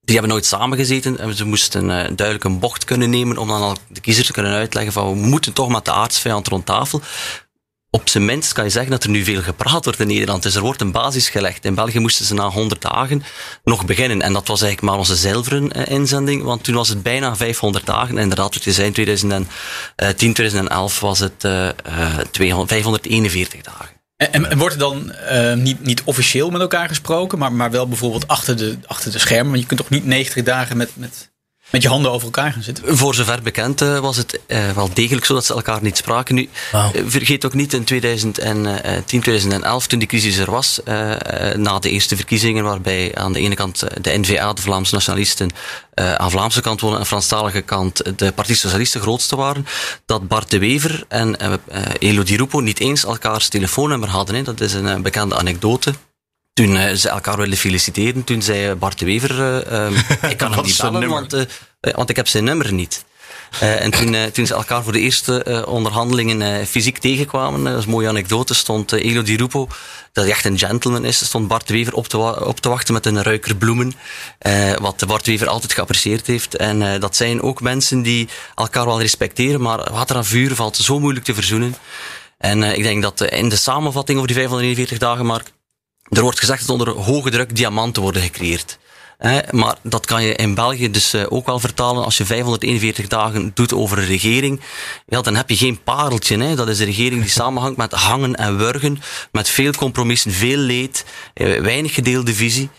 Die 0.04 0.14
hebben 0.14 0.32
nooit 0.32 0.46
samengezeten 0.46 1.18
en 1.18 1.34
ze 1.34 1.44
moesten 1.44 1.82
uh, 1.84 1.88
duidelijk 1.88 2.44
een 2.44 2.58
bocht 2.58 2.84
kunnen 2.84 3.10
nemen 3.10 3.38
om 3.38 3.48
dan 3.48 3.60
al 3.60 3.76
de 3.88 4.00
kiezer 4.00 4.24
te 4.24 4.32
kunnen 4.32 4.52
uitleggen 4.52 4.92
van 4.92 5.08
we 5.08 5.26
moeten 5.26 5.52
toch 5.52 5.68
met 5.68 5.84
de 5.84 5.92
aardsvijand 5.92 6.48
rond 6.48 6.66
tafel. 6.66 7.00
Op 7.90 8.08
zijn 8.08 8.24
minst 8.24 8.52
kan 8.52 8.64
je 8.64 8.70
zeggen 8.70 8.90
dat 8.90 9.04
er 9.04 9.10
nu 9.10 9.24
veel 9.24 9.42
gepraat 9.42 9.84
wordt 9.84 10.00
in 10.00 10.06
Nederland. 10.06 10.42
Dus 10.42 10.54
er 10.54 10.62
wordt 10.62 10.80
een 10.80 10.92
basis 10.92 11.28
gelegd. 11.28 11.64
In 11.64 11.74
België 11.74 11.98
moesten 11.98 12.24
ze 12.24 12.34
na 12.34 12.50
100 12.50 12.82
dagen 12.82 13.22
nog 13.64 13.84
beginnen. 13.84 14.22
En 14.22 14.32
dat 14.32 14.48
was 14.48 14.62
eigenlijk 14.62 14.90
maar 14.90 15.00
onze 15.00 15.16
zilveren 15.16 15.70
uh, 15.76 15.86
inzending, 15.86 16.42
want 16.42 16.64
toen 16.64 16.74
was 16.74 16.88
het 16.88 17.02
bijna 17.02 17.36
500 17.36 17.86
dagen. 17.86 18.16
En 18.16 18.22
inderdaad, 18.22 18.54
wat 18.54 18.64
je 18.64 18.72
zei, 18.72 18.86
in 18.86 18.92
2010, 18.92 19.48
2011 20.16 21.00
was 21.00 21.18
het 21.18 21.44
uh, 21.44 21.68
200, 22.30 22.70
541 22.70 23.62
dagen. 23.62 24.03
En, 24.16 24.50
en, 24.50 24.58
wordt 24.58 24.74
er 24.74 24.80
dan 24.80 25.12
uh, 25.32 25.54
niet, 25.54 25.80
niet 25.80 26.02
officieel 26.04 26.50
met 26.50 26.60
elkaar 26.60 26.88
gesproken, 26.88 27.38
maar, 27.38 27.52
maar 27.52 27.70
wel 27.70 27.88
bijvoorbeeld 27.88 28.28
achter 28.28 28.56
de, 28.56 28.78
achter 28.86 29.12
de 29.12 29.18
schermen? 29.18 29.48
Want 29.48 29.60
je 29.60 29.66
kunt 29.66 29.80
toch 29.80 29.90
niet 29.90 30.04
90 30.04 30.42
dagen 30.42 30.76
met, 30.76 30.96
met, 30.96 31.32
met 31.74 31.82
je 31.82 31.88
handen 31.88 32.12
over 32.12 32.24
elkaar 32.24 32.52
gaan 32.52 32.62
zitten? 32.62 32.96
Voor 32.96 33.14
zover 33.14 33.42
bekend 33.42 33.82
uh, 33.82 33.98
was 33.98 34.16
het 34.16 34.40
uh, 34.46 34.70
wel 34.70 34.90
degelijk 34.94 35.26
zo 35.26 35.34
dat 35.34 35.44
ze 35.44 35.54
elkaar 35.54 35.82
niet 35.82 35.96
spraken. 35.96 36.34
Nu, 36.34 36.48
wow. 36.72 36.90
vergeet 37.06 37.44
ook 37.44 37.54
niet 37.54 37.72
in 37.72 37.84
2010, 37.84 39.20
2011, 39.20 39.86
toen 39.86 39.98
die 39.98 40.08
crisis 40.08 40.36
er 40.36 40.50
was, 40.50 40.80
na 41.56 41.78
de 41.78 41.90
eerste 41.90 42.16
verkiezingen, 42.16 42.64
waarbij 42.64 43.14
aan 43.14 43.32
de 43.32 43.40
ene 43.40 43.54
kant 43.54 43.78
de 44.00 44.18
NVA, 44.18 44.52
de 44.52 44.62
Vlaamse 44.62 44.94
nationalisten, 44.94 45.50
aan 45.94 46.30
Vlaamse 46.30 46.60
kant 46.60 46.80
wonen 46.80 46.98
en 46.98 47.06
Franstalige 47.06 47.60
kant 47.60 48.18
de 48.18 48.32
Partij 48.32 48.54
Socialisten 48.54 49.00
grootste 49.00 49.36
waren, 49.36 49.66
dat 50.06 50.28
Bart 50.28 50.50
de 50.50 50.58
Wever 50.58 51.04
en 51.08 51.36
Elo 51.98 52.22
Di 52.22 52.36
Rupo 52.36 52.60
niet 52.60 52.80
eens 52.80 53.04
elkaars 53.04 53.48
telefoonnummer 53.48 54.08
hadden. 54.08 54.34
Hè. 54.34 54.42
Dat 54.42 54.60
is 54.60 54.72
een 54.72 55.02
bekende 55.02 55.36
anekdote. 55.36 55.94
Toen 56.54 56.76
uh, 56.76 56.92
ze 56.92 57.08
elkaar 57.08 57.36
wilden 57.36 57.56
feliciteren, 57.56 58.24
toen 58.24 58.42
zei 58.42 58.74
Bart 58.74 58.98
de 58.98 59.04
Wever, 59.04 59.38
uh, 59.38 59.84
um, 59.84 59.94
ik 60.30 60.36
kan 60.36 60.52
hem 60.52 60.64
niet 60.64 60.80
bellen, 60.80 61.08
want, 61.08 61.34
uh, 61.34 61.42
want 61.80 62.10
ik 62.10 62.16
heb 62.16 62.28
zijn 62.28 62.44
nummer 62.44 62.72
niet. 62.72 63.04
en 63.60 63.90
toen, 63.90 64.16
toen 64.32 64.46
ze 64.46 64.54
elkaar 64.54 64.82
voor 64.82 64.92
de 64.92 65.00
eerste 65.00 65.64
onderhandelingen 65.68 66.66
fysiek 66.66 66.98
tegenkwamen, 66.98 67.64
dat 67.64 67.78
is 67.78 67.84
een 67.84 67.90
mooie 67.90 68.08
anekdote, 68.08 68.54
stond 68.54 68.92
Elo 68.92 69.22
Di 69.22 69.36
Rupo, 69.36 69.68
dat 70.12 70.24
hij 70.24 70.32
echt 70.32 70.44
een 70.44 70.58
gentleman 70.58 71.04
is, 71.04 71.24
stond 71.24 71.48
Bart 71.48 71.68
Wever 71.68 71.94
op 71.94 72.08
te, 72.08 72.46
op 72.46 72.60
te 72.60 72.68
wachten 72.68 72.94
met 72.94 73.06
een 73.06 73.22
ruiker 73.22 73.56
bloemen, 73.56 73.92
wat 74.80 75.04
Bart 75.06 75.26
Wever 75.26 75.48
altijd 75.48 75.72
geapprecieerd 75.72 76.26
heeft. 76.26 76.56
En 76.56 77.00
dat 77.00 77.16
zijn 77.16 77.42
ook 77.42 77.60
mensen 77.60 78.02
die 78.02 78.28
elkaar 78.54 78.86
wel 78.86 79.00
respecteren, 79.00 79.60
maar 79.60 79.92
water 79.92 80.16
aan 80.16 80.24
vuur 80.24 80.54
valt 80.54 80.76
zo 80.76 81.00
moeilijk 81.00 81.24
te 81.24 81.34
verzoenen. 81.34 81.74
En 82.38 82.62
ik 82.62 82.82
denk 82.82 83.02
dat 83.02 83.20
in 83.22 83.48
de 83.48 83.56
samenvatting 83.56 84.16
over 84.18 84.28
die 84.28 84.36
541 84.36 84.98
dagen, 84.98 85.26
Mark, 85.26 85.52
er 86.08 86.22
wordt 86.22 86.38
gezegd 86.38 86.60
dat 86.60 86.70
onder 86.70 86.88
hoge 86.88 87.30
druk 87.30 87.56
diamanten 87.56 88.02
worden 88.02 88.22
gecreëerd. 88.22 88.78
Eh, 89.18 89.36
maar 89.50 89.76
dat 89.82 90.06
kan 90.06 90.22
je 90.22 90.34
in 90.34 90.54
België 90.54 90.90
dus 90.90 91.14
uh, 91.14 91.22
ook 91.28 91.46
wel 91.46 91.60
vertalen. 91.60 92.04
Als 92.04 92.16
je 92.16 92.24
541 92.24 93.08
dagen 93.08 93.50
doet 93.54 93.72
over 93.72 93.98
een 93.98 94.06
regering, 94.06 94.60
ja, 95.06 95.20
dan 95.20 95.34
heb 95.34 95.48
je 95.48 95.56
geen 95.56 95.82
pareltje. 95.82 96.54
Dat 96.54 96.68
is 96.68 96.78
een 96.78 96.84
regering 96.84 97.20
die 97.20 97.30
samenhangt 97.30 97.76
met 97.76 97.92
hangen 97.92 98.34
en 98.34 98.58
wurgen, 98.58 99.00
met 99.32 99.48
veel 99.48 99.72
compromissen, 99.72 100.32
veel 100.32 100.58
leed, 100.58 101.04
uh, 101.34 101.60
weinig 101.60 101.94
gedeelde 101.94 102.34
visie. 102.34 102.70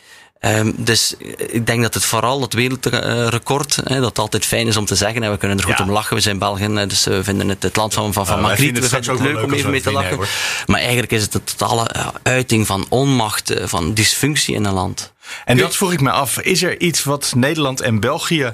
Um, 0.46 0.74
dus 0.78 1.16
ik 1.38 1.66
denk 1.66 1.82
dat 1.82 1.94
het 1.94 2.06
vooral 2.06 2.42
het 2.42 2.54
wereldrecord, 2.54 3.80
hè, 3.84 4.00
dat 4.00 4.20
altijd 4.20 4.46
fijn 4.46 4.68
is 4.68 4.78
om 4.78 4.86
te 4.86 4.96
zeggen. 4.96 5.24
En 5.24 5.32
we 5.32 5.38
kunnen 5.38 5.58
er 5.58 5.64
goed 5.64 5.78
ja. 5.78 5.84
om 5.84 5.92
lachen. 5.92 6.16
We 6.16 6.22
zijn 6.22 6.40
Belgen, 6.40 6.88
dus 6.88 7.04
we 7.04 7.24
vinden 7.24 7.50
het 7.50 7.64
het 7.64 7.76
land 7.76 7.94
van, 7.94 8.14
van, 8.14 8.26
van 8.26 8.38
uh, 8.38 8.42
Magritte. 8.42 8.82
We 8.82 8.88
vinden 8.88 9.12
het 9.12 9.22
leuk 9.22 9.44
om 9.44 9.54
even 9.54 9.72
mee 9.72 9.82
te 9.82 9.92
lachen. 9.92 10.18
Maar 10.66 10.80
eigenlijk 10.80 11.12
is 11.12 11.22
het 11.22 11.32
de 11.32 11.44
totale 11.44 11.90
uiting 12.24 12.68
van 12.68 12.86
onmacht, 12.90 13.54
van 13.64 13.94
dysfunctie 13.94 14.56
in 14.56 14.66
een 14.66 14.74
land. 14.74 15.14
En 15.46 15.58
dat 15.58 15.76
vroeg 15.76 15.94
ik 15.94 16.02
me 16.02 16.12
af. 16.12 16.40
Is 16.40 16.64
er 16.64 16.80
iets 16.80 17.04
wat 17.04 17.34
Nederland 17.36 17.82
en 17.82 18.00
België 18.00 18.54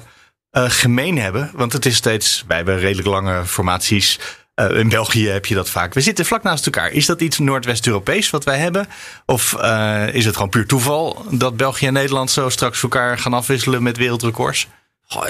uh, 0.52 0.64
gemeen 0.68 1.18
hebben? 1.18 1.50
Want 1.54 1.72
het 1.72 1.86
is 1.86 1.96
steeds, 1.96 2.44
wij 2.46 2.56
hebben 2.56 2.78
redelijk 2.78 3.08
lange 3.08 3.46
formaties. 3.46 4.18
Uh, 4.54 4.78
in 4.78 4.88
België 4.88 5.28
heb 5.28 5.46
je 5.46 5.54
dat 5.54 5.70
vaak. 5.70 5.94
We 5.94 6.00
zitten 6.00 6.24
vlak 6.26 6.42
naast 6.42 6.66
elkaar. 6.66 6.90
Is 6.90 7.06
dat 7.06 7.20
iets 7.20 7.38
Noordwest-Europees 7.38 8.30
wat 8.30 8.44
wij 8.44 8.58
hebben? 8.58 8.88
Of 9.26 9.56
uh, 9.58 10.14
is 10.14 10.24
het 10.24 10.34
gewoon 10.34 10.50
puur 10.50 10.66
toeval 10.66 11.24
dat 11.30 11.56
België 11.56 11.86
en 11.86 11.92
Nederland 11.92 12.30
zo 12.30 12.48
straks 12.48 12.82
elkaar 12.82 13.18
gaan 13.18 13.34
afwisselen 13.34 13.82
met 13.82 13.96
wereldrecords? 13.96 14.68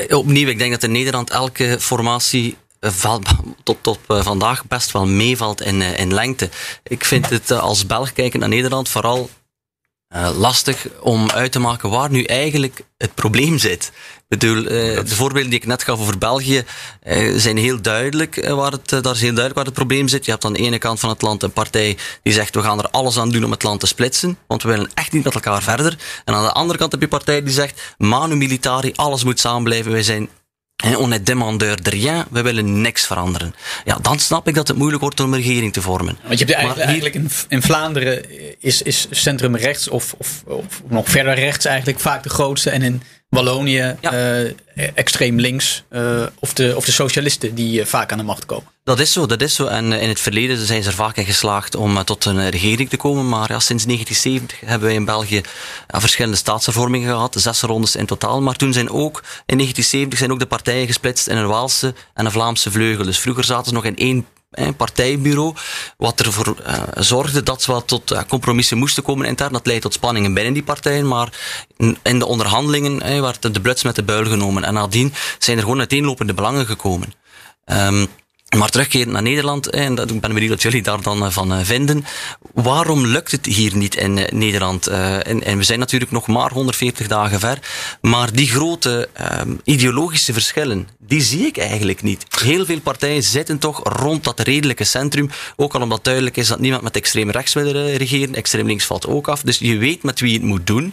Opnieuw, 0.09 0.49
ik 0.49 0.59
denk 0.59 0.71
dat 0.71 0.83
in 0.83 0.93
Nederland 0.93 1.31
elke 1.31 1.77
formatie 1.81 2.57
tot, 3.63 3.77
tot 3.81 3.99
vandaag 4.09 4.65
best 4.67 4.93
wel 4.93 5.07
meevalt 5.07 5.61
in, 5.61 5.83
in 5.83 6.15
lengte. 6.15 6.49
Ik 6.83 7.05
vind 7.05 7.31
het 7.31 7.51
als 7.51 7.87
Belg 7.87 8.13
kijken 8.13 8.41
naar 8.41 8.49
Nederland 8.49 8.89
vooral 8.89 9.31
lastig 10.37 10.87
om 11.01 11.31
uit 11.31 11.53
te 11.53 11.59
maken 11.59 11.91
waar 11.91 12.11
nu 12.11 12.25
eigenlijk 12.25 12.81
het 12.99 13.15
probleem 13.15 13.59
zit. 13.59 13.93
Ik 14.29 14.39
bedoel, 14.39 14.57
uh, 14.57 14.69
de 14.69 15.15
voorbeelden 15.15 15.51
die 15.51 15.59
ik 15.59 15.67
net 15.67 15.83
gaf 15.83 16.01
over 16.01 16.19
België 16.19 16.65
uh, 17.07 17.39
zijn 17.39 17.57
heel 17.57 17.81
duidelijk 17.81 18.49
waar 18.49 18.73
het, 18.73 18.89
daar 18.89 19.15
is 19.15 19.21
heel 19.21 19.35
duidelijk 19.35 19.55
waar 19.55 19.65
het 19.65 19.75
probleem 19.75 20.09
zit. 20.09 20.25
Je 20.25 20.31
hebt 20.31 20.45
aan 20.45 20.53
de 20.53 20.59
ene 20.59 20.79
kant 20.79 21.01
van 21.01 21.09
het 21.09 21.23
land 21.23 21.43
een 21.43 21.53
partij 21.53 21.97
die 22.23 22.33
zegt 22.33 22.55
we 22.55 22.63
gaan 22.63 22.79
er 22.79 22.91
alles 22.91 23.19
aan 23.19 23.31
doen 23.31 23.45
om 23.45 23.51
het 23.51 23.63
land 23.63 23.81
te 23.81 23.87
splitsen, 23.87 24.39
want 24.47 24.63
we 24.63 24.69
willen 24.69 24.91
echt 24.95 25.13
niet 25.13 25.25
met 25.25 25.35
elkaar 25.35 25.63
verder. 25.63 25.99
En 26.25 26.35
aan 26.35 26.45
de 26.45 26.53
andere 26.53 26.79
kant 26.79 26.93
heb 26.93 27.01
je 27.01 27.07
een 27.07 27.19
partij 27.19 27.43
die 27.43 27.53
zegt 27.53 27.95
manu 27.99 28.37
militari, 28.37 28.93
alles 28.95 29.25
moet 29.25 29.41
samen 29.41 29.65
blijven, 29.65 29.93
wij 29.93 30.03
zijn 30.03 30.29
en 30.77 30.97
on 30.97 31.13
est 31.13 31.27
demandeur 31.27 31.83
de 31.83 31.91
rien, 31.91 32.25
we 32.31 32.43
willen 32.43 32.81
niks 32.81 33.07
veranderen. 33.07 33.55
Ja, 33.85 33.99
dan 34.03 34.19
snap 34.19 34.49
ik 34.49 34.55
dat 34.55 34.69
het 34.69 34.77
moeilijk 34.77 35.03
wordt 35.03 35.21
om 35.21 35.33
een 35.33 35.41
regering 35.41 35.73
te 35.73 35.83
vormen. 35.83 36.19
Want 36.27 36.39
je 36.39 36.45
hebt 36.45 36.57
eigenlijk, 36.57 36.87
eigenlijk 36.87 37.15
in, 37.15 37.31
in, 37.49 37.63
Vlaanderen 37.63 38.25
is, 38.61 38.83
is 38.83 39.07
centrum 39.11 39.57
rechts 39.57 39.89
of, 39.89 40.15
of, 40.19 40.43
of, 40.47 40.83
nog 40.89 41.09
verder 41.09 41.35
rechts 41.35 41.65
eigenlijk 41.65 42.01
vaak 42.01 42.23
de 42.23 42.29
grootste. 42.29 42.71
En 42.71 42.83
in 42.83 43.03
Wallonië 43.33 43.97
ja. 44.01 44.13
uh, 44.13 44.51
extreem 44.95 45.41
links 45.41 45.83
uh, 45.91 46.27
of, 46.39 46.55
de, 46.55 46.73
of 46.77 46.85
de 46.85 46.93
socialisten 46.93 47.55
die 47.55 47.81
uh, 47.81 47.87
vaak 47.87 48.13
aan 48.13 48.19
de 48.19 48.25
macht 48.25 48.47
komen. 48.47 48.71
Dat 48.85 48.99
is 48.99 49.13
zo, 49.13 49.27
dat 49.27 49.41
is 49.41 49.55
zo. 49.55 49.67
En 49.67 49.93
in 49.93 50.09
het 50.09 50.21
verleden 50.21 50.67
zijn 50.67 50.83
ze 50.83 50.89
er 50.89 50.95
vaak 50.95 51.17
in 51.17 51.25
geslaagd 51.25 51.75
om 51.75 52.05
tot 52.05 52.25
een 52.25 52.51
regering 52.51 52.89
te 52.89 52.97
komen. 52.97 53.29
Maar 53.29 53.53
ja, 53.53 53.59
sinds 53.59 53.85
1970 53.85 54.69
hebben 54.69 54.89
wij 54.89 54.97
in 54.97 55.05
België 55.05 55.41
ja, 55.89 56.01
verschillende 56.01 56.37
staatshervormingen 56.37 57.09
gehad. 57.09 57.35
Zes 57.39 57.61
rondes 57.61 57.97
in 57.97 58.07
totaal. 58.07 58.43
Maar 58.43 58.57
toen 58.57 58.73
zijn 58.73 58.91
ook, 58.91 59.23
in 59.47 59.57
1970 59.57 60.19
zijn 60.19 60.33
ook 60.33 60.39
de 60.39 60.47
partijen 60.47 60.87
gesplitst 60.87 61.27
in 61.27 61.37
een 61.37 61.47
Waalse 61.47 61.95
en 62.15 62.25
een 62.25 62.33
Vlaamse 62.33 62.71
vleugel. 62.71 63.05
Dus 63.05 63.19
vroeger 63.19 63.45
zaten 63.45 63.67
ze 63.67 63.73
nog 63.73 63.85
in 63.85 63.97
één 63.97 64.27
partijbureau, 64.77 65.55
wat 65.97 66.21
ervoor 66.21 66.57
uh, 66.67 66.83
zorgde 66.95 67.43
dat 67.43 67.63
ze 67.63 67.73
wat 67.73 67.89
tot 67.89 68.13
uh, 68.13 68.21
compromissen 68.29 68.79
moesten 68.79 69.03
komen 69.03 69.27
intern. 69.27 69.53
Dat 69.53 69.67
leidt 69.67 69.83
tot 69.83 69.93
spanningen 69.93 70.35
binnen 70.35 70.53
die 70.53 70.63
partijen, 70.63 71.09
maar 71.09 71.33
in 72.03 72.19
de 72.19 72.27
onderhandelingen 72.27 73.13
uh, 73.13 73.21
werd 73.21 73.55
de 73.55 73.61
bluts 73.61 73.83
met 73.83 73.97
de 73.97 74.03
buil 74.03 74.25
genomen. 74.25 74.65
En 74.65 74.75
nadien 74.75 75.15
zijn 75.39 75.57
er 75.57 75.63
gewoon 75.63 75.79
uiteenlopende 75.79 76.35
belangen 76.35 76.67
gekomen. 76.67 77.15
Um, 77.67 78.09
Maar 78.59 78.69
terugkeren 78.69 79.13
naar 79.13 79.23
Nederland, 79.23 79.71
en 79.71 79.95
dat, 79.95 80.11
ik 80.11 80.21
ben 80.21 80.33
benieuwd 80.33 80.51
wat 80.51 80.63
jullie 80.63 80.83
daar 80.83 81.03
dan 81.03 81.33
van 81.33 81.65
vinden. 81.65 82.05
Waarom 82.55 83.07
lukt 83.07 83.31
het 83.31 83.47
hier 83.47 83.77
niet 83.77 83.95
in 83.95 84.27
Nederland? 84.31 84.87
En, 84.87 85.45
en, 85.45 85.59
we 85.59 85.63
zijn 85.63 85.79
natuurlijk 85.79 86.11
nog 86.11 86.27
maar 86.27 86.51
140 86.51 87.07
dagen 87.07 87.41
ver. 87.41 87.59
Maar 88.01 88.33
die 88.33 88.49
grote 88.49 89.09
um, 89.41 89.61
ideologische 89.65 90.33
verschillen, 90.33 90.89
die 90.99 91.23
zie 91.23 91.47
ik 91.47 91.57
eigenlijk 91.57 92.03
niet. 92.03 92.27
Heel 92.41 92.65
veel 92.65 92.81
partijen 92.81 93.23
zitten 93.23 93.59
toch 93.59 93.81
rond 93.83 94.25
dat 94.25 94.41
redelijke 94.41 94.85
centrum. 94.85 95.31
Ook 95.57 95.75
al 95.75 95.83
omdat 95.83 96.05
duidelijk 96.05 96.37
is 96.37 96.49
dat 96.49 96.61
niemand 96.61 96.83
met 96.83 96.97
extreem 96.97 97.31
rechts 97.31 97.55
wil 97.55 97.71
regeren. 97.73 98.35
Extreem 98.35 98.67
links 98.67 98.85
valt 98.85 99.07
ook 99.07 99.29
af. 99.29 99.43
Dus 99.43 99.59
je 99.59 99.77
weet 99.77 100.03
met 100.03 100.21
wie 100.21 100.33
je 100.33 100.39
het 100.39 100.47
moet 100.47 100.67
doen. 100.67 100.93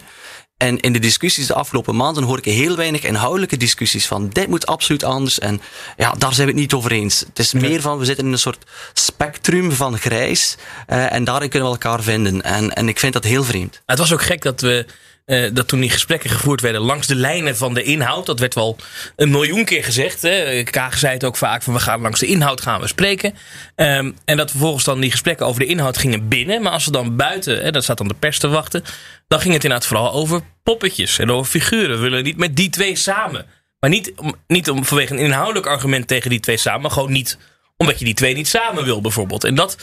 En 0.60 0.80
in 0.80 0.92
de 0.92 0.98
discussies 0.98 1.46
de 1.46 1.54
afgelopen 1.54 1.96
maanden 1.96 2.22
hoor 2.22 2.38
ik 2.38 2.44
heel 2.44 2.76
weinig 2.76 3.04
inhoudelijke 3.04 3.56
discussies 3.56 4.06
van 4.06 4.28
dit 4.28 4.48
moet 4.48 4.66
absoluut 4.66 5.04
anders. 5.04 5.38
En 5.38 5.60
ja, 5.96 6.12
daar 6.18 6.34
zijn 6.34 6.46
we 6.46 6.52
het 6.52 6.60
niet 6.60 6.72
over 6.72 6.92
eens. 6.92 7.20
Het 7.20 7.38
is 7.38 7.52
meer 7.52 7.80
van 7.80 7.98
we 7.98 8.04
zitten 8.04 8.26
in 8.26 8.32
een 8.32 8.38
soort 8.38 8.64
spectrum 8.92 9.72
van 9.72 9.98
grijs. 9.98 10.56
Uh, 10.88 11.12
en 11.12 11.24
daarin 11.24 11.48
kunnen 11.48 11.68
we 11.68 11.74
elkaar 11.74 12.02
vinden. 12.02 12.42
En, 12.42 12.74
en 12.74 12.88
ik 12.88 12.98
vind 12.98 13.12
dat 13.12 13.24
heel 13.24 13.44
vreemd. 13.44 13.80
Het 13.86 13.98
was 13.98 14.12
ook 14.12 14.22
gek 14.22 14.42
dat 14.42 14.60
we 14.60 14.86
uh, 15.30 15.50
dat 15.52 15.68
toen 15.68 15.80
die 15.80 15.90
gesprekken 15.90 16.30
gevoerd 16.30 16.60
werden 16.60 16.80
langs 16.80 17.06
de 17.06 17.14
lijnen 17.14 17.56
van 17.56 17.74
de 17.74 17.82
inhoud. 17.82 18.26
Dat 18.26 18.38
werd 18.38 18.54
wel 18.54 18.76
een 19.16 19.30
miljoen 19.30 19.64
keer 19.64 19.84
gezegd. 19.84 20.22
Hè. 20.22 20.64
Zei 20.94 21.12
het 21.12 21.24
ook 21.24 21.36
vaak 21.36 21.62
van 21.62 21.74
we 21.74 21.80
gaan 21.80 22.00
langs 22.00 22.20
de 22.20 22.26
inhoud 22.26 22.60
gaan 22.60 22.80
we 22.80 22.86
spreken. 22.86 23.34
Um, 23.76 24.16
en 24.24 24.36
dat 24.36 24.50
vervolgens 24.50 24.84
dan 24.84 25.00
die 25.00 25.10
gesprekken 25.10 25.46
over 25.46 25.60
de 25.60 25.66
inhoud 25.66 25.98
gingen 25.98 26.28
binnen. 26.28 26.62
Maar 26.62 26.72
als 26.72 26.84
we 26.84 26.90
dan 26.90 27.16
buiten, 27.16 27.62
hè, 27.62 27.70
dat 27.70 27.82
staat 27.82 27.98
dan 27.98 28.08
de 28.08 28.14
pers 28.14 28.38
te 28.38 28.48
wachten. 28.48 28.84
Dan 29.28 29.40
ging 29.40 29.54
het 29.54 29.64
inderdaad 29.64 29.88
vooral 29.88 30.12
over 30.12 30.40
poppetjes 30.62 31.18
en 31.18 31.30
over 31.30 31.50
figuren. 31.50 31.96
We 31.96 32.02
willen 32.02 32.24
niet 32.24 32.36
met 32.36 32.56
die 32.56 32.70
twee 32.70 32.96
samen. 32.96 33.46
Maar 33.80 33.90
niet, 33.90 34.12
om, 34.16 34.34
niet 34.46 34.70
om 34.70 34.84
vanwege 34.84 35.12
een 35.12 35.18
inhoudelijk 35.18 35.66
argument 35.66 36.08
tegen 36.08 36.30
die 36.30 36.40
twee 36.40 36.56
samen. 36.56 36.80
Maar 36.80 36.90
gewoon 36.90 37.12
niet 37.12 37.38
omdat 37.76 37.98
je 37.98 38.04
die 38.04 38.14
twee 38.14 38.34
niet 38.34 38.48
samen 38.48 38.84
wil 38.84 39.00
bijvoorbeeld. 39.00 39.44
En 39.44 39.54
dat 39.54 39.76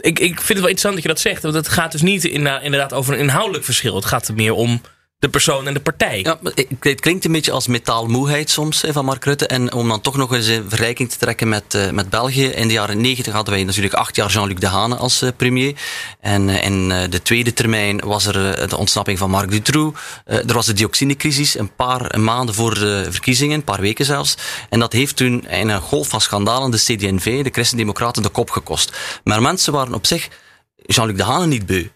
ik, 0.00 0.18
ik 0.18 0.34
vind 0.34 0.48
het 0.48 0.58
wel 0.58 0.68
interessant 0.68 0.94
dat 0.94 1.02
je 1.02 1.08
dat 1.08 1.20
zegt. 1.20 1.42
Want 1.42 1.54
het 1.54 1.68
gaat 1.68 1.92
dus 1.92 2.02
niet 2.02 2.24
in, 2.24 2.46
inderdaad 2.46 2.92
over 2.92 3.14
een 3.14 3.20
inhoudelijk 3.20 3.64
verschil. 3.64 3.94
Het 3.94 4.04
gaat 4.04 4.28
er 4.28 4.34
meer 4.34 4.52
om 4.52 4.80
de 5.18 5.28
persoon 5.28 5.66
en 5.66 5.74
de 5.74 5.80
partij. 5.80 6.20
Ja, 6.20 6.38
het 6.80 7.00
klinkt 7.00 7.24
een 7.24 7.32
beetje 7.32 7.52
als 7.52 7.66
metaalmoeheid 7.66 8.50
soms 8.50 8.84
van 8.88 9.04
Mark 9.04 9.24
Rutte. 9.24 9.46
En 9.46 9.72
om 9.72 9.88
dan 9.88 10.00
toch 10.00 10.16
nog 10.16 10.34
eens 10.34 10.46
een 10.46 10.68
vergelijking 10.68 11.10
te 11.10 11.18
trekken 11.18 11.48
met, 11.48 11.74
uh, 11.74 11.90
met 11.90 12.10
België. 12.10 12.46
In 12.46 12.66
de 12.68 12.72
jaren 12.74 13.00
negentig 13.00 13.32
hadden 13.32 13.54
wij 13.54 13.64
natuurlijk 13.64 13.94
acht 13.94 14.16
jaar 14.16 14.30
Jean-Luc 14.30 14.58
Dehane 14.58 14.96
als 14.96 15.22
uh, 15.22 15.30
premier. 15.36 15.74
En 16.20 16.48
uh, 16.48 16.64
in 16.64 16.88
de 16.88 17.22
tweede 17.22 17.52
termijn 17.52 18.00
was 18.00 18.26
er 18.26 18.68
de 18.68 18.76
ontsnapping 18.76 19.18
van 19.18 19.30
Marc 19.30 19.50
Dutroux. 19.50 20.00
er 20.24 20.54
was 20.54 20.66
de 20.66 20.72
dioxinecrisis 20.72 21.58
een 21.58 21.74
paar 21.74 22.20
maanden 22.20 22.54
voor 22.54 22.74
de 22.74 23.06
verkiezingen, 23.10 23.54
een 23.54 23.64
paar 23.64 23.80
weken 23.80 24.04
zelfs. 24.04 24.36
En 24.70 24.78
dat 24.78 24.92
heeft 24.92 25.16
toen 25.16 25.48
in 25.48 25.68
een 25.68 25.80
golf 25.80 26.08
van 26.08 26.20
schandalen 26.20 26.70
de 26.70 26.76
CD&V, 26.76 27.42
de 27.42 27.50
Christen-Democraten, 27.50 28.22
de 28.22 28.28
kop 28.28 28.50
gekost. 28.50 28.96
Maar 29.24 29.42
mensen 29.42 29.72
waren 29.72 29.94
op 29.94 30.06
zich 30.06 30.28
Jean-Luc 30.76 31.16
Dehane 31.16 31.46
niet 31.46 31.66
beu. 31.66 31.88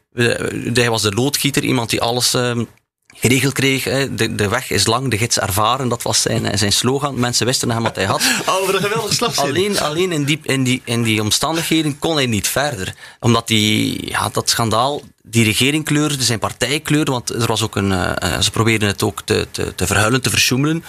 Hij 0.72 0.90
was 0.90 1.02
de 1.02 1.12
loodgieter, 1.12 1.62
iemand 1.62 1.90
die 1.90 2.00
alles 2.00 2.34
ehm, 2.34 2.64
geregeld 3.14 3.52
kreeg. 3.52 3.82
De, 4.10 4.34
de 4.34 4.48
weg 4.48 4.70
is 4.70 4.86
lang, 4.86 5.10
de 5.10 5.18
gids 5.18 5.38
ervaren. 5.38 5.88
Dat 5.88 6.02
was 6.02 6.22
zijn, 6.22 6.58
zijn 6.58 6.72
slogan. 6.72 7.20
Mensen 7.20 7.46
wisten 7.46 7.70
hem 7.70 7.82
wat 7.82 7.96
hij 7.96 8.04
had. 8.04 8.22
Oh, 8.46 8.66
wat 8.66 8.74
een 8.74 8.80
geweldige 8.80 9.14
slagzin. 9.14 9.44
Alleen, 9.44 9.80
alleen 9.80 10.12
in, 10.12 10.24
die, 10.24 10.40
in, 10.42 10.62
die, 10.64 10.82
in 10.84 11.02
die 11.02 11.20
omstandigheden 11.20 11.98
kon 11.98 12.14
hij 12.14 12.26
niet 12.26 12.48
verder. 12.48 12.94
Omdat 13.20 13.48
die, 13.48 14.08
ja, 14.08 14.28
dat 14.28 14.50
schandaal 14.50 15.02
die 15.22 15.44
regering 15.44 15.84
kleurde, 15.84 16.22
zijn 16.22 16.38
partij 16.38 16.80
kleurde. 16.80 17.10
Want 17.10 17.30
er 17.30 17.46
was 17.46 17.62
ook 17.62 17.76
een, 17.76 17.90
uh, 17.90 18.38
ze 18.40 18.50
probeerden 18.50 18.88
het 18.88 19.02
ook 19.02 19.22
te, 19.24 19.46
te, 19.50 19.74
te 19.74 19.86
verhuilen, 19.86 20.22
te 20.22 20.30
verschoemelen. 20.30 20.84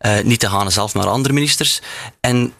Uh, 0.00 0.20
niet 0.22 0.40
te 0.40 0.48
gaan 0.48 0.72
zelf, 0.72 0.94
maar 0.94 1.06
andere 1.06 1.34
ministers. 1.34 1.80
En 2.20 2.52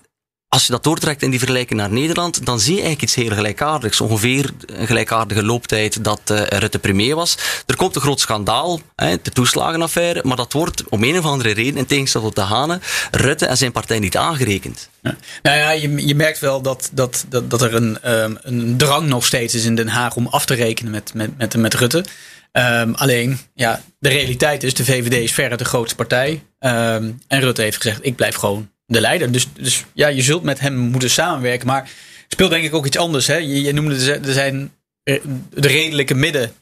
als 0.52 0.66
je 0.66 0.72
dat 0.72 0.84
doortrekt 0.84 1.22
in 1.22 1.30
die 1.30 1.38
vergelijking 1.38 1.80
naar 1.80 1.92
Nederland, 1.92 2.46
dan 2.46 2.60
zie 2.60 2.74
je 2.74 2.80
eigenlijk 2.80 3.02
iets 3.02 3.14
heel 3.14 3.34
gelijkaardigs. 3.34 4.00
Ongeveer 4.00 4.50
een 4.66 4.86
gelijkaardige 4.86 5.42
looptijd 5.42 6.04
dat 6.04 6.20
uh, 6.30 6.42
Rutte 6.46 6.78
premier 6.78 7.14
was. 7.14 7.36
Er 7.66 7.76
komt 7.76 7.94
een 7.94 8.00
groot 8.00 8.20
schandaal, 8.20 8.80
hè, 8.96 9.16
de 9.22 9.30
toeslagenaffaire, 9.30 10.20
maar 10.24 10.36
dat 10.36 10.52
wordt 10.52 10.88
om 10.88 11.04
een 11.04 11.18
of 11.18 11.24
andere 11.24 11.52
reden, 11.52 11.76
in 11.76 11.86
tegenstelling 11.86 12.34
tot 12.34 12.44
de 12.44 12.54
Hanen, 12.54 12.82
Rutte 13.10 13.46
en 13.46 13.56
zijn 13.56 13.72
partij 13.72 13.98
niet 13.98 14.16
aangerekend. 14.16 14.88
Ja. 15.02 15.16
Nou 15.42 15.58
ja, 15.58 15.70
je, 15.70 16.06
je 16.06 16.14
merkt 16.14 16.38
wel 16.38 16.62
dat, 16.62 16.90
dat, 16.92 17.24
dat, 17.28 17.50
dat 17.50 17.62
er 17.62 17.74
een, 17.74 18.10
um, 18.10 18.38
een 18.42 18.76
drang 18.76 19.08
nog 19.08 19.26
steeds 19.26 19.54
is 19.54 19.64
in 19.64 19.74
Den 19.74 19.88
Haag 19.88 20.16
om 20.16 20.26
af 20.26 20.44
te 20.44 20.54
rekenen 20.54 20.92
met, 20.92 21.14
met, 21.14 21.38
met, 21.38 21.56
met 21.56 21.74
Rutte. 21.74 22.04
Um, 22.52 22.94
alleen, 22.94 23.38
ja, 23.54 23.82
de 23.98 24.08
realiteit 24.08 24.62
is, 24.62 24.74
de 24.74 24.84
VVD 24.84 25.12
is 25.12 25.32
verre 25.32 25.56
de 25.56 25.64
grootste 25.64 25.96
partij. 25.96 26.30
Um, 26.30 27.20
en 27.28 27.40
Rutte 27.40 27.62
heeft 27.62 27.76
gezegd, 27.76 27.98
ik 28.02 28.16
blijf 28.16 28.34
gewoon 28.34 28.70
de 28.92 29.00
leider. 29.00 29.33
Dus, 29.33 29.46
dus 29.55 29.85
ja, 29.92 30.09
je 30.09 30.22
zult 30.22 30.42
met 30.42 30.61
hem 30.61 30.76
moeten 30.76 31.11
samenwerken. 31.11 31.66
Maar 31.66 31.90
speelt 32.28 32.50
denk 32.50 32.64
ik 32.64 32.74
ook 32.74 32.87
iets 32.87 32.96
anders. 32.96 33.26
Hè? 33.26 33.37
Je, 33.37 33.72
noemde, 33.72 34.20
er 34.24 34.33
zijn 34.33 34.72
eh, 35.02 35.20
de 35.50 35.68
redelijke 35.68 36.14
midden. 36.14 36.52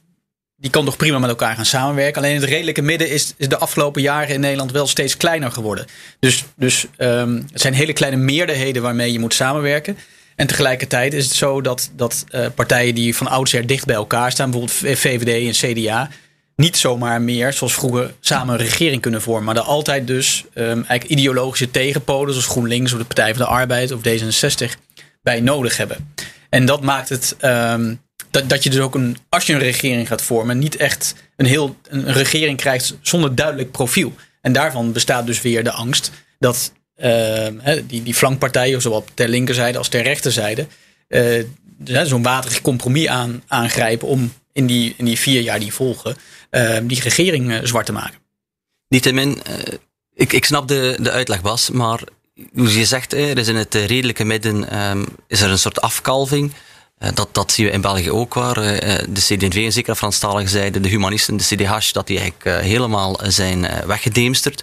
Die 0.56 0.70
kan 0.70 0.84
toch 0.84 0.96
prima 0.96 1.18
met 1.18 1.30
elkaar 1.30 1.54
gaan 1.54 1.64
samenwerken. 1.64 2.22
Alleen 2.22 2.40
het 2.40 2.44
redelijke 2.44 2.82
midden 2.82 3.10
is, 3.10 3.34
de 3.36 3.58
afgelopen 3.58 4.02
jaren 4.02 4.34
in 4.34 4.40
Nederland 4.40 4.72
wel 4.72 4.86
steeds 4.86 5.16
kleiner 5.16 5.52
geworden. 5.52 5.86
Dus, 6.18 6.44
dus 6.56 6.86
um, 6.98 7.46
het 7.52 7.60
zijn 7.60 7.74
hele 7.74 7.92
kleine 7.92 8.16
meerderheden 8.16 8.82
waarmee 8.82 9.12
je 9.12 9.18
moet 9.18 9.34
samenwerken. 9.34 9.98
En 10.36 10.46
tegelijkertijd 10.46 11.14
is 11.14 11.24
het 11.24 11.34
zo 11.34 11.60
dat, 11.60 11.90
dat 11.96 12.24
uh, 12.30 12.46
partijen 12.54 12.94
die 12.94 13.16
van 13.16 13.26
oudsher 13.26 13.66
dicht 13.66 13.84
bij 13.84 13.94
elkaar 13.94 14.30
staan, 14.30 14.50
bijvoorbeeld 14.50 14.98
VVD 14.98 15.62
en 15.62 15.74
CDA, 15.74 16.10
niet 16.60 16.76
zomaar 16.76 17.22
meer, 17.22 17.52
zoals 17.52 17.74
vroeger, 17.74 18.14
samen 18.20 18.54
een 18.54 18.66
regering 18.66 19.00
kunnen 19.02 19.22
vormen. 19.22 19.44
Maar 19.44 19.56
er 19.56 19.62
altijd 19.62 20.06
dus 20.06 20.44
um, 20.54 20.64
eigenlijk 20.64 21.04
ideologische 21.04 21.70
tegenpolen, 21.70 22.32
zoals 22.32 22.48
GroenLinks 22.48 22.92
of 22.92 22.98
de 22.98 23.04
Partij 23.04 23.34
van 23.34 23.44
de 23.44 23.50
Arbeid 23.50 23.92
of 23.92 24.00
D66, 24.00 24.68
bij 25.22 25.40
nodig 25.40 25.76
hebben. 25.76 26.14
En 26.48 26.66
dat 26.66 26.82
maakt 26.82 27.08
het 27.08 27.36
um, 27.42 28.00
dat, 28.30 28.48
dat 28.48 28.62
je 28.62 28.70
dus 28.70 28.80
ook 28.80 28.94
een, 28.94 29.16
als 29.28 29.46
je 29.46 29.52
een 29.52 29.58
regering 29.58 30.08
gaat 30.08 30.22
vormen, 30.22 30.58
niet 30.58 30.76
echt 30.76 31.14
een 31.36 31.46
heel 31.46 31.76
een 31.88 32.12
regering 32.12 32.56
krijgt 32.56 32.96
zonder 33.00 33.34
duidelijk 33.34 33.70
profiel. 33.70 34.12
En 34.40 34.52
daarvan 34.52 34.92
bestaat 34.92 35.26
dus 35.26 35.42
weer 35.42 35.64
de 35.64 35.72
angst 35.72 36.10
dat 36.38 36.72
uh, 36.96 37.46
die, 37.86 38.02
die 38.02 38.14
flankpartijen, 38.14 38.82
zowel 38.82 39.04
ter 39.14 39.28
linkerzijde 39.28 39.78
als 39.78 39.88
ter 39.88 40.02
rechterzijde, 40.02 40.66
uh, 41.08 41.44
zo'n 41.84 42.22
waterig 42.22 42.60
compromis 42.60 43.06
aan, 43.06 43.42
aangrijpen 43.46 44.08
om 44.08 44.32
in 44.52 44.66
die, 44.66 44.94
in 44.96 45.04
die 45.04 45.18
vier 45.18 45.40
jaar 45.40 45.60
die 45.60 45.72
volgen, 45.72 46.16
uh, 46.50 46.78
die 46.82 47.00
regering 47.00 47.50
uh, 47.50 47.58
zwart 47.62 47.86
te 47.86 47.92
maken. 47.92 48.18
Niettemin, 48.88 49.28
uh, 49.48 49.74
ik, 50.14 50.32
ik 50.32 50.44
snap 50.44 50.68
de, 50.68 50.96
de 51.00 51.10
uitleg, 51.10 51.42
Bas, 51.42 51.70
maar 51.70 52.00
hoe 52.54 52.78
je 52.78 52.84
zegt, 52.84 53.12
er 53.12 53.38
is 53.38 53.48
in 53.48 53.56
het 53.56 53.74
redelijke 53.74 54.24
midden 54.24 54.80
um, 54.90 55.06
is 55.26 55.40
er 55.40 55.50
een 55.50 55.58
soort 55.58 55.80
afkalving. 55.80 56.52
Dat, 57.14 57.28
dat 57.32 57.52
zien 57.52 57.66
we 57.66 57.72
in 57.72 57.80
België 57.80 58.10
ook 58.10 58.34
waar. 58.34 58.54
De 58.54 59.20
CD&V 59.20 59.64
en 59.64 59.72
zeker 59.72 59.94
Franstalige 59.94 60.48
zijde, 60.48 60.80
de 60.80 60.88
humanisten, 60.88 61.36
de 61.36 61.44
CDH, 61.44 61.92
dat 61.92 62.06
die 62.06 62.18
eigenlijk 62.18 62.62
helemaal 62.62 63.20
zijn 63.22 63.86
weggedemsterd. 63.86 64.62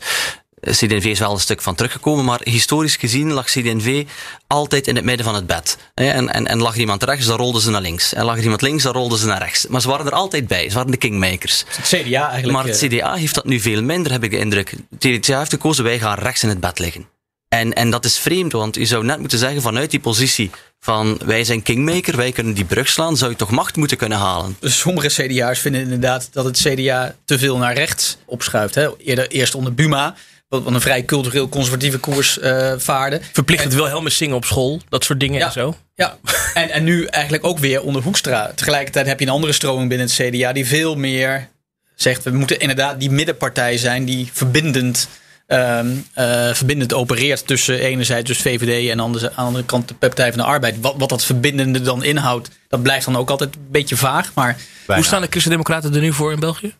CD&V 0.61 1.05
is 1.05 1.19
wel 1.19 1.31
een 1.31 1.39
stuk 1.39 1.61
van 1.61 1.75
teruggekomen, 1.75 2.25
maar 2.25 2.39
historisch 2.43 2.95
gezien 2.95 3.31
lag 3.31 3.45
CD&V 3.45 4.05
altijd 4.47 4.87
in 4.87 4.95
het 4.95 5.05
midden 5.05 5.25
van 5.25 5.35
het 5.35 5.47
bed. 5.47 5.77
En, 5.93 6.33
en, 6.33 6.47
en 6.47 6.61
lag 6.61 6.73
er 6.73 6.79
iemand 6.79 7.03
rechts, 7.03 7.25
dan 7.25 7.37
rolden 7.37 7.61
ze 7.61 7.69
naar 7.69 7.81
links. 7.81 8.13
En 8.13 8.25
lag 8.25 8.37
er 8.37 8.43
iemand 8.43 8.61
links, 8.61 8.83
dan 8.83 8.93
rolden 8.93 9.17
ze 9.17 9.25
naar 9.25 9.41
rechts. 9.41 9.67
Maar 9.67 9.81
ze 9.81 9.87
waren 9.87 10.05
er 10.05 10.11
altijd 10.11 10.47
bij. 10.47 10.69
Ze 10.69 10.75
waren 10.75 10.91
de 10.91 10.97
kingmakers. 10.97 11.63
Het 11.67 11.85
CDA 11.85 12.29
eigenlijk. 12.29 12.51
Maar 12.51 12.65
het 12.65 12.77
CDA 12.77 13.13
heeft 13.13 13.35
dat 13.35 13.45
nu 13.45 13.59
veel 13.59 13.83
minder, 13.83 14.11
heb 14.11 14.23
ik 14.23 14.31
de 14.31 14.37
indruk. 14.37 14.73
Het 14.99 15.25
CDA 15.25 15.37
heeft 15.37 15.51
gekozen, 15.51 15.83
wij 15.83 15.99
gaan 15.99 16.17
rechts 16.17 16.43
in 16.43 16.49
het 16.49 16.59
bed 16.59 16.79
liggen. 16.79 17.07
En, 17.49 17.73
en 17.73 17.89
dat 17.89 18.05
is 18.05 18.17
vreemd, 18.17 18.51
want 18.51 18.75
je 18.75 18.85
zou 18.85 19.05
net 19.05 19.19
moeten 19.19 19.37
zeggen 19.37 19.61
vanuit 19.61 19.91
die 19.91 19.99
positie 19.99 20.51
van 20.79 21.19
wij 21.25 21.43
zijn 21.43 21.61
kingmaker, 21.61 22.15
wij 22.17 22.31
kunnen 22.31 22.53
die 22.53 22.65
brug 22.65 22.87
slaan, 22.89 23.17
zou 23.17 23.31
je 23.31 23.37
toch 23.37 23.51
macht 23.51 23.75
moeten 23.75 23.97
kunnen 23.97 24.17
halen? 24.17 24.57
Sommige 24.61 25.07
CDA's 25.07 25.59
vinden 25.59 25.81
inderdaad 25.81 26.29
dat 26.31 26.45
het 26.45 26.57
CDA 26.57 27.15
te 27.25 27.39
veel 27.39 27.57
naar 27.57 27.73
rechts 27.73 28.17
opschuift. 28.25 28.75
Hè? 28.75 28.97
Eerder, 28.97 29.27
eerst 29.27 29.55
onder 29.55 29.73
Buma 29.73 30.15
wat 30.47 30.65
een 30.65 30.81
vrij 30.81 31.05
cultureel 31.05 31.49
conservatieve 31.49 31.97
koers 31.97 32.37
uh, 32.37 32.73
vaarde. 32.77 33.19
Verplicht 33.33 33.63
het 33.63 33.73
Wilhelmus 33.73 34.17
zingen 34.17 34.35
op 34.35 34.45
school, 34.45 34.81
dat 34.89 35.03
soort 35.03 35.19
dingen 35.19 35.39
ja, 35.39 35.45
en 35.45 35.51
zo. 35.51 35.75
Ja, 35.95 36.17
en, 36.53 36.69
en 36.69 36.83
nu 36.83 37.05
eigenlijk 37.05 37.45
ook 37.45 37.59
weer 37.59 37.81
onder 37.81 38.01
Hoekstra. 38.01 38.51
Tegelijkertijd 38.55 39.07
heb 39.07 39.19
je 39.19 39.25
een 39.25 39.31
andere 39.31 39.53
stroming 39.53 39.89
binnen 39.89 40.07
het 40.07 40.15
CDA 40.15 40.53
die 40.53 40.67
veel 40.67 40.95
meer 40.95 41.49
zegt... 41.95 42.23
we 42.23 42.31
moeten 42.31 42.59
inderdaad 42.59 42.99
die 42.99 43.11
middenpartij 43.11 43.77
zijn 43.77 44.05
die 44.05 44.29
verbindend, 44.33 45.07
um, 45.47 46.05
uh, 46.15 46.53
verbindend 46.53 46.93
opereert... 46.93 47.47
tussen 47.47 47.79
enerzijds 47.79 48.27
dus 48.27 48.41
VVD 48.41 48.89
en 48.89 49.01
aan 49.01 49.11
de 49.11 49.31
andere 49.33 49.65
kant 49.65 49.87
de 49.87 49.93
Partij 49.93 50.29
van 50.29 50.37
de 50.37 50.45
Arbeid. 50.45 50.79
Wat, 50.79 50.93
wat 50.97 51.09
dat 51.09 51.23
verbindende 51.23 51.81
dan 51.81 52.03
inhoudt, 52.03 52.49
dat 52.67 52.83
blijft 52.83 53.05
dan 53.05 53.17
ook 53.17 53.29
altijd 53.29 53.55
een 53.55 53.67
beetje 53.71 53.95
vaag. 53.97 54.33
Maar 54.33 54.57
Hoe 54.85 55.03
staan 55.03 55.21
de 55.21 55.27
Christen-Democraten 55.29 55.93
er 55.93 56.01
nu 56.01 56.13
voor 56.13 56.31
in 56.31 56.39
België? 56.39 56.75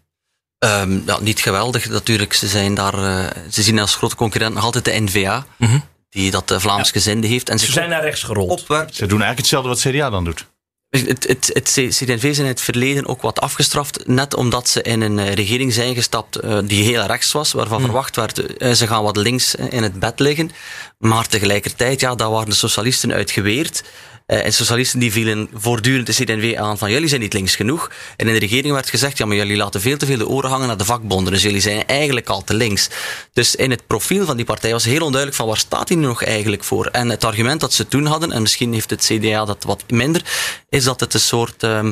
Um, 0.60 1.04
ja, 1.06 1.20
niet 1.20 1.40
geweldig 1.40 1.90
natuurlijk. 1.90 2.34
Ze, 2.34 2.48
zijn 2.48 2.74
daar, 2.74 3.00
uh, 3.00 3.26
ze 3.52 3.64
zien 3.64 3.80
als 3.80 3.96
grote 3.96 4.16
concurrent 4.16 4.54
nog 4.54 4.64
altijd 4.64 4.86
de 4.86 5.00
NVA. 5.00 5.46
Mm 5.58 5.68
-hmm. 5.68 5.84
Die 6.10 6.32
dat 6.32 6.52
uh, 6.52 6.60
Vlaams 6.60 6.88
ja. 6.88 6.94
gezinde 6.94 7.28
heeft. 7.28 7.50
En 7.50 7.60
ze, 7.60 7.66
ze 7.66 7.72
zijn 7.72 7.90
naar 7.90 8.02
rechts 8.02 8.24
gerold. 8.24 8.62
Opwerpt. 8.62 8.96
Ze 8.96 9.06
doen 9.06 9.22
eigenlijk 9.22 9.38
hetzelfde 9.38 9.70
wat 9.70 9.80
CDA 9.80 10.10
dan 10.10 10.24
doet. 10.24 10.46
Het, 10.90 11.28
het, 11.28 11.50
het 11.54 11.72
CD&V 11.72 12.24
is 12.24 12.40
in 12.40 12.46
het 12.46 12.62
verleden 12.62 13.08
ook 13.08 13.22
wat 13.22 13.40
afgestraft, 13.40 14.08
net 14.08 14.34
omdat 14.34 14.70
ze 14.70 14.82
in 14.82 15.02
een 15.02 15.20
eh, 15.20 15.34
regering 15.34 15.74
zijn 15.74 15.96
gestapt 15.96 16.44
uh, 16.44 16.58
die 16.64 16.84
heel 16.84 17.06
rechts 17.06 17.32
was, 17.32 17.52
waarvan 17.52 17.78
hmm. 17.78 17.86
verwacht 17.86 18.16
werd, 18.16 18.62
uh, 18.62 18.72
ze 18.72 18.88
gaan 18.88 19.04
wat 19.04 19.18
links 19.18 19.56
in 19.56 19.84
het 19.84 20.00
bed 20.00 20.20
liggen. 20.20 20.52
Maar 20.98 21.28
tegelijkertijd, 21.28 22.00
ja, 22.00 22.16
daar 22.16 22.30
waren 22.30 22.50
de 22.50 22.56
socialisten 22.56 23.14
uitgeweerd. 23.14 23.84
Uh, 24.28 24.46
en 24.46 24.54
socialisten 24.54 25.00
die 25.00 25.12
vielen 25.12 25.50
voortdurend 25.54 26.06
de 26.08 26.14
CD&V 26.14 26.56
aan 26.58 26.78
van 26.78 26.92
jullie 26.92 27.08
zijn 27.08 27.22
niet 27.22 27.34
links 27.34 27.56
genoeg. 27.56 27.92
En 28.18 28.28
in 28.28 28.34
de 28.34 28.40
regering 28.40 28.74
werd 28.74 28.90
gezegd, 28.90 29.18
ja 29.18 29.26
maar 29.26 29.36
jullie 29.36 29.58
laten 29.58 29.82
veel 29.82 29.98
te 29.98 30.06
veel 30.06 30.18
de 30.18 30.28
oren 30.28 30.50
hangen 30.50 30.68
naar 30.68 30.78
de 30.78 30.86
vakbonden. 30.86 31.34
Dus 31.34 31.42
jullie 31.42 31.62
zijn 31.62 31.86
eigenlijk 31.86 32.30
al 32.30 32.44
te 32.44 32.54
links. 32.54 32.90
Dus 33.34 33.56
in 33.56 33.72
het 33.72 33.88
profiel 33.88 34.26
van 34.26 34.36
die 34.36 34.46
partij 34.46 34.72
was 34.72 34.84
heel 34.84 35.02
onduidelijk 35.02 35.36
van 35.36 35.48
waar 35.48 35.58
staat 35.58 35.88
hij 35.90 35.98
nu 35.98 36.06
nog 36.06 36.24
eigenlijk 36.24 36.64
voor. 36.64 36.86
En 36.86 37.10
het 37.10 37.24
argument 37.24 37.60
dat 37.60 37.74
ze 37.74 37.88
toen 37.88 38.06
hadden, 38.06 38.32
en 38.32 38.42
misschien 38.42 38.74
heeft 38.74 38.90
het 38.90 39.06
CDA 39.06 39.46
dat 39.46 39.64
wat 39.64 39.92
minder, 39.92 40.22
is 40.70 40.84
dat 40.84 41.00
het 41.00 41.14
een 41.14 41.20
soort 41.20 41.64
uh, 41.64 41.90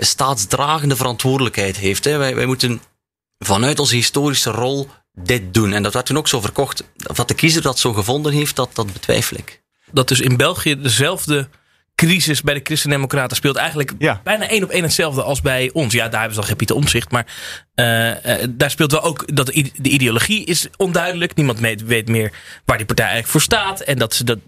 staatsdragende 0.00 0.96
verantwoordelijkheid 0.96 1.76
heeft. 1.76 2.04
Hè. 2.04 2.16
Wij, 2.16 2.34
wij 2.34 2.46
moeten 2.46 2.80
vanuit 3.38 3.78
onze 3.78 3.94
historische 3.94 4.50
rol 4.50 4.88
dit 5.12 5.54
doen. 5.54 5.72
En 5.72 5.82
dat 5.82 5.92
werd 5.92 6.06
toen 6.06 6.18
ook 6.18 6.28
zo 6.28 6.40
verkocht. 6.40 6.84
Wat 6.96 7.28
de 7.28 7.34
kiezer 7.34 7.62
dat 7.62 7.78
zo 7.78 7.92
gevonden 7.92 8.32
heeft, 8.32 8.56
dat, 8.56 8.70
dat 8.72 8.92
betwijfel 8.92 9.36
ik 9.36 9.64
dat 9.92 10.08
dus 10.08 10.20
in 10.20 10.36
België 10.36 10.80
dezelfde 10.80 11.48
crisis 11.96 12.42
bij 12.42 12.54
de 12.54 12.60
Christen-Democraten 12.62 13.36
speelt. 13.36 13.56
Eigenlijk 13.56 13.92
bijna 14.22 14.48
één 14.48 14.62
op 14.62 14.70
één 14.70 14.82
hetzelfde 14.82 15.22
als 15.22 15.40
bij 15.40 15.70
ons. 15.72 15.92
Ja, 15.92 16.08
daar 16.08 16.18
hebben 16.18 16.34
ze 16.34 16.40
al 16.40 16.46
geen 16.46 16.56
Pieter 16.56 16.76
Omzicht. 16.76 17.10
Maar 17.10 17.26
uh, 17.74 18.08
uh, 18.08 18.44
daar 18.50 18.70
speelt 18.70 18.92
wel 18.92 19.02
ook 19.02 19.36
dat 19.36 19.46
de 19.46 19.88
ideologie 19.88 20.44
is 20.44 20.66
onduidelijk. 20.76 21.34
Niemand 21.34 21.60
weet, 21.84 22.08
meer 22.08 22.32
waar 22.64 22.76
die 22.76 22.86
partij 22.86 23.06
eigenlijk 23.06 23.32
voor 23.32 23.40
staat. 23.40 23.80
En 23.80 23.98
dat 23.98 24.14
ze 24.14 24.24
dat 24.24 24.38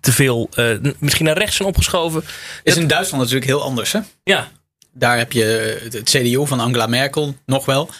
te 0.00 0.12
veel 0.12 0.48
uh, 0.56 0.76
misschien 0.98 1.26
naar 1.26 1.38
rechts 1.38 1.56
zijn 1.56 1.68
opgeschoven. 1.68 2.24
Is 2.62 2.76
in 2.76 2.86
Duitsland 2.86 3.22
natuurlijk 3.22 3.50
heel 3.50 3.62
anders, 3.62 3.92
hè? 3.92 4.00
Ja. 4.24 4.48
Daar 4.94 5.18
heb 5.18 5.32
je 5.32 5.44
het 5.90 6.10
CDU 6.10 6.46
van 6.46 6.60
Angela 6.60 6.86
Merkel 6.86 7.36
nog 7.46 7.64
wel. 7.64 7.90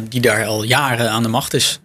die 0.00 0.20
daar 0.20 0.46
al 0.46 0.62
jaren 0.62 1.10
aan 1.10 1.22
de 1.22 1.28
macht 1.28 1.54
is. 1.54 1.80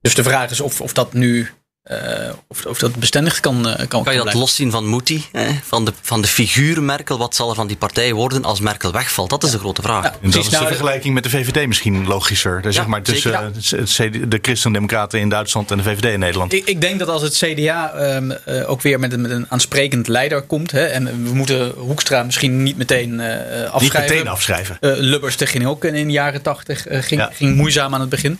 dus 0.00 0.14
de 0.14 0.22
vraag 0.22 0.50
is 0.50 0.60
of, 0.60 0.80
of 0.80 0.92
dat 0.92 1.12
nu 1.12 1.50
uh, 1.90 2.32
of, 2.46 2.66
of 2.66 2.78
dat 2.78 2.96
bestendig 2.96 3.40
kan, 3.40 3.68
uh, 3.68 3.74
kan 3.88 4.04
Kan 4.04 4.14
je 4.14 4.24
dat 4.24 4.34
loszien 4.34 4.70
van 4.70 4.86
Moody, 4.86 5.22
van, 5.62 5.84
de, 5.84 5.92
van 6.00 6.22
de 6.22 6.28
figuur 6.28 6.82
Merkel? 6.82 7.18
Wat 7.18 7.34
zal 7.34 7.48
er 7.48 7.54
van 7.54 7.66
die 7.66 7.76
partij 7.76 8.12
worden 8.12 8.44
als 8.44 8.60
Merkel 8.60 8.92
wegvalt? 8.92 9.30
Dat 9.30 9.42
is 9.42 9.50
de 9.50 9.58
grote 9.58 9.82
vraag. 9.82 10.04
Ja, 10.04 10.16
en 10.22 10.30
dan 10.30 10.40
is 10.40 10.48
de 10.48 10.56
nou, 10.56 10.66
vergelijking 10.66 11.14
met 11.14 11.22
de 11.22 11.30
VVD 11.30 11.66
misschien 11.66 12.06
logischer. 12.06 12.62
Dus 12.62 12.74
zeg 12.74 12.86
maar 12.86 13.02
tussen 13.02 13.54
zeker, 13.84 14.28
de 14.28 14.38
Christen-Democraten 14.42 15.20
in 15.20 15.28
Duitsland 15.28 15.70
en 15.70 15.76
de 15.76 15.82
VVD 15.82 16.04
in 16.04 16.18
Nederland. 16.18 16.52
Ik, 16.52 16.66
ik 16.66 16.80
denk 16.80 16.98
dat 16.98 17.08
als 17.08 17.22
het 17.22 17.36
CDA 17.36 17.94
um, 18.16 18.30
uh, 18.48 18.70
ook 18.70 18.82
weer 18.82 19.00
met 19.00 19.12
een, 19.12 19.20
met 19.20 19.30
een 19.30 19.46
aansprekend 19.48 20.08
leider 20.08 20.42
komt. 20.42 20.70
Hè, 20.70 20.84
en 20.84 21.24
we 21.24 21.34
moeten 21.34 21.70
Hoekstra 21.70 22.22
misschien 22.22 22.62
niet 22.62 22.76
meteen 22.76 23.20
afschrijven. 23.20 23.80
Niet 23.80 23.92
meteen 23.92 24.28
afschrijven. 24.28 24.78
Lubbers 24.80 25.36
ging 25.38 25.66
ook 25.66 25.84
in 25.84 26.06
de 26.06 26.12
jaren 26.12 26.42
tachtig. 26.42 26.86
ging, 26.88 27.28
ging 27.32 27.56
moeizaam 27.56 27.94
aan 27.94 28.00
het 28.00 28.08
begin. 28.08 28.38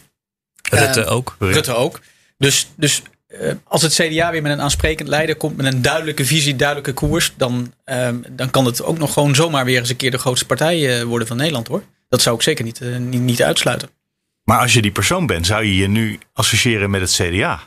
Rutte 0.70 1.04
ook. 1.04 1.36
Rutte 1.38 1.74
ook. 1.74 2.00
Dus, 2.38 2.68
dus 2.76 3.02
als 3.64 3.82
het 3.82 3.94
CDA 3.94 4.30
weer 4.30 4.42
met 4.42 4.52
een 4.52 4.60
aansprekend 4.60 5.08
leider 5.08 5.36
komt, 5.36 5.56
met 5.56 5.66
een 5.72 5.82
duidelijke 5.82 6.24
visie, 6.24 6.56
duidelijke 6.56 6.92
koers, 6.92 7.32
dan, 7.36 7.72
uh, 7.86 8.08
dan 8.30 8.50
kan 8.50 8.64
het 8.64 8.82
ook 8.82 8.98
nog 8.98 9.12
gewoon 9.12 9.34
zomaar 9.34 9.64
weer 9.64 9.78
eens 9.78 9.88
een 9.88 9.96
keer 9.96 10.10
de 10.10 10.18
grootste 10.18 10.46
partij 10.46 10.98
uh, 10.98 11.02
worden 11.02 11.28
van 11.28 11.36
Nederland 11.36 11.68
hoor. 11.68 11.82
Dat 12.08 12.22
zou 12.22 12.36
ik 12.36 12.42
zeker 12.42 12.64
niet, 12.64 12.80
uh, 12.80 12.96
niet, 12.96 13.20
niet 13.20 13.42
uitsluiten. 13.42 13.88
Maar 14.44 14.60
als 14.60 14.72
je 14.72 14.82
die 14.82 14.92
persoon 14.92 15.26
bent, 15.26 15.46
zou 15.46 15.64
je 15.64 15.76
je 15.76 15.88
nu 15.88 16.18
associëren 16.32 16.90
met 16.90 17.00
het 17.00 17.12
CDA? 17.12 17.60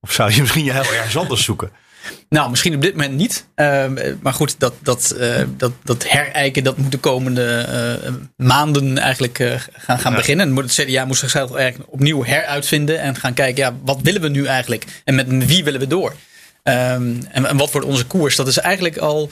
Of 0.00 0.12
zou 0.12 0.32
je 0.32 0.40
misschien 0.40 0.64
je 0.64 0.72
heel 0.72 0.94
ergens 0.94 1.16
anders 1.16 1.44
zoeken? 1.44 1.70
Nou, 2.28 2.50
misschien 2.50 2.74
op 2.74 2.82
dit 2.82 2.92
moment 2.92 3.14
niet. 3.14 3.46
Uh, 3.56 3.84
maar 4.20 4.32
goed, 4.32 4.60
dat, 4.60 4.74
dat, 4.82 5.14
uh, 5.18 5.36
dat, 5.56 5.72
dat 5.84 6.08
herijken, 6.08 6.64
dat 6.64 6.76
moet 6.76 6.92
de 6.92 6.98
komende 6.98 7.66
uh, 8.04 8.12
maanden 8.36 8.98
eigenlijk 8.98 9.38
uh, 9.38 9.54
gaan, 9.72 9.98
gaan 9.98 10.12
ja. 10.12 10.18
beginnen. 10.18 10.56
Het 10.56 10.72
CDA 10.72 11.04
moest 11.04 11.20
zichzelf 11.20 11.54
eigenlijk 11.54 11.92
opnieuw 11.92 12.24
heruitvinden 12.24 13.00
en 13.00 13.16
gaan 13.16 13.34
kijken, 13.34 13.64
ja, 13.64 13.76
wat 13.84 13.98
willen 14.02 14.20
we 14.20 14.28
nu 14.28 14.46
eigenlijk? 14.46 14.84
En 15.04 15.14
met 15.14 15.46
wie 15.46 15.64
willen 15.64 15.80
we 15.80 15.86
door? 15.86 16.10
Um, 16.10 16.14
en, 17.30 17.46
en, 17.46 17.56
wat 17.56 17.72
wordt 17.72 17.86
onze 17.86 18.06
koers? 18.06 18.36
Dat 18.36 18.48
is 18.48 18.58
eigenlijk 18.58 18.96
al 18.96 19.30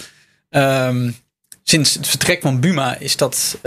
um, 0.50 1.16
sinds 1.62 1.94
het 1.94 2.08
vertrek 2.08 2.42
van 2.42 2.60
Buma 2.60 2.96
is 2.98 3.16
dat, 3.16 3.58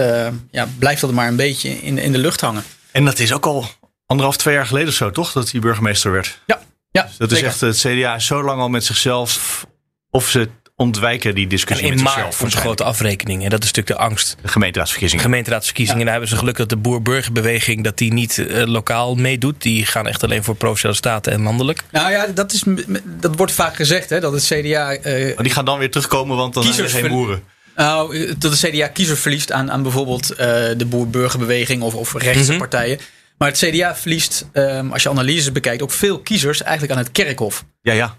ja, 0.51 0.67
blijft 0.79 1.01
dat 1.01 1.11
maar 1.11 1.27
een 1.27 1.35
beetje 1.35 1.69
in, 1.69 1.97
in 1.97 2.11
de 2.11 2.17
lucht 2.17 2.41
hangen. 2.41 2.63
En 2.91 3.05
dat 3.05 3.19
is 3.19 3.33
ook 3.33 3.45
al 3.45 3.65
anderhalf, 4.05 4.37
twee 4.37 4.53
jaar 4.53 4.65
geleden 4.65 4.93
zo, 4.93 5.11
toch? 5.11 5.31
Dat 5.31 5.51
hij 5.51 5.59
burgemeester 5.59 6.11
werd. 6.11 6.39
Ja, 6.45 6.61
ja, 6.91 7.03
dus 7.03 7.17
dat 7.17 7.31
is 7.31 7.41
echt, 7.41 7.61
het 7.61 7.77
CDA 7.77 8.15
is 8.15 8.25
zo 8.25 8.43
lang 8.43 8.61
al 8.61 8.69
met 8.69 8.83
zichzelf. 8.83 9.65
Of 10.11 10.29
ze 10.29 10.49
ontwijken 10.79 11.35
die 11.35 11.47
discussie 11.47 11.87
en 11.87 11.93
in 11.93 12.03
met 12.03 12.11
zichzelf. 12.11 12.35
voor 12.35 12.49
grote 12.49 12.83
afrekening. 12.83 13.43
En 13.43 13.49
dat 13.49 13.63
is 13.63 13.71
natuurlijk 13.71 13.99
de 13.99 14.05
angst. 14.05 14.35
De 14.41 14.47
gemeenteraadsverkiezingen. 14.47 15.23
Gemeenteraadsverkiezingen. 15.23 15.99
Ja. 15.99 16.05
Daar 16.05 16.13
hebben 16.13 16.31
ze 16.31 16.37
geluk 16.37 16.57
dat 16.57 16.69
de 16.69 16.77
boer-burgerbeweging 16.77 17.83
dat 17.83 17.97
die 17.97 18.13
niet 18.13 18.37
uh, 18.37 18.63
lokaal 18.65 19.15
meedoet. 19.15 19.61
Die 19.61 19.85
gaan 19.85 20.07
echt 20.07 20.23
alleen 20.23 20.43
voor 20.43 20.55
provinciale 20.55 20.95
staten 20.95 21.33
en 21.33 21.41
landelijk. 21.41 21.83
Nou 21.91 22.11
ja, 22.11 22.27
dat, 22.27 22.51
is, 22.51 22.63
dat 23.05 23.35
wordt 23.35 23.51
vaak 23.51 23.75
gezegd 23.75 24.09
hè, 24.09 24.19
dat 24.19 24.33
het 24.33 24.43
CDA. 24.43 24.97
Uh, 24.97 25.35
maar 25.35 25.43
die 25.43 25.53
gaan 25.53 25.65
dan 25.65 25.79
weer 25.79 25.91
terugkomen, 25.91 26.37
want 26.37 26.53
dan 26.53 26.63
zijn 26.63 26.87
er 26.87 26.89
geen 26.89 27.07
boeren. 27.07 27.43
Nou, 27.75 28.35
dat 28.37 28.59
de 28.59 28.69
CDA 28.69 28.87
kiezer 28.87 29.17
verliest 29.17 29.51
aan, 29.51 29.71
aan 29.71 29.83
bijvoorbeeld 29.83 30.31
uh, 30.31 30.37
de 30.77 30.85
boer-burgerbeweging 30.89 31.81
of, 31.81 31.93
of 31.93 32.13
rechtse 32.13 32.43
mm 32.43 32.49
-hmm. 32.49 32.57
partijen. 32.57 32.99
Maar 33.39 33.47
het 33.47 33.57
CDA 33.57 33.95
verliest, 33.95 34.45
um, 34.53 34.91
als 34.91 35.03
je 35.03 35.09
analyses 35.09 35.51
bekijkt, 35.51 35.81
ook 35.81 35.91
veel 35.91 36.19
kiezers 36.19 36.61
eigenlijk 36.61 36.91
aan 36.91 36.97
het 37.05 37.11
kerkhof. 37.11 37.65
Ja, 37.81 37.93
ja. 37.93 38.17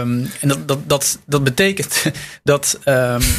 Um, 0.00 0.30
en 0.40 0.48
dat, 0.48 0.68
dat, 0.68 0.88
dat, 0.88 1.18
dat 1.26 1.44
betekent 1.44 2.02
dat. 2.42 2.78
Um, 2.84 3.20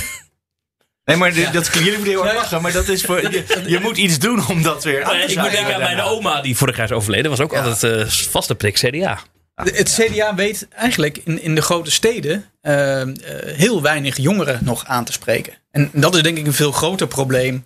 Nee, 1.06 1.18
maar 1.18 1.36
ja. 1.36 1.52
dat 1.52 1.70
jullie 1.74 1.92
moeten 1.92 2.10
heel 2.10 2.26
erg 2.26 2.36
lachen, 2.36 2.62
maar 2.62 2.72
dat 2.72 2.88
is 2.88 3.04
voor, 3.04 3.22
je, 3.32 3.64
je 3.66 3.80
moet 3.80 3.98
iets 3.98 4.20
doen 4.20 4.48
om 4.48 4.64
dat 4.64 4.84
weer 4.84 5.04
aan 5.04 5.12
te 5.12 5.32
Ik 5.32 5.38
moet 5.38 5.52
denken 5.52 5.74
aan 5.74 5.80
mijn 5.80 6.02
oma, 6.02 6.42
die 6.42 6.58
vorig 6.58 6.76
jaar 6.76 6.86
is 6.86 6.92
overleden, 6.92 7.30
was 7.30 7.40
ook 7.40 7.52
ja. 7.52 7.62
altijd 7.62 8.00
uh, 8.00 8.08
vaste 8.08 8.56
prik 8.56 8.74
CDA. 8.74 9.20
Het 9.56 10.00
CDA 10.00 10.36
weet 10.36 10.68
eigenlijk 10.70 11.18
in, 11.24 11.42
in 11.42 11.56
de 11.56 11.62
grote 11.62 11.92
steden 11.92 12.46
uh, 12.62 13.02
uh, 13.02 13.06
heel 13.44 13.82
weinig 13.82 14.18
jongeren 14.18 14.60
nog 14.64 14.86
aan 14.86 15.06
te 15.06 15.12
spreken. 15.12 15.54
En 15.72 15.90
dat 15.94 16.16
is 16.16 16.22
denk 16.22 16.38
ik 16.38 16.46
een 16.46 16.54
veel 16.54 16.72
groter 16.72 17.08
probleem 17.08 17.66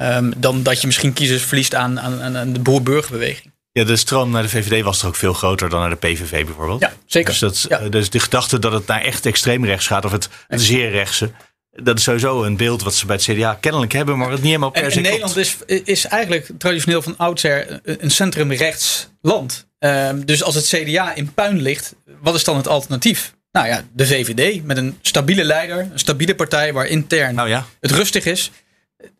Um, 0.00 0.32
dan 0.36 0.62
dat 0.62 0.80
je 0.80 0.86
misschien 0.86 1.12
kiezers 1.12 1.42
verliest 1.42 1.74
aan, 1.74 2.00
aan, 2.00 2.36
aan 2.36 2.52
de 2.52 2.58
boer-burgerbeweging. 2.58 3.52
Ja, 3.72 3.84
de 3.84 3.96
stroom 3.96 4.30
naar 4.30 4.42
de 4.42 4.48
VVD 4.48 4.82
was 4.82 5.02
er 5.02 5.08
ook 5.08 5.16
veel 5.16 5.32
groter 5.32 5.68
dan 5.68 5.80
naar 5.80 5.90
de 5.90 5.96
PVV 5.96 6.44
bijvoorbeeld. 6.44 6.80
Ja, 6.80 6.92
zeker. 7.06 7.30
Dus, 7.30 7.38
dat, 7.38 7.66
ja. 7.68 7.88
dus 7.88 8.10
de 8.10 8.20
gedachte 8.20 8.58
dat 8.58 8.72
het 8.72 8.86
naar 8.86 9.00
echt 9.00 9.26
extreem 9.26 9.64
rechts 9.64 9.86
gaat, 9.86 10.04
of 10.04 10.12
het, 10.12 10.28
zeer 10.48 10.90
rechtse, 10.90 11.30
dat 11.70 11.98
is 11.98 12.04
sowieso 12.04 12.42
een 12.42 12.56
beeld 12.56 12.82
wat 12.82 12.94
ze 12.94 13.06
bij 13.06 13.16
het 13.16 13.24
CDA 13.24 13.54
kennelijk 13.54 13.92
hebben, 13.92 14.18
maar 14.18 14.30
het 14.30 14.36
niet 14.36 14.46
helemaal 14.46 14.70
per 14.70 14.90
se. 14.90 14.96
En 14.96 15.02
Nederland 15.02 15.36
is, 15.36 15.56
is 15.66 16.06
eigenlijk 16.06 16.50
traditioneel 16.58 17.02
van 17.02 17.16
oudsher 17.16 17.80
een 17.82 18.10
centrumrechts 18.10 19.08
land. 19.20 19.68
Um, 19.78 20.26
dus 20.26 20.42
als 20.42 20.54
het 20.54 20.66
CDA 20.66 21.14
in 21.14 21.34
puin 21.34 21.60
ligt, 21.60 21.94
wat 22.20 22.34
is 22.34 22.44
dan 22.44 22.56
het 22.56 22.68
alternatief? 22.68 23.34
Nou 23.52 23.66
ja, 23.66 23.84
de 23.92 24.06
VVD 24.06 24.64
met 24.64 24.76
een 24.76 24.98
stabiele 25.00 25.44
leider, 25.44 25.78
een 25.78 25.98
stabiele 25.98 26.34
partij 26.34 26.72
waar 26.72 26.86
intern 26.86 27.34
nou 27.34 27.48
ja. 27.48 27.66
het 27.80 27.90
rustig 27.90 28.24
is 28.24 28.50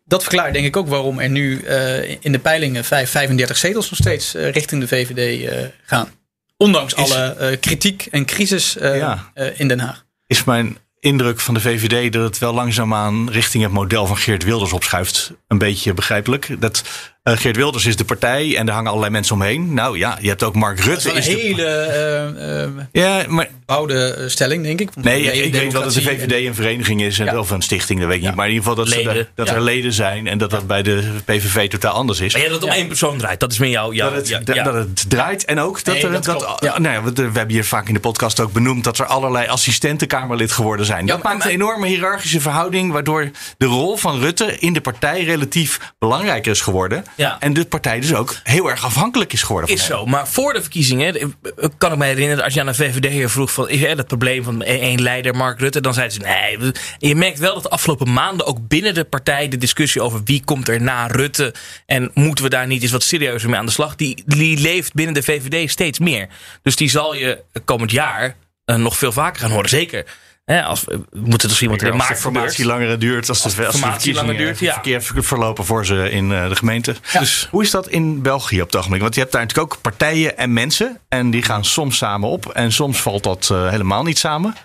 dat 0.05 0.21
verklaart 0.21 0.53
denk 0.53 0.65
ik 0.65 0.77
ook 0.77 0.87
waarom 0.87 1.19
er 1.19 1.29
nu 1.29 1.61
uh, 1.61 2.09
in 2.09 2.31
de 2.31 2.39
peilingen 2.39 2.85
5, 2.85 3.09
35 3.09 3.57
zetels 3.57 3.89
nog 3.89 3.99
steeds 3.99 4.35
uh, 4.35 4.49
richting 4.49 4.81
de 4.81 4.87
VVD 4.87 5.53
uh, 5.53 5.65
gaan. 5.83 6.09
Ondanks 6.57 6.93
is, 6.93 7.11
alle 7.11 7.57
kritiek 7.59 8.07
en 8.11 8.25
crisis 8.25 8.77
ja. 8.79 9.31
in 9.55 9.67
Den 9.67 9.79
Haag. 9.79 10.05
Is 10.27 10.43
mijn 10.43 10.77
indruk 10.99 11.39
van 11.39 11.53
de 11.53 11.59
VVD 11.59 12.13
dat 12.13 12.23
het 12.23 12.37
wel 12.37 12.53
langzaamaan 12.53 13.29
richting 13.31 13.63
het 13.63 13.71
model 13.71 14.05
van 14.05 14.17
Geert 14.17 14.43
Wilders 14.43 14.73
opschuift. 14.73 15.31
Een 15.47 15.57
beetje 15.57 15.93
begrijpelijk. 15.93 16.61
Dat 16.61 16.83
uh, 17.29 17.37
Geert 17.37 17.55
Wilders 17.55 17.85
is 17.85 17.95
de 17.95 18.05
partij 18.05 18.57
en 18.57 18.67
er 18.67 18.73
hangen 18.73 18.89
allerlei 18.89 19.11
mensen 19.11 19.35
omheen. 19.35 19.73
Nou 19.73 19.97
ja, 19.97 20.17
je 20.21 20.27
hebt 20.27 20.43
ook 20.43 20.55
Mark 20.55 20.79
Rutte. 20.79 21.07
Dat 21.07 21.17
is 21.17 21.27
een 21.27 21.37
hele 21.37 22.35
uh, 22.37 22.65
uh, 22.65 22.83
ja, 22.91 23.23
maar, 23.27 23.49
oude 23.65 24.29
stelling, 24.29 24.63
denk 24.63 24.79
ik. 24.81 24.95
Nee, 24.95 25.21
ik, 25.21 25.45
ik 25.45 25.53
weet 25.53 25.73
wel 25.73 25.83
dat 25.83 25.93
de 25.93 26.01
VVD 26.01 26.45
een 26.45 26.55
vereniging 26.55 27.01
is 27.01 27.19
en 27.19 27.25
ja. 27.25 27.39
of 27.39 27.49
een 27.49 27.61
stichting, 27.61 27.99
dat 27.99 28.07
weet 28.07 28.17
ik 28.17 28.23
ja. 28.23 28.27
niet. 28.27 28.37
Maar 28.37 28.47
in 28.47 28.53
ieder 28.53 28.69
geval 28.69 28.85
dat, 28.85 28.95
leden. 28.95 29.15
Ze, 29.15 29.27
dat 29.35 29.47
ja. 29.47 29.53
er 29.53 29.61
leden 29.61 29.93
zijn 29.93 30.27
en 30.27 30.37
dat 30.37 30.49
dat 30.49 30.67
bij 30.67 30.83
de 30.83 31.03
PVV 31.25 31.69
totaal 31.69 31.93
anders 31.93 32.19
is. 32.19 32.33
Maar 32.33 32.41
ja, 32.41 32.49
dat 32.49 32.61
het 32.61 32.69
om 32.69 32.75
één 32.75 32.87
persoon 32.87 33.17
draait, 33.17 33.39
dat 33.39 33.51
is 33.51 33.57
meer 33.57 33.69
jouw... 33.69 33.91
dat, 33.91 34.13
het, 34.13 34.45
dat 34.45 34.73
het 34.73 35.09
draait 35.09 35.45
en 35.45 35.59
ook 35.59 35.83
dat 35.83 35.93
nee, 35.93 36.03
er... 36.03 36.11
Dat, 36.11 36.23
dat 36.23 36.61
nou 36.61 36.95
ja, 36.95 37.03
we, 37.03 37.11
we 37.13 37.21
hebben 37.21 37.49
hier 37.49 37.65
vaak 37.65 37.87
in 37.87 37.93
de 37.93 37.99
podcast 37.99 38.39
ook 38.39 38.51
benoemd 38.51 38.83
dat 38.83 38.97
er 38.97 39.05
allerlei 39.05 39.47
assistenten-Kamerlid 39.47 40.51
geworden 40.51 40.85
zijn. 40.85 41.05
Dat 41.05 41.23
maakt 41.23 41.45
een 41.45 41.51
enorme 41.51 41.87
hiërarchische 41.87 42.39
verhouding, 42.39 42.91
waardoor 42.91 43.31
de 43.57 43.65
rol 43.65 43.97
van 43.97 44.19
Rutte 44.19 44.59
in 44.59 44.73
de 44.73 44.81
partij 44.81 45.23
relatief 45.23 45.93
belangrijker 45.99 46.51
is 46.51 46.61
geworden. 46.61 47.03
Ja. 47.15 47.39
En 47.39 47.53
de 47.53 47.65
partij 47.65 47.99
dus 47.99 48.13
ook 48.13 48.35
heel 48.43 48.69
erg 48.69 48.85
afhankelijk 48.85 49.33
is 49.33 49.43
geworden. 49.43 49.69
Is 49.69 49.85
zo, 49.85 50.05
maar 50.05 50.27
voor 50.27 50.53
de 50.53 50.61
verkiezingen 50.61 51.35
kan 51.77 51.91
ik 51.91 51.97
me 51.97 52.05
herinneren, 52.05 52.43
als 52.43 52.53
je 52.53 52.59
aan 52.59 52.65
de 52.65 52.73
VVD 52.73 53.11
hier 53.11 53.29
vroeg 53.29 53.51
van 53.51 53.69
is 53.69 53.83
er 53.83 53.95
dat 53.95 54.07
probleem 54.07 54.43
van 54.43 54.61
één 54.61 55.01
leider, 55.01 55.35
Mark 55.35 55.59
Rutte, 55.59 55.81
dan 55.81 55.93
zeiden 55.93 56.15
ze 56.15 56.21
nee. 56.21 56.71
Je 56.97 57.15
merkt 57.15 57.39
wel 57.39 57.53
dat 57.53 57.63
de 57.63 57.69
afgelopen 57.69 58.13
maanden 58.13 58.45
ook 58.45 58.67
binnen 58.67 58.93
de 58.93 59.03
partij 59.03 59.47
de 59.47 59.57
discussie 59.57 60.01
over 60.01 60.21
wie 60.23 60.43
komt 60.43 60.67
er 60.67 60.81
na 60.81 61.07
Rutte 61.07 61.53
en 61.85 62.11
moeten 62.13 62.43
we 62.43 62.49
daar 62.49 62.67
niet 62.67 62.81
eens 62.81 62.91
wat 62.91 63.03
serieuzer 63.03 63.49
mee 63.49 63.59
aan 63.59 63.65
de 63.65 63.71
slag, 63.71 63.95
die, 63.95 64.23
die 64.25 64.59
leeft 64.59 64.93
binnen 64.93 65.13
de 65.13 65.23
VVD 65.23 65.71
steeds 65.71 65.99
meer. 65.99 66.27
Dus 66.61 66.75
die 66.75 66.89
zal 66.89 67.15
je 67.15 67.43
komend 67.65 67.91
jaar 67.91 68.35
uh, 68.65 68.75
nog 68.75 68.97
veel 68.97 69.11
vaker 69.11 69.41
gaan 69.41 69.51
horen. 69.51 69.69
Zeker 69.69 70.05
Hè, 70.45 70.63
als, 70.63 70.83
we 70.83 71.01
moeten 71.11 71.49
dus 71.49 71.61
iemand 71.61 71.81
in 71.81 71.95
maart 71.95 72.19
formatie 72.19 72.65
langer 72.65 72.99
duurt, 72.99 73.29
als 73.29 73.37
de, 73.37 73.43
als 73.43 73.55
de 73.55 73.63
formatie 73.79 74.13
langer 74.13 74.37
duurt, 74.37 74.59
ja. 74.59 74.73
verkeerd 74.73 75.11
verlopen 75.13 75.65
voor 75.65 75.85
ze 75.85 76.09
in 76.11 76.31
eh, 76.31 76.49
de 76.49 76.55
gemeente. 76.55 76.95
Dus 77.19 77.47
hoe 77.51 77.63
is 77.63 77.71
dat 77.71 77.87
in 77.87 78.21
België 78.21 78.61
op 78.61 78.67
het 78.67 78.75
ogenblik? 78.75 79.01
Want 79.01 79.13
je 79.15 79.19
hebt 79.19 79.31
daar 79.31 79.41
natuurlijk 79.41 79.73
ook 79.73 79.81
partijen 79.81 80.37
en 80.37 80.53
mensen. 80.53 80.99
En 81.09 81.29
die 81.29 81.41
gaan 81.43 81.65
soms 81.65 81.97
samen 81.97 82.29
op. 82.29 82.49
En 82.49 82.71
soms 82.71 83.01
valt 83.01 83.23
dat 83.23 83.49
eh, 83.51 83.69
helemaal 83.69 84.03
niet 84.03 84.17
samen. 84.17 84.55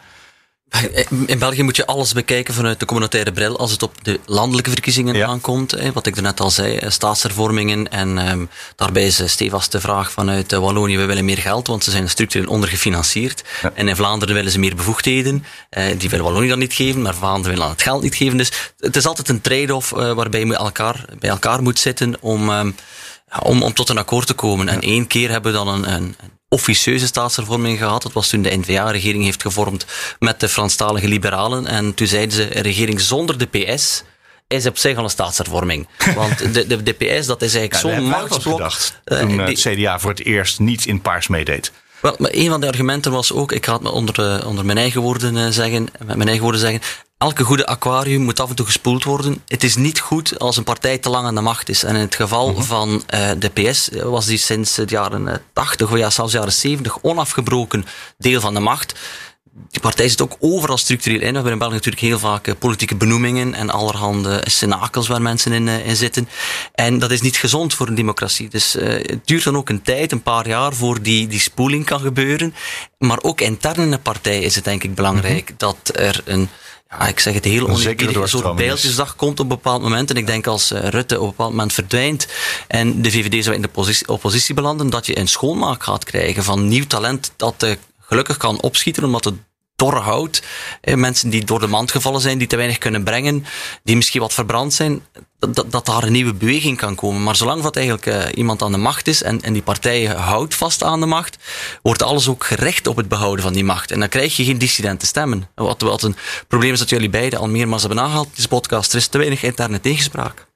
In 1.27 1.39
België 1.39 1.63
moet 1.63 1.77
je 1.77 1.87
alles 1.87 2.13
bekijken 2.13 2.55
vanuit 2.55 2.79
de 2.81 2.85
communautaire 2.87 3.33
bril 3.33 3.59
als 3.59 3.71
het 3.71 3.83
op 3.83 4.05
de 4.05 4.21
landelijke 4.27 4.71
verkiezingen 4.71 5.15
Ja. 5.15 5.27
aankomt. 5.27 5.77
Wat 5.93 6.07
ik 6.07 6.17
er 6.17 6.23
net 6.23 6.41
al 6.41 6.51
zei, 6.51 6.77
eh, 6.77 6.91
staatshervormingen. 6.91 7.91
En 7.91 8.19
ehm, 8.19 8.45
daarbij 8.77 9.07
is 9.07 9.21
eh, 9.21 9.27
stevast 9.29 9.73
de 9.73 9.81
vraag 9.81 10.13
vanuit 10.13 10.53
eh, 10.53 10.59
Wallonië, 10.59 10.97
we 10.97 11.05
willen 11.05 11.25
meer 11.25 11.39
geld, 11.39 11.67
want 11.67 11.85
ze 11.85 11.91
zijn 11.91 12.09
structureel 12.09 12.49
ondergefinancierd. 12.49 13.43
Ja. 13.63 13.73
En 13.75 13.89
in 13.89 13.97
Vlaanderen 13.97 14.35
willen 14.35 14.51
ze 14.53 14.59
meer 14.59 14.75
bevoegdheden. 14.77 15.45
Die 15.99 16.11
willen 16.11 16.25
Wallonië 16.25 16.49
dan 16.49 16.59
niet 16.59 16.73
geven, 16.73 17.03
maar 17.03 17.15
Vlaanderen 17.15 17.57
wil 17.57 17.65
aan 17.65 17.71
het 17.73 17.83
geld 17.83 18.03
niet 18.03 18.15
geven. 18.15 18.37
Dus 18.37 18.53
het 18.79 18.97
is 18.97 19.07
altijd 19.07 19.29
een 19.29 19.41
trade-off 19.41 19.91
waarbij 19.91 20.45
je 20.45 20.57
elkaar, 20.57 21.05
bij 21.19 21.31
elkaar 21.31 21.63
moet 21.63 21.79
zitten 21.79 22.17
om, 22.21 22.51
ehm, 22.51 22.71
om, 23.43 23.63
om 23.63 23.75
tot 23.75 23.89
een 23.89 23.99
akkoord 23.99 24.27
te 24.27 24.35
komen. 24.35 24.69
En 24.69 24.81
één 24.81 25.07
keer 25.07 25.31
hebben 25.31 25.53
we 25.53 25.59
dan 25.59 25.69
een, 25.69 25.93
een 25.93 26.17
officieuze 26.53 27.07
staatshervorming 27.07 27.79
gehad. 27.79 28.03
Dat 28.03 28.13
was 28.13 28.29
toen 28.29 28.43
de 28.43 28.57
N-VA-regering 28.57 29.25
heeft 29.25 29.43
gevormd 29.43 29.87
met 30.19 30.41
de 30.41 30.49
Franstalige 30.49 31.09
liberalen. 31.09 31.67
En 31.67 31.95
toen 31.95 32.07
zeiden 32.07 32.35
ze, 32.37 32.57
een 32.57 32.63
regering 32.63 33.01
zonder 33.01 33.39
de 33.39 33.47
PS 33.47 34.03
is 34.49 34.67
op 34.67 34.79
zich 34.79 34.97
al 34.97 35.05
een 35.05 35.11
staatshervorming. 35.11 35.89
Want 36.15 36.55
de, 36.55 36.67
de, 36.67 36.83
de 36.83 36.93
PS, 36.93 37.27
dat 37.27 37.43
is 37.43 37.55
eigenlijk 37.55 37.73
Ja, 37.95 37.99
zo'n 38.01 38.09
machtsblok. 38.09 38.61
eh, 38.61 39.19
Toen 39.19 39.41
eh, 39.41 39.47
die- 39.47 39.57
het 39.71 39.79
CDA 39.79 39.99
voor 39.99 40.11
het 40.11 40.25
eerst 40.25 40.59
niet 40.59 40.87
in 40.87 41.01
paars 41.01 41.29
meedeed. 41.29 41.73
Wel, 42.01 42.15
maar 42.19 42.31
een 42.35 42.49
van 42.49 42.61
de 42.61 42.67
argumenten 42.67 43.13
was 43.13 43.33
ook, 43.33 43.53
ik 43.53 43.67
ga 43.67 43.73
het 43.73 43.91
onder, 43.91 44.39
eh, 44.39 44.47
onder 44.47 44.65
mijn 44.65 44.79
eigen 44.79 45.01
woorden 45.01 45.37
eh, 45.37 45.47
zeggen, 45.49 45.89
met 45.99 46.17
mijn 46.17 46.29
eigen 46.29 46.43
woorden 46.43 46.61
zeggen, 46.61 46.81
elke 47.21 47.45
goede 47.45 47.67
aquarium 47.67 48.23
moet 48.23 48.41
af 48.41 48.49
en 48.49 48.57
toe 48.57 48.67
gespoeld 48.67 49.05
worden. 49.05 49.43
Het 49.47 49.65
is 49.65 49.77
niet 49.77 50.01
goed 50.01 50.39
als 50.39 50.57
een 50.57 50.65
partij 50.65 50.99
te 50.99 51.11
lang 51.11 51.27
aan 51.27 51.35
de 51.35 51.41
macht 51.41 51.69
is. 51.69 51.83
En 51.83 51.95
in 51.95 52.01
het 52.01 52.15
geval 52.15 52.63
van 52.63 53.03
eh, 53.07 53.31
de 53.39 53.49
PS 53.49 53.91
was 54.03 54.27
die 54.27 54.39
sinds 54.39 54.75
de 54.75 54.85
jaren 54.87 55.29
eh, 55.29 55.35
80 55.53 55.91
of 55.91 55.99
ja, 55.99 56.11
zelfs 56.11 56.33
jaren 56.33 56.53
70 56.53 56.99
onafgebroken 57.03 57.87
deel 58.19 58.41
van 58.41 58.55
de 58.55 58.61
macht. 58.61 58.95
Die 59.69 59.81
partij 59.81 60.09
zit 60.09 60.21
ook 60.21 60.37
overal 60.41 60.79
structureel 60.79 61.21
in. 61.21 61.29
We 61.29 61.35
hebben 61.35 61.53
in 61.53 61.59
België 61.59 61.75
natuurlijk 61.75 62.03
heel 62.03 62.19
vaak 62.19 62.47
eh, 62.47 62.55
politieke 62.59 62.95
benoemingen 62.95 63.55
en 63.55 63.71
allerhande 63.71 64.45
cenakels 64.49 65.09
waar 65.09 65.23
mensen 65.23 65.53
in, 65.53 65.69
eh, 65.69 65.87
in 65.87 65.97
zitten. 65.97 66.29
En 66.75 66.99
dat 66.99 67.11
is 67.11 67.21
niet 67.21 67.37
gezond 67.37 67.75
voor 67.75 67.89
een 67.89 67.95
democratie. 67.95 68.49
Dus 68.49 68.77
eh, 68.77 68.89
het 68.89 69.27
duurt 69.27 69.45
dan 69.45 69.57
ook 69.57 69.69
een 69.69 69.83
tijd, 69.83 70.13
een 70.13 70.23
paar 70.23 70.49
jaar, 70.49 70.75
voor 70.75 71.03
die, 71.03 71.27
die 71.27 71.41
spoeling 71.41 71.85
kan 71.85 72.01
gebeuren. 72.01 72.55
Maar 72.99 73.19
ook 73.23 73.41
intern 73.41 73.81
in 73.81 73.93
een 73.93 74.03
partij 74.03 74.41
is 74.41 74.55
het 74.55 74.65
denk 74.65 74.85
ik 74.85 74.95
belangrijk 74.95 75.53
dat 75.57 75.91
er 75.95 76.23
een, 76.25 76.49
ja, 76.91 77.07
ik 77.07 77.21
zeg 77.21 77.35
het 77.35 77.45
heel 77.45 77.69
oneerbiedig, 77.69 78.17
een 78.17 78.29
soort 78.29 78.57
bijltjesdag 78.57 79.17
komt 79.17 79.41
op 79.41 79.51
een 79.51 79.57
bepaald 79.57 79.83
moment. 79.83 80.11
En 80.11 80.17
ik 80.17 80.27
denk 80.27 80.47
als 80.47 80.71
Rutte 80.71 81.17
op 81.17 81.23
een 81.23 81.29
bepaald 81.29 81.51
moment 81.51 81.73
verdwijnt 81.73 82.27
en 82.69 83.03
de 83.03 83.11
VVD 83.11 83.45
zou 83.45 83.57
in 83.57 83.63
de 83.63 83.69
positie, 83.69 84.09
oppositie 84.09 84.55
belanden, 84.55 84.91
dat 84.91 85.07
je 85.07 85.19
een 85.19 85.29
schoonmaak 85.29 85.83
gaat 85.83 86.05
krijgen 86.05 86.45
van 86.45 86.69
nieuw 86.69 86.87
talent 86.87 87.33
dat 87.37 87.77
gelukkig 88.01 88.37
kan 88.37 88.61
opschieten 88.61 89.05
omdat 89.05 89.25
het 89.25 89.35
dorre 89.81 90.01
hout. 90.01 90.43
Eh, 90.81 90.95
mensen 90.95 91.31
die 91.31 91.45
door 91.45 91.61
de 91.61 91.67
mand 91.67 91.91
gevallen 91.91 92.21
zijn, 92.21 92.39
die 92.39 92.47
te 92.47 92.57
weinig 92.57 92.79
kunnen 92.79 93.03
brengen, 93.03 93.45
die 93.83 93.97
misschien 93.97 94.21
wat 94.21 94.35
verbrand 94.35 94.75
zijn, 94.75 95.03
dat, 95.39 95.87
daar 95.87 96.03
een 96.03 96.13
nieuwe 96.13 96.35
beweging 96.35 96.77
kan 96.77 96.95
komen. 96.95 97.23
Maar 97.23 97.37
zolang 97.37 97.63
dat 97.63 97.77
eigenlijk 97.77 98.07
eh, 98.07 98.25
iemand 98.35 98.63
aan 98.63 98.73
de 98.73 98.79
macht 98.79 99.07
is 99.07 99.23
en, 99.23 99.41
en 99.41 99.53
die 99.53 99.63
partij 99.63 100.05
houdt 100.05 100.55
vast 100.55 100.83
aan 100.83 101.01
de 101.01 101.07
macht, 101.07 101.39
wordt 101.83 102.03
alles 102.03 102.29
ook 102.29 102.45
gericht 102.45 102.87
op 102.87 102.97
het 102.97 103.09
behouden 103.09 103.45
van 103.45 103.53
die 103.53 103.65
macht. 103.65 103.91
En 103.91 103.99
dan 103.99 104.09
krijg 104.09 104.37
je 104.37 104.45
geen 104.45 104.59
dissidente 104.59 105.07
stemmen. 105.07 105.49
Wat, 105.55 105.81
wat 105.81 106.03
een 106.03 106.17
probleem 106.49 106.73
is 106.73 106.79
dat 106.79 106.89
jullie 106.89 107.11
beiden 107.11 107.39
al 107.39 107.49
meermaals 107.49 107.83
hebben 107.83 108.01
aangehaald, 108.01 108.27
in 108.27 108.33
deze 108.35 108.49
podcast. 108.49 108.93
Er 108.93 108.99
is 108.99 109.07
te 109.07 109.19
weinig 109.19 109.43
interne 109.43 109.81
tegenspraak. 109.81 110.49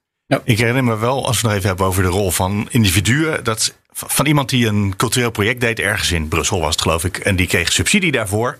Ik 0.43 0.57
herinner 0.57 0.83
me 0.83 0.97
wel, 0.97 1.25
als 1.25 1.25
we 1.25 1.31
het 1.31 1.43
nog 1.43 1.53
even 1.53 1.67
hebben 1.67 1.85
over 1.85 2.03
de 2.03 2.09
rol 2.09 2.31
van 2.31 2.67
individuen, 2.71 3.43
dat 3.43 3.73
van 3.91 4.25
iemand 4.25 4.49
die 4.49 4.67
een 4.67 4.93
cultureel 4.95 5.31
project 5.31 5.61
deed 5.61 5.79
ergens 5.79 6.11
in 6.11 6.27
Brussel 6.27 6.59
was 6.59 6.71
het 6.71 6.81
geloof 6.81 7.03
ik, 7.03 7.17
en 7.17 7.35
die 7.35 7.47
kreeg 7.47 7.71
subsidie 7.71 8.11
daarvoor. 8.11 8.57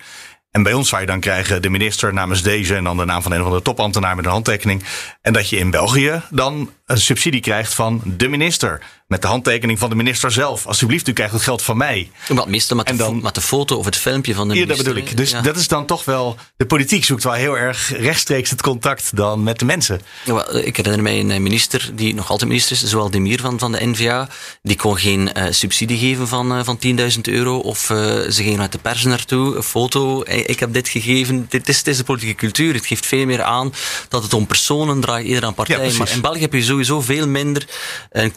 En 0.55 0.63
bij 0.63 0.73
ons 0.73 0.89
zou 0.89 1.01
je 1.01 1.07
dan 1.07 1.19
krijgen 1.19 1.61
de 1.61 1.69
minister 1.69 2.13
namens 2.13 2.41
deze 2.41 2.75
en 2.75 2.83
dan 2.83 2.97
de 2.97 3.05
naam 3.05 3.21
van 3.21 3.31
een 3.31 3.39
of 3.39 3.45
andere 3.45 3.63
topambtenaar 3.63 4.15
met 4.15 4.25
een 4.25 4.31
handtekening. 4.31 4.83
En 5.21 5.33
dat 5.33 5.49
je 5.49 5.57
in 5.57 5.71
België 5.71 6.21
dan 6.29 6.71
een 6.85 6.97
subsidie 6.97 7.41
krijgt 7.41 7.73
van 7.73 8.01
de 8.03 8.27
minister. 8.27 8.81
Met 9.07 9.21
de 9.21 9.27
handtekening 9.27 9.79
van 9.79 9.89
de 9.89 9.95
minister 9.95 10.31
zelf. 10.31 10.65
Alsjeblieft, 10.65 11.07
u 11.07 11.13
krijgt 11.13 11.33
het 11.33 11.41
geld 11.41 11.61
van 11.61 11.77
mij. 11.77 12.11
Wat 12.27 12.47
met, 12.47 12.71
En 12.83 12.97
dan- 12.97 13.29
de 13.33 13.41
foto 13.41 13.77
of 13.77 13.85
het 13.85 13.95
filmpje 13.95 14.33
van 14.33 14.47
de 14.47 14.53
Ja, 14.53 14.59
dat 14.59 14.69
minister. 14.69 14.93
bedoel 14.93 15.09
ik. 15.11 15.17
Dus 15.17 15.29
Ja. 15.31 15.41
dat 15.41 15.55
is 15.57 15.67
dan 15.67 15.85
toch 15.85 16.05
wel. 16.05 16.35
De 16.57 16.65
politiek 16.65 17.05
zoekt 17.05 17.23
wel 17.23 17.33
heel 17.33 17.57
erg 17.57 17.91
rechtstreeks 17.97 18.49
het 18.49 18.61
contact 18.61 19.15
dan 19.15 19.43
met 19.43 19.59
de 19.59 19.65
mensen. 19.65 20.01
Ja, 20.23 20.33
wel, 20.33 20.57
ik 20.57 20.75
herinner 20.77 21.01
mij 21.01 21.19
een 21.19 21.31
eh, 21.31 21.39
minister, 21.39 21.91
die 21.95 22.13
nog 22.15 22.29
altijd 22.29 22.49
minister 22.49 22.75
is, 22.75 22.83
zowel 22.83 23.09
Demir 23.09 23.39
van, 23.39 23.59
van 23.59 23.71
de 23.71 23.85
NVA, 23.85 24.29
die 24.61 24.75
kon 24.75 24.97
geen 24.97 25.33
eh, 25.33 25.51
subsidie 25.53 25.97
geven 25.97 26.27
van, 26.27 26.51
eh, 26.57 26.63
van 26.63 26.77
10.000 26.77 27.27
euro. 27.27 27.57
Of 27.57 27.89
eh, 27.89 27.97
ze 27.97 28.43
gingen 28.43 28.59
met 28.59 28.71
de 28.71 28.77
pers 28.77 29.03
naartoe, 29.03 29.55
een 29.55 29.63
foto, 29.63 30.21
eh, 30.23 30.49
ik 30.49 30.59
heb 30.59 30.73
dit 30.73 30.89
gegeven. 30.89 31.45
Dit 31.49 31.69
is, 31.69 31.81
is 31.81 31.97
de 31.97 32.03
politieke 32.03 32.35
cultuur. 32.35 32.73
Het 32.73 32.85
geeft 32.85 33.05
veel 33.05 33.25
meer 33.25 33.41
aan 33.43 33.73
dat 34.09 34.23
het 34.23 34.33
om 34.33 34.47
personen 34.47 34.99
draait, 35.01 35.25
eerder 35.25 35.43
aan 35.43 35.49
Ja, 35.49 35.55
partijen. 35.55 35.81
precies. 35.81 35.99
maar 35.99 36.11
in 36.11 36.21
België 36.21 36.39
heb 36.41 36.53
je 36.53 36.63
sowieso 36.63 37.01
veel 37.01 37.27
minder 37.27 37.67
een 38.11 38.33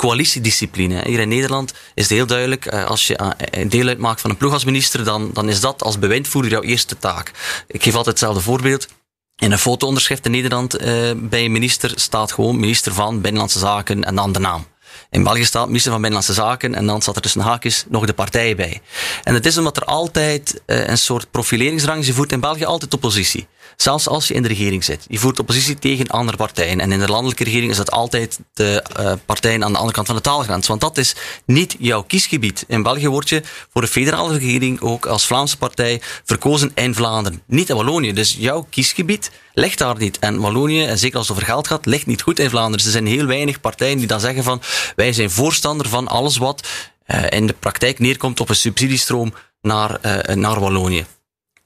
coalitiediscipline. 0.66 1.02
Hier 1.04 1.18
in 1.18 1.28
Nederland 1.28 1.72
is 1.94 2.02
het 2.02 2.12
heel 2.12 2.26
duidelijk, 2.26 2.66
eh, 2.66 2.84
als 2.84 3.06
je 3.06 3.16
eh, 3.16 3.68
deel 3.70 3.86
uitmaakt 3.86 4.20
van 4.20 4.30
een 4.30 4.36
ploeg 4.36 4.52
als 4.52 4.64
minister, 4.64 5.04
dan, 5.04 5.30
dan 5.32 5.48
is 5.48 5.60
dat 5.60 5.82
als 5.82 5.98
bewindvoerder 5.98 6.50
jouw 6.50 6.62
eerste 6.62 6.98
taak. 6.98 7.32
Ik 7.66 7.82
geef 7.82 7.94
altijd 7.94 8.20
hetzelfde 8.20 8.40
voorbeeld. 8.40 8.88
In 9.36 9.52
een 9.52 9.58
fotoonderschrift 9.58 10.24
in 10.24 10.30
Nederland 10.30 10.74
eh, 10.74 10.88
bij 11.16 11.44
een 11.44 11.52
minister 11.52 11.92
staat 11.94 12.32
gewoon 12.32 12.60
minister 12.60 12.92
van 12.92 13.20
Binnenlandse 13.20 13.58
Zaken 13.58 14.04
en 14.04 14.14
dan 14.14 14.32
de 14.32 14.38
naam. 14.38 14.66
In 15.10 15.22
België 15.22 15.44
staat 15.44 15.66
minister 15.66 15.90
van 15.90 16.00
Binnenlandse 16.00 16.42
Zaken 16.42 16.74
en 16.74 16.86
dan 16.86 17.02
staat 17.02 17.16
er 17.16 17.22
tussen 17.22 17.40
haakjes 17.40 17.84
nog 17.88 18.06
de 18.06 18.12
partij 18.12 18.56
bij. 18.56 18.80
En 19.22 19.34
het 19.34 19.46
is 19.46 19.58
omdat 19.58 19.76
er 19.76 19.84
altijd 19.84 20.62
eh, 20.66 20.86
een 20.86 20.98
soort 20.98 21.30
profileringsrang 21.30 22.00
is. 22.00 22.10
Voert 22.10 22.32
in 22.32 22.40
België 22.40 22.64
altijd 22.64 22.94
oppositie. 22.94 23.46
Zelfs 23.82 24.08
als 24.08 24.28
je 24.28 24.34
in 24.34 24.42
de 24.42 24.48
regering 24.48 24.84
zit. 24.84 25.04
Je 25.08 25.18
voert 25.18 25.38
oppositie 25.38 25.78
tegen 25.78 26.06
andere 26.06 26.36
partijen. 26.36 26.80
En 26.80 26.92
in 26.92 26.98
de 26.98 27.08
landelijke 27.08 27.44
regering 27.44 27.70
is 27.70 27.76
dat 27.76 27.90
altijd 27.90 28.38
de 28.54 28.82
eh, 28.96 29.12
partijen 29.26 29.64
aan 29.64 29.72
de 29.72 29.78
andere 29.78 29.94
kant 29.94 30.06
van 30.06 30.16
de 30.16 30.22
taalgrens. 30.22 30.66
Want 30.66 30.80
dat 30.80 30.98
is 30.98 31.14
niet 31.44 31.76
jouw 31.78 32.02
kiesgebied. 32.02 32.64
In 32.68 32.82
België 32.82 33.08
word 33.08 33.28
je 33.28 33.42
voor 33.72 33.80
de 33.80 33.88
federale 33.88 34.38
regering 34.38 34.80
ook 34.80 35.06
als 35.06 35.26
Vlaamse 35.26 35.56
partij 35.56 36.00
verkozen 36.24 36.70
in 36.74 36.94
Vlaanderen. 36.94 37.42
Niet 37.46 37.68
in 37.68 37.76
Wallonië. 37.76 38.12
Dus 38.12 38.36
jouw 38.38 38.66
kiesgebied 38.70 39.30
ligt 39.54 39.78
daar 39.78 39.98
niet. 39.98 40.18
En 40.18 40.40
Wallonië, 40.40 40.84
en 40.84 40.98
zeker 40.98 41.18
als 41.18 41.28
het 41.28 41.36
over 41.36 41.48
geld 41.48 41.66
gaat, 41.66 41.86
ligt 41.86 42.06
niet 42.06 42.22
goed 42.22 42.38
in 42.38 42.50
Vlaanderen. 42.50 42.76
Dus 42.76 42.86
er 42.86 42.92
zijn 42.92 43.06
heel 43.06 43.26
weinig 43.26 43.60
partijen 43.60 43.98
die 43.98 44.06
dan 44.06 44.20
zeggen 44.20 44.44
van 44.44 44.62
wij 44.96 45.12
zijn 45.12 45.30
voorstander 45.30 45.88
van 45.88 46.08
alles 46.08 46.36
wat 46.36 46.68
eh, 47.04 47.22
in 47.30 47.46
de 47.46 47.54
praktijk 47.58 47.98
neerkomt 47.98 48.40
op 48.40 48.48
een 48.48 48.56
subsidiestroom 48.56 49.34
naar, 49.60 50.00
eh, 50.00 50.34
naar 50.36 50.60
Wallonië. 50.60 51.06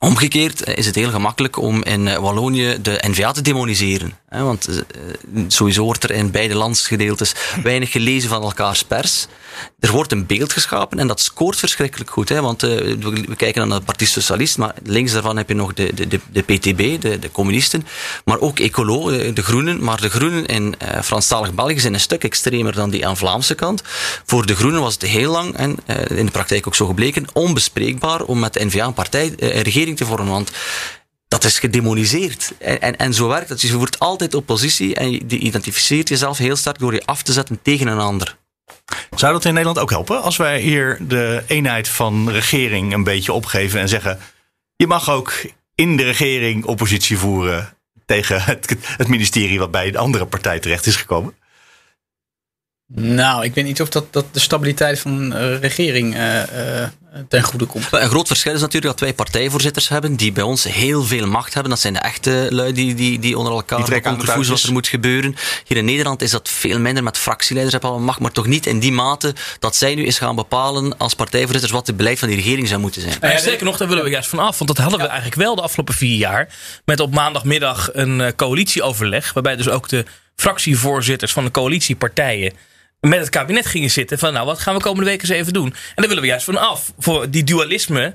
Omgekeerd 0.03 0.63
eh, 0.63 0.77
is 0.77 0.87
het 0.87 0.95
heel 0.95 1.11
gemakkelijk 1.11 1.57
om 1.57 1.83
in 1.85 2.09
eh, 2.09 2.19
Wallonië 2.19 2.79
de 2.83 3.03
NVA 3.07 3.33
te 3.33 3.43
demoniseren. 3.43 4.19
Want 4.29 4.69
eh, 4.69 4.75
sowieso 5.49 5.85
wordt 5.85 6.05
er 6.05 6.11
in 6.11 6.31
beide 6.31 6.55
landsgedeeltes 6.55 7.35
weinig 7.63 7.91
gelezen 7.91 8.29
van 8.29 8.43
elkaars 8.43 8.85
pers. 8.85 9.27
Er 9.81 9.91
wordt 9.91 10.13
een 10.13 10.27
beeld 10.27 10.53
geschapen 10.53 10.99
en 10.99 11.07
dat 11.07 11.21
scoort 11.21 11.57
verschrikkelijk 11.57 12.11
goed. 12.11 12.29
Want 12.29 12.61
we, 12.61 13.27
kijken 13.37 13.69
naar 13.69 13.79
de 13.79 13.85
Partie 13.85 14.07
Socialist, 14.07 14.59
maar 14.59 14.75
links 14.83 15.13
daarvan 15.13 15.37
heb 15.37 15.49
je 15.49 15.55
nog 15.55 15.75
de, 15.75 15.95
de, 15.95 16.21
de, 16.33 16.43
PTB, 16.43 17.01
de, 17.01 17.31
communisten. 17.33 17.87
Maar 18.25 18.41
ook 18.41 18.59
Ecolo, 18.59 19.33
de 19.33 19.43
Groenen. 19.43 19.85
Maar 19.85 20.01
de 20.01 20.11
Groenen 20.11 20.47
in 20.47 20.75
Franstalig 21.03 21.55
België 21.55 21.81
zijn 21.81 21.95
een 21.95 22.01
stuk 22.01 22.25
extremer 22.25 22.75
dan 22.75 22.91
die 22.91 23.07
aan 23.07 23.17
Vlaamse 23.17 23.55
kant. 23.55 23.83
Voor 24.25 24.47
de 24.47 24.57
Groenen 24.57 24.81
was 24.81 24.95
het 24.95 25.03
heel 25.03 25.31
lang, 25.31 25.57
en 25.57 25.77
in 26.09 26.27
de 26.27 26.33
praktijk 26.33 26.67
ook 26.67 26.75
zo 26.75 26.87
gebleken, 26.87 27.27
onbespreekbaar 27.33 28.23
om 28.23 28.39
met 28.39 28.53
de 28.53 28.65
NVA 28.65 28.87
een, 28.87 28.95
partij, 28.95 29.33
een 29.37 29.63
regering 29.63 29.92
te 29.97 30.07
vormen. 30.07 30.33
Want 30.33 30.51
dat 31.29 31.45
is 31.45 31.59
gedemoniseerd. 31.59 32.53
En, 32.59 32.81
en, 32.81 32.97
en 32.97 33.15
zo 33.15 33.29
werkt 33.29 33.49
het. 33.49 33.61
Dus 33.61 33.71
je 33.71 33.77
voert 33.77 33.99
altijd 33.99 34.35
oppositie 34.35 34.95
en 34.95 35.13
je 35.13 35.39
identificeert 35.39 36.09
jezelf 36.09 36.39
heel 36.39 36.57
sterk 36.57 36.79
door 36.79 36.95
je 36.95 37.05
af 37.05 37.23
te 37.23 37.33
zetten 37.33 37.63
tegen 37.63 37.87
een 37.87 37.99
ander. 37.99 38.37
Zou 39.17 39.33
dat 39.33 39.45
in 39.45 39.53
Nederland 39.53 39.79
ook 39.79 39.91
helpen? 39.91 40.23
Als 40.23 40.37
wij 40.37 40.61
hier 40.61 40.99
de 41.01 41.43
eenheid 41.47 41.89
van 41.89 42.31
regering 42.31 42.93
een 42.93 43.05
beetje 43.05 43.33
opgeven 43.33 43.81
en 43.81 43.89
zeggen: 43.89 44.19
je 44.77 44.87
mag 44.87 45.11
ook 45.11 45.33
in 45.75 45.97
de 45.97 46.03
regering 46.03 46.65
oppositie 46.65 47.19
voeren 47.19 47.75
tegen 48.07 48.43
het, 48.43 48.77
het 48.83 49.09
ministerie 49.09 49.59
wat 49.59 49.71
bij 49.71 49.91
de 49.91 49.99
andere 49.99 50.27
partij 50.27 50.61
terecht 50.61 50.87
is 50.87 50.97
gekomen? 50.97 51.35
Nou, 52.95 53.45
ik 53.45 53.55
weet 53.55 53.65
niet 53.65 53.81
of 53.81 53.89
dat, 53.89 54.13
dat 54.13 54.35
de 54.35 54.41
stabiliteit 54.41 55.01
van 55.01 55.31
de 55.31 55.57
regering 55.57 56.15
uh, 56.15 56.43
uh, 56.55 56.89
ten 57.29 57.43
goede 57.43 57.67
komt. 57.67 57.87
Een 57.91 58.09
groot 58.09 58.27
verschil 58.27 58.55
is 58.55 58.61
natuurlijk 58.61 58.93
dat 58.93 59.01
wij 59.01 59.15
partijvoorzitters 59.15 59.89
hebben 59.89 60.17
die 60.17 60.33
bij 60.33 60.43
ons 60.43 60.65
heel 60.65 61.03
veel 61.03 61.27
macht 61.27 61.55
hebben. 61.55 61.71
Dat 61.71 61.81
zijn 61.81 61.93
de 61.93 61.99
echte 61.99 62.47
lui 62.51 62.73
die, 62.73 62.95
die, 62.95 63.19
die 63.19 63.39
onder 63.39 63.53
elkaar 63.53 63.85
die 63.85 64.01
wat 64.49 64.63
er 64.63 64.73
moet 64.73 64.89
gebeuren. 64.89 65.37
Hier 65.65 65.77
in 65.77 65.85
Nederland 65.85 66.23
is 66.23 66.31
dat 66.31 66.49
veel 66.49 66.79
minder 66.79 67.03
met 67.03 67.19
fractieleiders 67.19 67.73
hebben 67.81 67.99
al 67.99 68.05
macht, 68.05 68.21
maar 68.21 68.31
toch 68.31 68.47
niet 68.47 68.67
in 68.67 68.79
die 68.79 68.93
mate 68.93 69.35
dat 69.59 69.77
zij 69.77 69.95
nu 69.95 70.05
eens 70.05 70.19
gaan 70.19 70.37
bepalen 70.37 70.99
als 70.99 71.15
partijvoorzitters 71.15 71.73
wat 71.73 71.87
het 71.87 71.97
beleid 71.97 72.19
van 72.19 72.29
die 72.29 72.37
regering 72.37 72.69
zou 72.69 72.81
moeten 72.81 73.03
zijn. 73.03 73.17
Ja, 73.21 73.39
zeker 73.39 73.65
nog, 73.65 73.77
daar 73.77 73.89
willen 73.89 74.05
we 74.05 74.11
juist 74.11 74.29
van 74.29 74.39
af. 74.39 74.59
Want 74.59 74.71
dat 74.71 74.79
hadden 74.79 75.01
we 75.01 75.07
eigenlijk 75.07 75.41
wel 75.41 75.55
de 75.55 75.63
afgelopen 75.63 75.95
vier 75.95 76.17
jaar. 76.17 76.49
Met 76.85 77.01
op 77.01 77.15
maandagmiddag 77.15 77.89
een 77.93 78.33
coalitieoverleg. 78.37 79.33
Waarbij 79.33 79.57
dus 79.57 79.69
ook 79.69 79.89
de 79.89 80.05
fractievoorzitters 80.37 81.33
van 81.33 81.45
de 81.45 81.51
coalitiepartijen 81.51 82.53
met 83.11 83.19
het 83.19 83.29
kabinet 83.29 83.67
gingen 83.67 83.91
zitten. 83.91 84.19
Van 84.19 84.33
nou, 84.33 84.47
wat 84.47 84.59
gaan 84.61 84.75
we 84.75 84.81
komende 84.81 85.11
weken 85.11 85.29
eens 85.29 85.39
even 85.39 85.53
doen? 85.53 85.67
En 85.67 85.75
daar 85.95 86.07
willen 86.09 86.23
we 86.23 86.29
juist 86.29 86.45
van 86.45 86.57
af. 86.57 86.93
Voor 86.99 87.31
die 87.31 87.45
dualisme. 87.45 88.15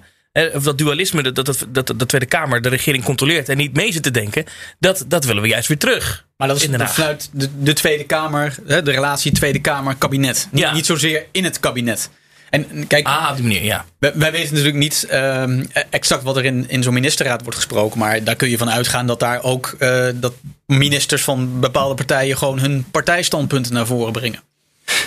Of 0.53 0.63
dat 0.63 0.77
dualisme, 0.77 1.21
dat, 1.31 1.35
dat, 1.45 1.65
dat, 1.69 1.93
de 1.97 2.05
Tweede 2.05 2.25
Kamer 2.25 2.61
de 2.61 2.69
regering 2.69 3.03
controleert 3.03 3.49
en 3.49 3.57
niet 3.57 3.73
mee 3.73 3.91
zit 3.91 4.03
te 4.03 4.11
denken. 4.11 4.45
Dat, 4.79 5.05
dat 5.07 5.25
willen 5.25 5.41
we 5.41 5.47
juist 5.47 5.67
weer 5.67 5.77
terug. 5.77 6.25
Maar 6.38 6.47
dat 6.47 6.57
is 6.61 6.69
vanuit 6.91 7.29
de, 7.33 7.49
de 7.59 7.73
Tweede 7.73 8.03
Kamer, 8.03 8.55
de 8.65 8.79
relatie 8.91 9.31
Tweede 9.31 9.59
Kamer-kabinet. 9.59 10.47
Niet, 10.51 10.61
Ja. 10.63 10.73
niet 10.73 10.85
zozeer 10.85 11.25
in 11.31 11.43
het 11.43 11.59
kabinet. 11.59 12.09
En 12.49 12.88
kijk, 12.88 13.07
Ah, 13.07 13.27
op 13.29 13.35
die 13.35 13.45
manier, 13.45 13.63
ja. 13.63 13.85
wij, 13.99 14.11
wij 14.15 14.31
weten 14.31 14.49
natuurlijk 14.49 14.77
niet 14.77 15.05
ehm, 15.09 15.63
exact 15.89 16.23
wat 16.23 16.38
er 16.38 16.45
in, 16.45 16.65
in 16.69 16.83
zo'n 16.83 16.93
ministerraad 16.93 17.41
wordt 17.41 17.55
gesproken. 17.57 17.99
Maar 17.99 18.23
daar 18.23 18.35
kun 18.35 18.49
je 18.49 18.57
van 18.57 18.69
uitgaan 18.71 19.07
dat 19.07 19.19
daar 19.19 19.43
ook 19.43 19.75
eh, 19.79 20.05
dat 20.15 20.33
ministers 20.65 21.23
van 21.23 21.59
bepaalde 21.59 21.95
partijen 21.95 22.38
gewoon 22.38 22.59
hun 22.59 22.85
partijstandpunten 22.91 23.73
naar 23.73 23.85
voren 23.85 24.11
brengen. 24.13 24.39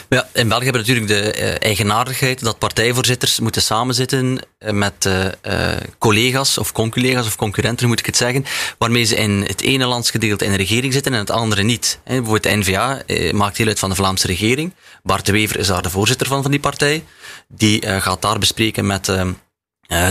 Ja, 0.08 0.28
in 0.32 0.48
België 0.48 0.64
hebben 0.64 0.84
we 0.84 0.92
natuurlijk 0.92 1.24
de 1.24 1.32
eh, 1.32 1.68
eigenaardigheid 1.68 2.44
dat 2.44 2.58
partijvoorzitters 2.58 3.40
moeten 3.40 3.62
samenzitten 3.62 4.38
eh, 4.58 4.72
met 4.72 5.06
eh, 5.06 5.72
collega's 5.98 6.58
of 6.58 6.72
conculega's 6.72 7.26
of 7.26 7.36
concurrenten, 7.36 7.88
moet 7.88 7.98
ik 7.98 8.06
het 8.06 8.16
zeggen, 8.16 8.44
waarmee 8.78 9.04
ze 9.04 9.16
in 9.16 9.42
het 9.46 9.60
ene 9.60 9.86
landsgedeelte 9.86 10.44
in 10.44 10.50
de 10.50 10.56
regering 10.56 10.92
zitten 10.92 11.12
en 11.12 11.18
het 11.18 11.30
andere 11.30 11.62
niet. 11.62 11.98
Bijvoorbeeld 12.04 12.42
de 12.42 12.56
N-VA 12.56 13.02
maakt 13.32 13.56
deel 13.56 13.66
uit 13.66 13.78
van 13.78 13.88
de 13.88 13.94
Vlaamse 13.94 14.26
regering. 14.26 14.74
Bart 15.02 15.26
de 15.26 15.32
Wever 15.32 15.58
is 15.58 15.66
daar 15.66 15.82
de 15.82 15.90
voorzitter 15.90 16.26
van, 16.26 16.42
van 16.42 16.50
die 16.50 16.60
partij. 16.60 17.04
Die 17.48 18.00
gaat 18.00 18.22
daar 18.22 18.38
bespreken 18.38 18.86
met 18.86 19.08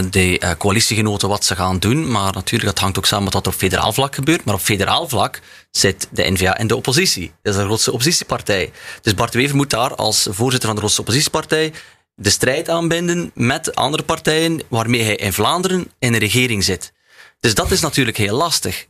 de 0.10 0.40
eh, 0.40 0.52
coalitiegenoten 0.58 1.30
wat 1.30 1.46
ze 1.46 1.56
gaan 1.56 1.80
doen. 1.80 2.12
Maar 2.12 2.34
natuurlijk, 2.34 2.70
dat 2.70 2.80
hangt 2.80 2.98
ook 2.98 3.06
samen 3.06 3.24
met 3.24 3.34
wat 3.34 3.46
er 3.46 3.52
op 3.52 3.58
federaal 3.58 3.94
vlak 3.94 4.16
gebeurt. 4.16 4.46
Maar 4.46 4.56
op 4.56 4.62
federaal 4.62 5.10
vlak 5.10 5.42
zit 5.72 6.08
de 6.12 6.32
N-VA 6.32 6.58
in 6.58 6.68
de 6.68 6.76
oppositie. 6.76 7.32
Dat 7.42 7.54
is 7.54 7.60
de 7.60 7.66
grootste 7.66 7.92
oppositiepartij. 7.92 8.72
Dus 9.02 9.14
Bart 9.14 9.34
Wever 9.34 9.56
moet 9.56 9.70
daar 9.70 9.96
als 9.96 10.28
voorzitter 10.30 10.68
van 10.68 10.76
de 10.76 10.82
grootste 10.82 11.02
oppositiepartij 11.02 11.74
de 12.16 12.30
strijd 12.30 12.70
aanbinden 12.70 13.32
met 13.34 13.76
andere 13.76 14.04
partijen 14.04 14.62
waarmee 14.68 15.04
hij 15.04 15.16
in 15.16 15.34
Vlaanderen 15.34 15.92
in 16.00 16.12
de 16.12 16.18
regering 16.20 16.64
zit. 16.64 16.94
Dus 17.40 17.54
dat 17.54 17.72
is 17.72 17.80
natuurlijk 17.80 18.18
heel 18.18 18.36
lastig. 18.36 18.88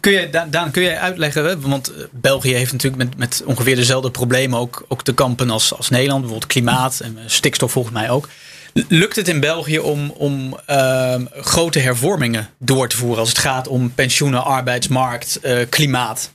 Kun 0.00 0.12
je, 0.12 0.46
Daan, 0.50 0.70
kun 0.70 0.82
jij 0.82 0.98
uitleggen, 0.98 1.60
want 1.60 1.94
eh, 1.94 2.04
België 2.10 2.54
heeft 2.54 2.72
natuurlijk 2.72 3.02
met, 3.02 3.16
met 3.16 3.42
ongeveer 3.44 3.76
dezelfde 3.76 4.10
problemen 4.10 4.58
ook, 4.58 4.84
ook 4.88 5.02
te 5.02 5.14
kampen 5.14 5.50
als, 5.50 5.74
als 5.74 5.88
Nederland. 5.88 6.20
Bijvoorbeeld 6.20 6.52
klimaat 6.52 7.00
en 7.00 7.18
eh, 7.18 7.24
stikstof 7.26 7.72
volgens 7.72 7.94
mij 7.94 8.10
ook. 8.10 8.28
Lukt 8.74 9.16
het 9.16 9.28
in 9.28 9.40
België 9.40 9.78
om, 9.78 10.10
om 10.10 10.58
ehm, 10.66 11.24
grote 11.30 11.78
hervormingen 11.78 12.48
door 12.58 12.88
te 12.88 12.96
voeren 12.96 13.18
als 13.18 13.28
het 13.28 13.38
gaat 13.38 13.68
om 13.68 13.94
pensioenen, 13.94 14.44
arbeidsmarkt, 14.44 15.40
eh, 15.40 15.58
klimaat? 15.68 16.32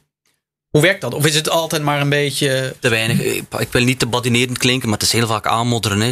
Hoe 0.70 0.82
werkt 0.82 1.02
dat? 1.02 1.14
Of 1.14 1.26
is 1.26 1.36
het 1.36 1.50
altijd 1.50 1.82
maar 1.82 2.02
een 2.02 2.10
beetje... 2.10 2.76
Te 2.80 2.90
weinig. 2.90 3.22
Ik 3.22 3.44
ik 3.58 3.72
wil 3.72 3.84
niet 3.84 4.00
te 4.00 4.06
badinerend 4.06 4.58
klinken, 4.58 4.90
maar 4.90 4.98
het 4.98 5.08
is 5.08 5.14
heel 5.14 5.28
vaak 5.28 5.48
aanmodderen. 5.48 6.02
Hè. 6.02 6.12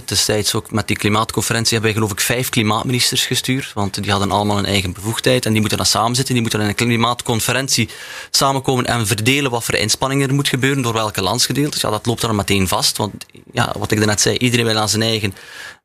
Ook 0.55 0.71
met 0.71 0.87
die 0.87 0.97
klimaatconferentie 0.97 1.73
hebben 1.73 1.91
wij 1.91 2.01
geloof 2.01 2.11
ik 2.11 2.25
vijf 2.25 2.49
klimaatministers 2.49 3.25
gestuurd. 3.25 3.71
Want 3.73 4.01
die 4.01 4.11
hadden 4.11 4.31
allemaal 4.31 4.57
een 4.57 4.65
eigen 4.65 4.93
bevoegdheid. 4.93 5.45
En 5.45 5.51
die 5.51 5.59
moeten 5.59 5.77
dan 5.77 5.87
samen 5.87 6.15
zitten. 6.15 6.33
Die 6.33 6.43
moeten 6.43 6.61
in 6.61 6.67
een 6.67 6.75
klimaatconferentie 6.75 7.89
samenkomen 8.31 8.85
en 8.85 9.07
verdelen 9.07 9.51
wat 9.51 9.63
voor 9.63 9.75
inspanningen 9.75 10.27
er 10.27 10.35
moet 10.35 10.47
gebeuren 10.47 10.81
door 10.81 10.93
welke 10.93 11.21
landsgedeeltes. 11.21 11.81
Ja, 11.81 11.89
dat 11.89 12.05
loopt 12.05 12.21
dan 12.21 12.35
meteen 12.35 12.67
vast. 12.67 12.97
Want 12.97 13.25
ja, 13.51 13.73
wat 13.77 13.91
ik 13.91 13.97
daarnet 13.97 14.21
zei, 14.21 14.37
iedereen 14.37 14.65
wil 14.65 14.77
aan 14.77 14.89
zijn 14.89 15.01
eigen 15.01 15.33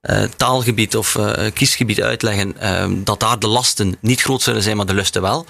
eh, 0.02 0.22
taalgebied 0.36 0.96
of 0.96 1.16
eh, 1.16 1.52
kiesgebied 1.52 2.00
uitleggen 2.00 2.58
eh, 2.58 2.86
dat 2.94 3.20
daar 3.20 3.38
de 3.38 3.46
lasten 3.46 3.96
niet 4.00 4.22
groot 4.22 4.42
zullen 4.42 4.62
zijn, 4.62 4.76
maar 4.76 4.86
de 4.86 4.94
lusten 4.94 5.22
wel. 5.22 5.46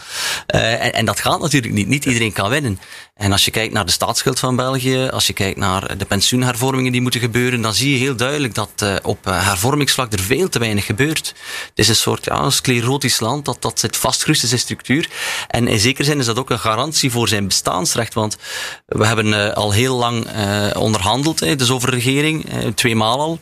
Eh, 0.46 0.84
en, 0.84 0.92
en 0.92 1.04
dat 1.04 1.20
gaat 1.20 1.40
natuurlijk 1.40 1.72
niet. 1.72 1.88
Niet 1.88 2.04
iedereen 2.04 2.32
kan 2.32 2.50
winnen. 2.50 2.80
En 3.14 3.32
als 3.32 3.44
je 3.44 3.50
kijkt 3.50 3.72
naar 3.72 3.86
de 3.86 3.92
staatsschuld 3.92 4.38
van 4.38 4.56
België, 4.56 5.08
als 5.12 5.26
je 5.26 5.32
kijkt 5.32 5.58
naar 5.58 5.98
de 5.98 6.04
pensioenhervormingen 6.04 6.92
die 6.92 7.00
moeten 7.00 7.20
gebeuren, 7.20 7.60
dan 7.60 7.74
zie 7.74 7.92
je 7.92 7.98
heel 7.98 8.16
duidelijk 8.16 8.54
dat 8.54 8.84
op 9.02 9.24
hervormingsvlak 9.24 10.12
er 10.12 10.20
veel 10.20 10.48
te 10.48 10.58
weinig 10.58 10.84
gebeurt. 10.84 11.34
Het 11.68 11.78
is 11.78 11.88
een 11.88 11.96
soort 11.96 12.24
ja, 12.24 12.38
een 12.38 12.52
sclerotisch 12.52 13.20
land 13.20 13.44
dat, 13.44 13.62
dat 13.62 13.78
zit 13.78 13.96
vastgerust 13.96 14.42
in 14.42 14.48
zijn 14.48 14.60
structuur. 14.60 15.08
En 15.48 15.68
in 15.68 15.78
zekere 15.78 16.04
zin 16.04 16.18
is 16.18 16.26
dat 16.26 16.38
ook 16.38 16.50
een 16.50 16.58
garantie 16.58 17.10
voor 17.10 17.28
zijn 17.28 17.46
bestaansrecht, 17.46 18.14
want 18.14 18.36
we 18.86 19.06
hebben 19.06 19.54
al 19.54 19.72
heel 19.72 19.96
lang 19.96 20.26
onderhandeld, 20.74 21.40
hè, 21.40 21.56
dus 21.56 21.70
over 21.70 21.90
regering, 21.90 22.46
tweemaal 22.74 23.20
al. 23.20 23.40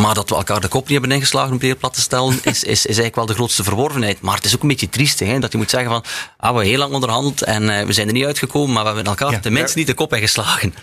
Maar 0.00 0.14
dat 0.14 0.28
we 0.28 0.34
elkaar 0.34 0.60
de 0.60 0.68
kop 0.68 0.82
niet 0.82 0.98
hebben 0.98 1.16
ingeslagen, 1.16 1.52
om 1.52 1.68
het 1.68 1.78
plat 1.78 1.94
te 1.94 2.00
stellen, 2.00 2.38
is, 2.42 2.64
is, 2.64 2.64
is 2.64 2.84
eigenlijk 2.84 3.14
wel 3.14 3.26
de 3.26 3.34
grootste 3.34 3.64
verworvenheid. 3.64 4.20
Maar 4.20 4.34
het 4.34 4.44
is 4.44 4.54
ook 4.54 4.62
een 4.62 4.68
beetje 4.68 4.88
triestig, 4.88 5.28
hè, 5.28 5.38
dat 5.38 5.52
je 5.52 5.58
moet 5.58 5.70
zeggen 5.70 5.90
van, 5.90 6.02
ah, 6.02 6.10
we 6.38 6.46
hebben 6.46 6.64
heel 6.64 6.78
lang 6.78 6.92
onderhandeld 6.92 7.42
en 7.42 7.78
eh, 7.78 7.86
we 7.86 7.92
zijn 7.92 8.06
er 8.06 8.12
niet 8.12 8.24
uitgekomen, 8.24 8.72
maar 8.72 8.82
we 8.82 8.88
hebben 8.88 9.06
elkaar 9.06 9.30
Ja, 9.30 9.38
tenminste 9.38 9.78
niet 9.78 9.86
de 9.86 9.94
kop 9.94 10.14
ingeslagen. 10.14 10.74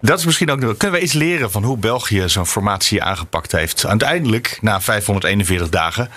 Dat 0.00 0.18
is 0.18 0.24
misschien 0.24 0.50
ook 0.50 0.60
nog. 0.60 0.76
Kunnen 0.76 0.98
we 0.98 1.04
iets 1.04 1.12
leren 1.12 1.50
van 1.50 1.62
hoe 1.62 1.76
België 1.76 2.28
zo'n 2.28 2.46
formatie 2.46 3.02
aangepakt 3.02 3.52
heeft? 3.52 3.86
Uiteindelijk, 3.86 4.58
na 4.60 4.80
541 4.80 5.68
dagen, 5.68 6.10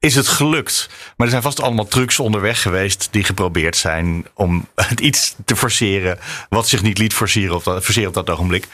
is 0.00 0.14
het 0.14 0.28
gelukt. 0.28 0.88
Maar 1.16 1.26
er 1.26 1.30
zijn 1.30 1.42
vast 1.42 1.60
allemaal 1.60 1.86
trucs 1.86 2.18
onderweg 2.18 2.62
geweest 2.62 3.08
die 3.10 3.24
geprobeerd 3.24 3.76
zijn 3.76 4.26
om 4.34 4.68
het 4.88 5.00
iets 5.00 5.34
te 5.44 5.56
forceren 5.56 6.18
wat 6.48 6.68
zich 6.68 6.82
niet 6.82 6.98
liet 6.98 7.14
forceren 7.14 7.54
op 7.54 7.64
dat, 7.64 7.84
forceren 7.84 8.08
op 8.08 8.14
dat 8.14 8.30
ogenblik. 8.30 8.66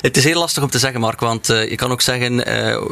Het 0.00 0.16
is 0.16 0.24
heel 0.24 0.38
lastig 0.38 0.62
om 0.62 0.70
te 0.70 0.78
zeggen, 0.78 1.00
Mark, 1.00 1.20
want 1.20 1.50
eh, 1.50 1.70
je 1.70 1.76
kan 1.76 1.90
ook 1.90 2.00
zeggen, 2.00 2.46
eh, 2.46 2.82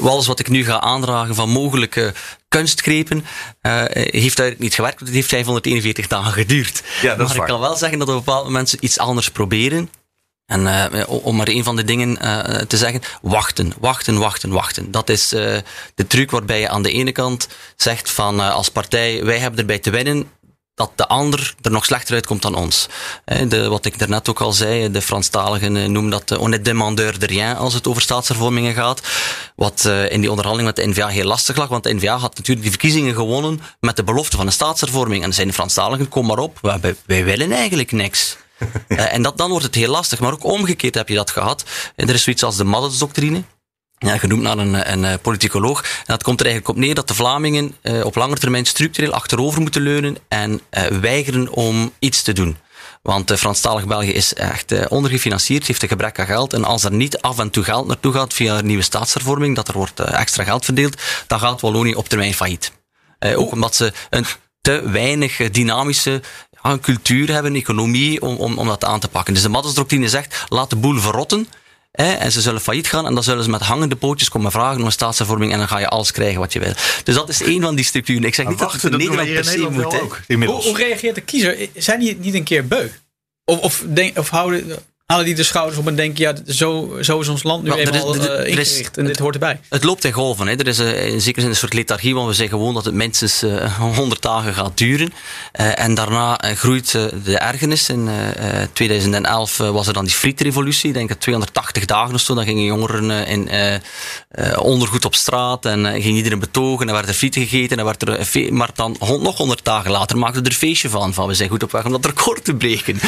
alles 0.00 0.26
wat 0.26 0.38
ik 0.38 0.48
nu 0.48 0.64
ga 0.64 0.80
aandragen 0.80 1.34
van 1.34 1.48
mogelijke 1.48 2.14
kunstgrepen, 2.48 3.24
eh, 3.60 3.72
heeft 3.84 4.38
eigenlijk 4.38 4.58
niet 4.58 4.74
gewerkt, 4.74 4.96
want 4.96 5.06
het 5.06 5.16
heeft 5.16 5.28
541 5.28 6.06
dagen 6.06 6.32
geduurd. 6.32 6.82
Ja, 7.02 7.14
dat 7.14 7.18
is 7.20 7.26
maar 7.26 7.26
waar. 7.26 7.36
ik 7.36 7.52
kan 7.52 7.60
wel 7.60 7.76
zeggen 7.76 7.98
dat 7.98 8.08
op 8.08 8.14
bepaalde 8.14 8.50
mensen 8.50 8.78
iets 8.80 8.98
anders 8.98 9.30
proberen. 9.30 9.90
En 10.46 10.90
eh, 10.92 11.08
om 11.24 11.36
maar 11.36 11.48
een 11.48 11.64
van 11.64 11.76
de 11.76 11.84
dingen 11.84 12.18
eh, 12.18 12.60
te 12.60 12.76
zeggen, 12.76 13.00
wachten, 13.22 13.72
wachten, 13.80 14.18
wachten, 14.18 14.50
wachten. 14.50 14.90
Dat 14.90 15.08
is 15.08 15.32
eh, 15.32 15.56
de 15.94 16.06
truc 16.06 16.30
waarbij 16.30 16.60
je 16.60 16.68
aan 16.68 16.82
de 16.82 16.92
ene 16.92 17.12
kant 17.12 17.48
zegt 17.76 18.10
van 18.10 18.40
eh, 18.40 18.50
als 18.54 18.68
partij, 18.68 19.24
wij 19.24 19.38
hebben 19.38 19.60
erbij 19.60 19.78
te 19.78 19.90
winnen, 19.90 20.30
dat 20.74 20.90
de 20.96 21.08
ander 21.08 21.54
er 21.62 21.70
nog 21.70 21.84
slechter 21.84 22.14
uitkomt 22.14 22.42
dan 22.42 22.54
ons. 22.54 22.86
Eh, 23.24 23.48
De, 23.48 23.68
wat 23.68 23.84
ik 23.84 23.98
daarnet 23.98 24.28
ook 24.28 24.40
al 24.40 24.52
zei, 24.52 24.90
de 24.90 25.02
Franstaligen 25.02 25.76
eh, 25.76 25.88
noemen 25.88 26.10
dat 26.10 26.38
on 26.38 26.52
est 26.52 26.64
demandeur 26.64 27.18
de 27.18 27.26
rien 27.26 27.56
als 27.56 27.74
het 27.74 27.86
over 27.86 28.02
staatshervormingen 28.02 28.74
gaat. 28.74 29.00
Wat 29.56 29.84
eh, 29.84 30.10
in 30.12 30.20
die 30.20 30.30
onderhandeling 30.30 30.74
met 30.76 30.84
de 30.84 30.90
N-VA 30.90 31.06
heel 31.08 31.26
lastig 31.26 31.56
lag, 31.56 31.68
want 31.68 31.82
de 31.82 31.94
N-VA 31.94 32.16
had 32.16 32.36
natuurlijk 32.36 32.60
die 32.62 32.70
verkiezingen 32.70 33.14
gewonnen 33.14 33.60
met 33.80 33.96
de 33.96 34.04
belofte 34.04 34.36
van 34.36 34.46
een 34.46 34.52
staatshervorming. 34.52 35.22
En 35.24 35.32
zijn 35.34 35.46
de 35.48 35.52
Franstaligen, 35.54 36.08
kom 36.08 36.26
maar 36.26 36.38
op, 36.38 36.58
wij- 36.62 36.96
wij 37.06 37.24
willen 37.24 37.52
eigenlijk 37.52 37.92
niks. 37.92 38.36
Eh, 38.88 39.14
en 39.14 39.22
dat, 39.22 39.38
dan 39.38 39.50
wordt 39.50 39.64
het 39.64 39.74
heel 39.74 39.90
lastig. 39.90 40.20
Maar 40.20 40.32
ook 40.32 40.44
omgekeerd 40.44 40.94
heb 40.94 41.08
je 41.08 41.14
dat 41.14 41.30
gehad. 41.30 41.64
En 41.96 42.08
er 42.08 42.14
is 42.14 42.22
zoiets 42.22 42.42
als 42.42 42.56
de 42.56 42.64
Maddensdoctrine. 42.64 43.42
Ja, 44.06 44.18
genoemd 44.18 44.42
naar 44.42 44.58
een, 44.58 44.92
een 44.92 45.04
eh, 45.04 45.14
politicoloog. 45.22 45.82
En 45.82 46.04
dat 46.06 46.22
komt 46.22 46.40
er 46.40 46.46
eigenlijk 46.46 46.76
op 46.76 46.82
neer 46.84 46.94
dat 46.94 47.08
de 47.08 47.14
Vlamingen 47.14 47.76
eh, 47.80 48.04
op 48.04 48.14
lange 48.14 48.36
termijn 48.36 48.64
structureel 48.64 49.12
achterover 49.12 49.60
moeten 49.60 49.82
leunen 49.82 50.16
en 50.28 50.60
eh, 50.70 50.86
weigeren 50.86 51.50
om 51.50 51.92
iets 51.98 52.22
te 52.22 52.32
doen. 52.32 52.56
Want 53.02 53.32
Franstalig 53.32 53.86
België 53.86 54.12
is 54.12 54.34
echt 54.34 54.88
ondergefinancierd, 54.88 55.66
heeft 55.66 55.82
een 55.82 55.88
gebrek 55.88 56.18
aan 56.18 56.26
geld. 56.26 56.52
En 56.52 56.64
als 56.64 56.84
er 56.84 56.92
niet 56.92 57.18
af 57.18 57.38
en 57.38 57.50
toe 57.50 57.64
geld 57.64 57.86
naartoe 57.86 58.12
gaat 58.12 58.34
via 58.34 58.58
een 58.58 58.66
nieuwe 58.66 58.82
staatshervorming, 58.82 59.56
dat 59.56 59.68
er 59.68 59.74
wordt 59.74 60.00
extra 60.00 60.44
geld 60.44 60.64
verdeeld, 60.64 61.02
dan 61.26 61.38
gaat 61.38 61.60
Wallonië 61.60 61.94
op 61.94 62.08
termijn 62.08 62.34
failliet. 62.34 62.72
Ook 63.18 63.52
omdat 63.52 63.74
ze 63.74 63.92
een 64.10 64.26
te 64.60 64.90
weinig 64.90 65.36
dynamische 65.50 66.22
een 66.62 66.80
cultuur 66.80 67.32
hebben, 67.32 67.54
economie, 67.54 68.20
om, 68.20 68.36
om, 68.36 68.58
om 68.58 68.66
dat 68.66 68.84
aan 68.84 69.00
te 69.00 69.08
pakken. 69.08 69.34
Dus 69.34 69.42
de 69.42 69.48
Maddensdoctrine 69.48 70.08
zegt, 70.08 70.44
laat 70.48 70.70
de 70.70 70.76
boel 70.76 71.00
verrotten. 71.00 71.48
Hè, 71.92 72.12
en 72.12 72.32
ze 72.32 72.40
zullen 72.40 72.60
failliet 72.60 72.88
gaan 72.88 73.06
en 73.06 73.14
dan 73.14 73.22
zullen 73.22 73.44
ze 73.44 73.50
met 73.50 73.60
hangende 73.60 73.96
pootjes 73.96 74.28
komen 74.28 74.50
vragen 74.50 74.80
om 74.80 74.86
een 74.86 74.92
staatshervorming 74.92 75.52
en 75.52 75.58
dan 75.58 75.68
ga 75.68 75.78
je 75.78 75.88
alles 75.88 76.10
krijgen 76.10 76.40
wat 76.40 76.52
je 76.52 76.58
wil. 76.58 76.72
Dus 77.04 77.14
dat 77.14 77.28
is 77.28 77.42
één 77.42 77.62
van 77.62 77.74
die 77.74 77.84
structuren. 77.84 78.24
Ik 78.24 78.34
zeg 78.34 78.48
niet 78.48 78.58
dat 78.58 78.72
het 78.72 78.84
in 78.84 78.90
Nederland 78.90 79.32
per 79.32 79.44
se 79.44 79.68
moet. 79.70 80.00
Ook, 80.00 80.20
hoe, 80.28 80.46
hoe 80.46 80.76
reageert 80.76 81.14
de 81.14 81.20
kiezer? 81.20 81.68
Zijn 81.74 82.00
die 82.00 82.16
niet 82.18 82.34
een 82.34 82.44
keer 82.44 82.66
beu? 82.66 82.88
Of, 83.44 83.58
of, 83.58 83.84
denk, 83.86 84.18
of 84.18 84.28
houden, 84.28 84.76
halen 85.12 85.26
die 85.26 85.34
de 85.34 85.42
schouders 85.42 85.78
op 85.78 85.86
en 85.86 85.96
denken, 85.96 86.20
ja, 86.24 86.34
zo, 86.52 86.96
zo 87.00 87.20
is 87.20 87.28
ons 87.28 87.42
land 87.42 87.62
nu 87.62 87.72
is- 87.72 87.88
eenmaal 87.88 88.14
er- 88.14 88.20
eh, 88.30 88.38
er 88.52 88.58
is- 88.58 88.68
ingericht 88.70 88.96
en 88.98 89.04
dit 89.04 89.18
hoort 89.18 89.34
erbij. 89.34 89.60
Het 89.68 89.84
loopt 89.84 90.04
in 90.04 90.12
golven. 90.12 90.46
Hè. 90.46 90.54
Er 90.54 90.66
is 90.66 90.78
eh, 90.78 91.06
in 91.08 91.20
zekere 91.20 91.40
zin 91.40 91.50
een 91.50 91.56
soort 91.56 91.74
lethargie, 91.74 92.14
want 92.14 92.28
we 92.28 92.34
zeggen 92.34 92.58
gewoon 92.58 92.74
dat 92.74 92.84
het 92.84 92.94
minstens 92.94 93.42
eh, 93.42 93.76
100 93.96 94.22
dagen 94.22 94.54
gaat 94.54 94.78
duren. 94.78 95.12
Eh, 95.52 95.78
en 95.78 95.94
daarna 95.94 96.40
groeit 96.54 96.90
de 97.24 97.38
ergernis. 97.38 97.88
In 97.88 98.08
eh, 98.08 98.60
eh, 98.62 98.68
2011 98.72 99.60
eh, 99.60 99.70
was 99.70 99.86
er 99.86 99.92
dan 99.92 100.04
die 100.04 100.14
frietrevolutie. 100.14 100.88
Ik 100.88 100.94
denk 100.94 101.08
dat 101.08 101.20
280 101.20 101.84
dagen 101.84 102.14
of 102.14 102.20
zo. 102.20 102.34
Dan 102.34 102.44
gingen 102.44 102.64
jongeren 102.64 103.26
in 103.26 103.50
ondergoed 104.58 105.04
op 105.04 105.14
straat 105.14 105.64
en 105.64 105.84
ging 106.02 106.16
iedereen 106.16 106.38
betogen. 106.38 106.88
En 106.88 106.94
werd 106.94 107.08
er 107.08 107.14
frieten 107.14 107.42
gegeten. 107.46 107.78
En 107.78 107.84
werd 107.84 108.02
er 108.08 108.52
maar 108.52 108.70
dan 108.74 108.96
nog 109.00 109.36
100 109.36 109.64
dagen 109.64 109.90
later 109.90 110.18
maakten 110.18 110.38
we 110.42 110.46
er 110.48 110.52
een 110.54 110.58
feestje 110.58 110.88
van. 110.88 111.14
Van 111.14 111.26
we 111.28 111.34
zijn 111.34 111.48
goed 111.48 111.62
op 111.62 111.72
weg 111.72 111.84
om 111.84 111.92
dat 111.92 112.04
record 112.06 112.44
te 112.44 112.54
breken. 112.54 113.00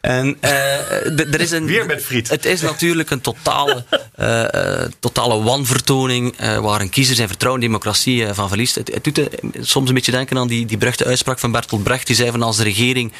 En 0.00 0.36
er 0.40 1.40
is 1.40 1.49
een, 1.50 1.66
Weer 1.66 1.86
met 1.86 2.02
friet. 2.02 2.28
het 2.28 2.44
is 2.44 2.60
natuurlijk 2.60 3.10
een 3.10 3.20
totale, 3.20 3.84
eh, 4.14 4.54
eh, 4.54 4.90
totale 5.00 5.42
wanvertoning 5.42 6.36
eh, 6.36 6.58
waar 6.58 6.80
een 6.80 6.90
kiezer 6.90 7.14
zijn 7.14 7.28
vertrouwen 7.28 7.62
in 7.62 7.68
democratie 7.68 8.26
van 8.26 8.48
verliest. 8.48 8.74
Het, 8.74 8.94
het 8.94 9.04
doet 9.04 9.28
soms 9.60 9.88
een 9.88 9.94
beetje 9.94 10.12
denken 10.12 10.38
aan 10.38 10.48
die, 10.48 10.66
die 10.66 10.78
beruchte 10.78 11.04
uitspraak 11.04 11.38
van 11.38 11.52
Bertolt 11.52 11.82
Brecht. 11.82 12.06
Die 12.06 12.16
zei 12.16 12.30
van 12.30 12.42
als 12.42 12.56
de 12.56 12.62
regering 12.62 13.12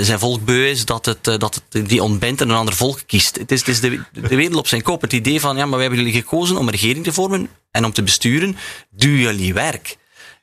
zijn 0.00 0.18
volk 0.18 0.44
beu 0.44 0.68
is, 0.68 0.84
dat 0.84 1.06
het, 1.06 1.24
dat 1.24 1.62
het 1.70 1.88
die 1.88 2.02
ontbindt 2.02 2.40
en 2.40 2.48
een 2.48 2.56
ander 2.56 2.74
volk 2.74 3.00
kiest. 3.06 3.36
Het 3.36 3.52
is, 3.52 3.58
het 3.58 3.68
is 3.68 3.80
de, 3.80 4.00
de 4.12 4.36
wereld 4.36 4.56
op 4.56 4.66
zijn 4.66 4.82
kop. 4.82 5.00
Het 5.00 5.12
idee 5.12 5.40
van, 5.40 5.56
ja, 5.56 5.62
maar 5.62 5.78
wij 5.78 5.86
hebben 5.86 5.98
jullie 5.98 6.20
gekozen 6.20 6.56
om 6.56 6.66
een 6.66 6.72
regering 6.72 7.04
te 7.04 7.12
vormen 7.12 7.48
en 7.70 7.84
om 7.84 7.92
te 7.92 8.02
besturen. 8.02 8.56
Doe 8.90 9.18
jullie 9.18 9.54
werk. 9.54 9.96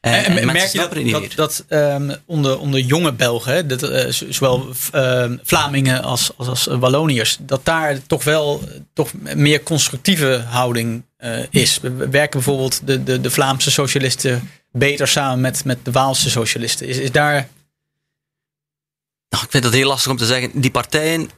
Eh, 0.03 0.27
En, 0.27 0.45
merk 0.45 0.67
je 0.67 0.77
dat, 0.77 1.21
dat, 1.21 1.35
dat 1.35 1.65
ehm, 1.67 2.15
onder, 2.25 2.59
onder 2.59 2.79
jonge 2.79 3.13
Belgen, 3.13 3.67
dat, 3.67 3.83
eh, 3.83 4.05
zowel 4.09 4.73
ehm, 4.91 5.37
Vlamingen 5.43 6.03
als, 6.03 6.31
als, 6.37 6.47
als 6.47 6.65
Walloniërs, 6.65 7.37
dat 7.39 7.65
daar 7.65 7.97
toch 8.07 8.23
wel 8.23 8.63
toch 8.93 9.11
meer 9.35 9.63
constructieve 9.63 10.43
houding 10.47 11.03
eh, 11.17 11.39
is? 11.49 11.79
We 11.79 11.91
we 11.91 12.09
werken 12.09 12.31
bijvoorbeeld 12.39 12.87
de, 12.87 13.03
de, 13.03 13.21
de 13.21 13.31
Vlaamse 13.31 13.71
socialisten 13.71 14.49
beter 14.71 15.07
samen 15.07 15.41
met, 15.41 15.65
met 15.65 15.85
de 15.85 15.91
Waalse 15.91 16.29
socialisten. 16.29 16.87
Is, 16.87 16.97
is 16.97 17.11
daar. 17.11 17.47
Nou, 19.29 19.43
ik 19.43 19.51
vind 19.51 19.63
het 19.63 19.73
heel 19.73 19.87
lastig 19.87 20.11
om 20.11 20.17
te 20.17 20.25
zeggen. 20.25 20.61
Die 20.61 20.71
partijen 20.71 21.29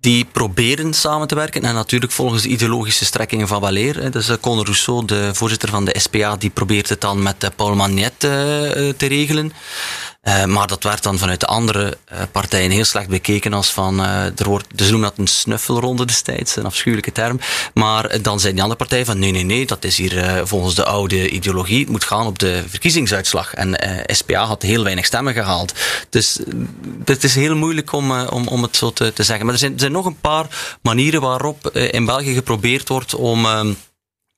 die 0.00 0.24
proberen 0.24 0.94
samen 0.94 1.28
te 1.28 1.34
werken. 1.34 1.62
En 1.62 1.74
natuurlijk 1.74 2.12
volgens 2.12 2.42
de 2.42 2.48
ideologische 2.48 3.04
strekkingen 3.04 3.48
van 3.48 3.60
Waleer. 3.60 4.02
hè. 4.02 4.10
Dus 4.10 4.28
eh, 4.28 4.36
Conor 4.40 4.64
Rousseau, 4.64 5.04
de 5.04 5.30
voorzitter 5.32 5.68
van 5.68 5.84
de 5.84 5.98
SPA, 5.98 6.36
die 6.36 6.50
probeert 6.50 6.88
het 6.88 7.00
dan 7.00 7.22
met 7.22 7.44
eh, 7.44 7.50
Paul 7.56 7.74
Magnet 7.74 8.12
eh, 8.12 8.30
te 8.96 9.06
regelen. 9.06 9.52
Eh, 10.20 10.44
maar 10.44 10.66
dat 10.66 10.82
werd 10.82 11.02
dan 11.02 11.18
vanuit 11.18 11.40
de 11.40 11.46
andere 11.46 11.96
eh, 12.04 12.22
partijen 12.32 12.70
heel 12.70 12.84
slecht 12.84 13.08
bekeken 13.08 13.52
als 13.52 13.70
van, 13.70 14.00
eh, 14.00 14.24
er 14.24 14.48
wordt, 14.48 14.66
ze 14.76 14.90
noemen 14.90 15.08
dat 15.08 15.18
een 15.18 15.26
snuffelronde 15.26 16.04
destijds, 16.04 16.56
een 16.56 16.64
afschuwelijke 16.64 17.12
term. 17.12 17.40
Maar 17.74 18.22
dan 18.22 18.40
zijn 18.40 18.52
die 18.52 18.62
andere 18.62 18.78
partijen 18.78 19.06
van, 19.06 19.18
nee, 19.18 19.30
nee, 19.30 19.44
nee, 19.44 19.66
dat 19.66 19.84
is 19.84 19.96
hier 19.96 20.46
volgens 20.46 20.74
de 20.74 20.84
oude 20.84 21.30
ideologie, 21.30 21.80
het 21.80 21.88
moet 21.88 22.04
gaan 22.04 22.26
op 22.26 22.38
de 22.38 22.64
verkiezingsuitslag. 22.68 23.54
En 23.54 23.76
SPA 24.06 24.44
had 24.44 24.62
heel 24.62 24.82
weinig 24.82 25.04
stemmen 25.04 25.34
gehaald. 25.34 25.74
Dus 26.10 26.38
het 27.04 27.24
is 27.24 27.34
heel 27.34 27.56
moeilijk 27.56 27.92
om, 27.92 28.20
om, 28.20 28.48
om 28.48 28.62
het 28.62 28.76
zo 28.76 28.92
te, 28.92 29.12
zeggen. 29.16 29.44
Maar 29.44 29.54
er 29.54 29.60
zijn, 29.60 29.72
er 29.72 29.80
zijn 29.80 29.92
nog 29.92 30.06
een 30.06 30.20
paar 30.20 30.46
manieren 30.82 31.20
waarop 31.20 31.68
in 31.68 32.04
België 32.04 32.34
geprobeerd 32.34 32.88
wordt 32.88 33.14
om... 33.14 33.46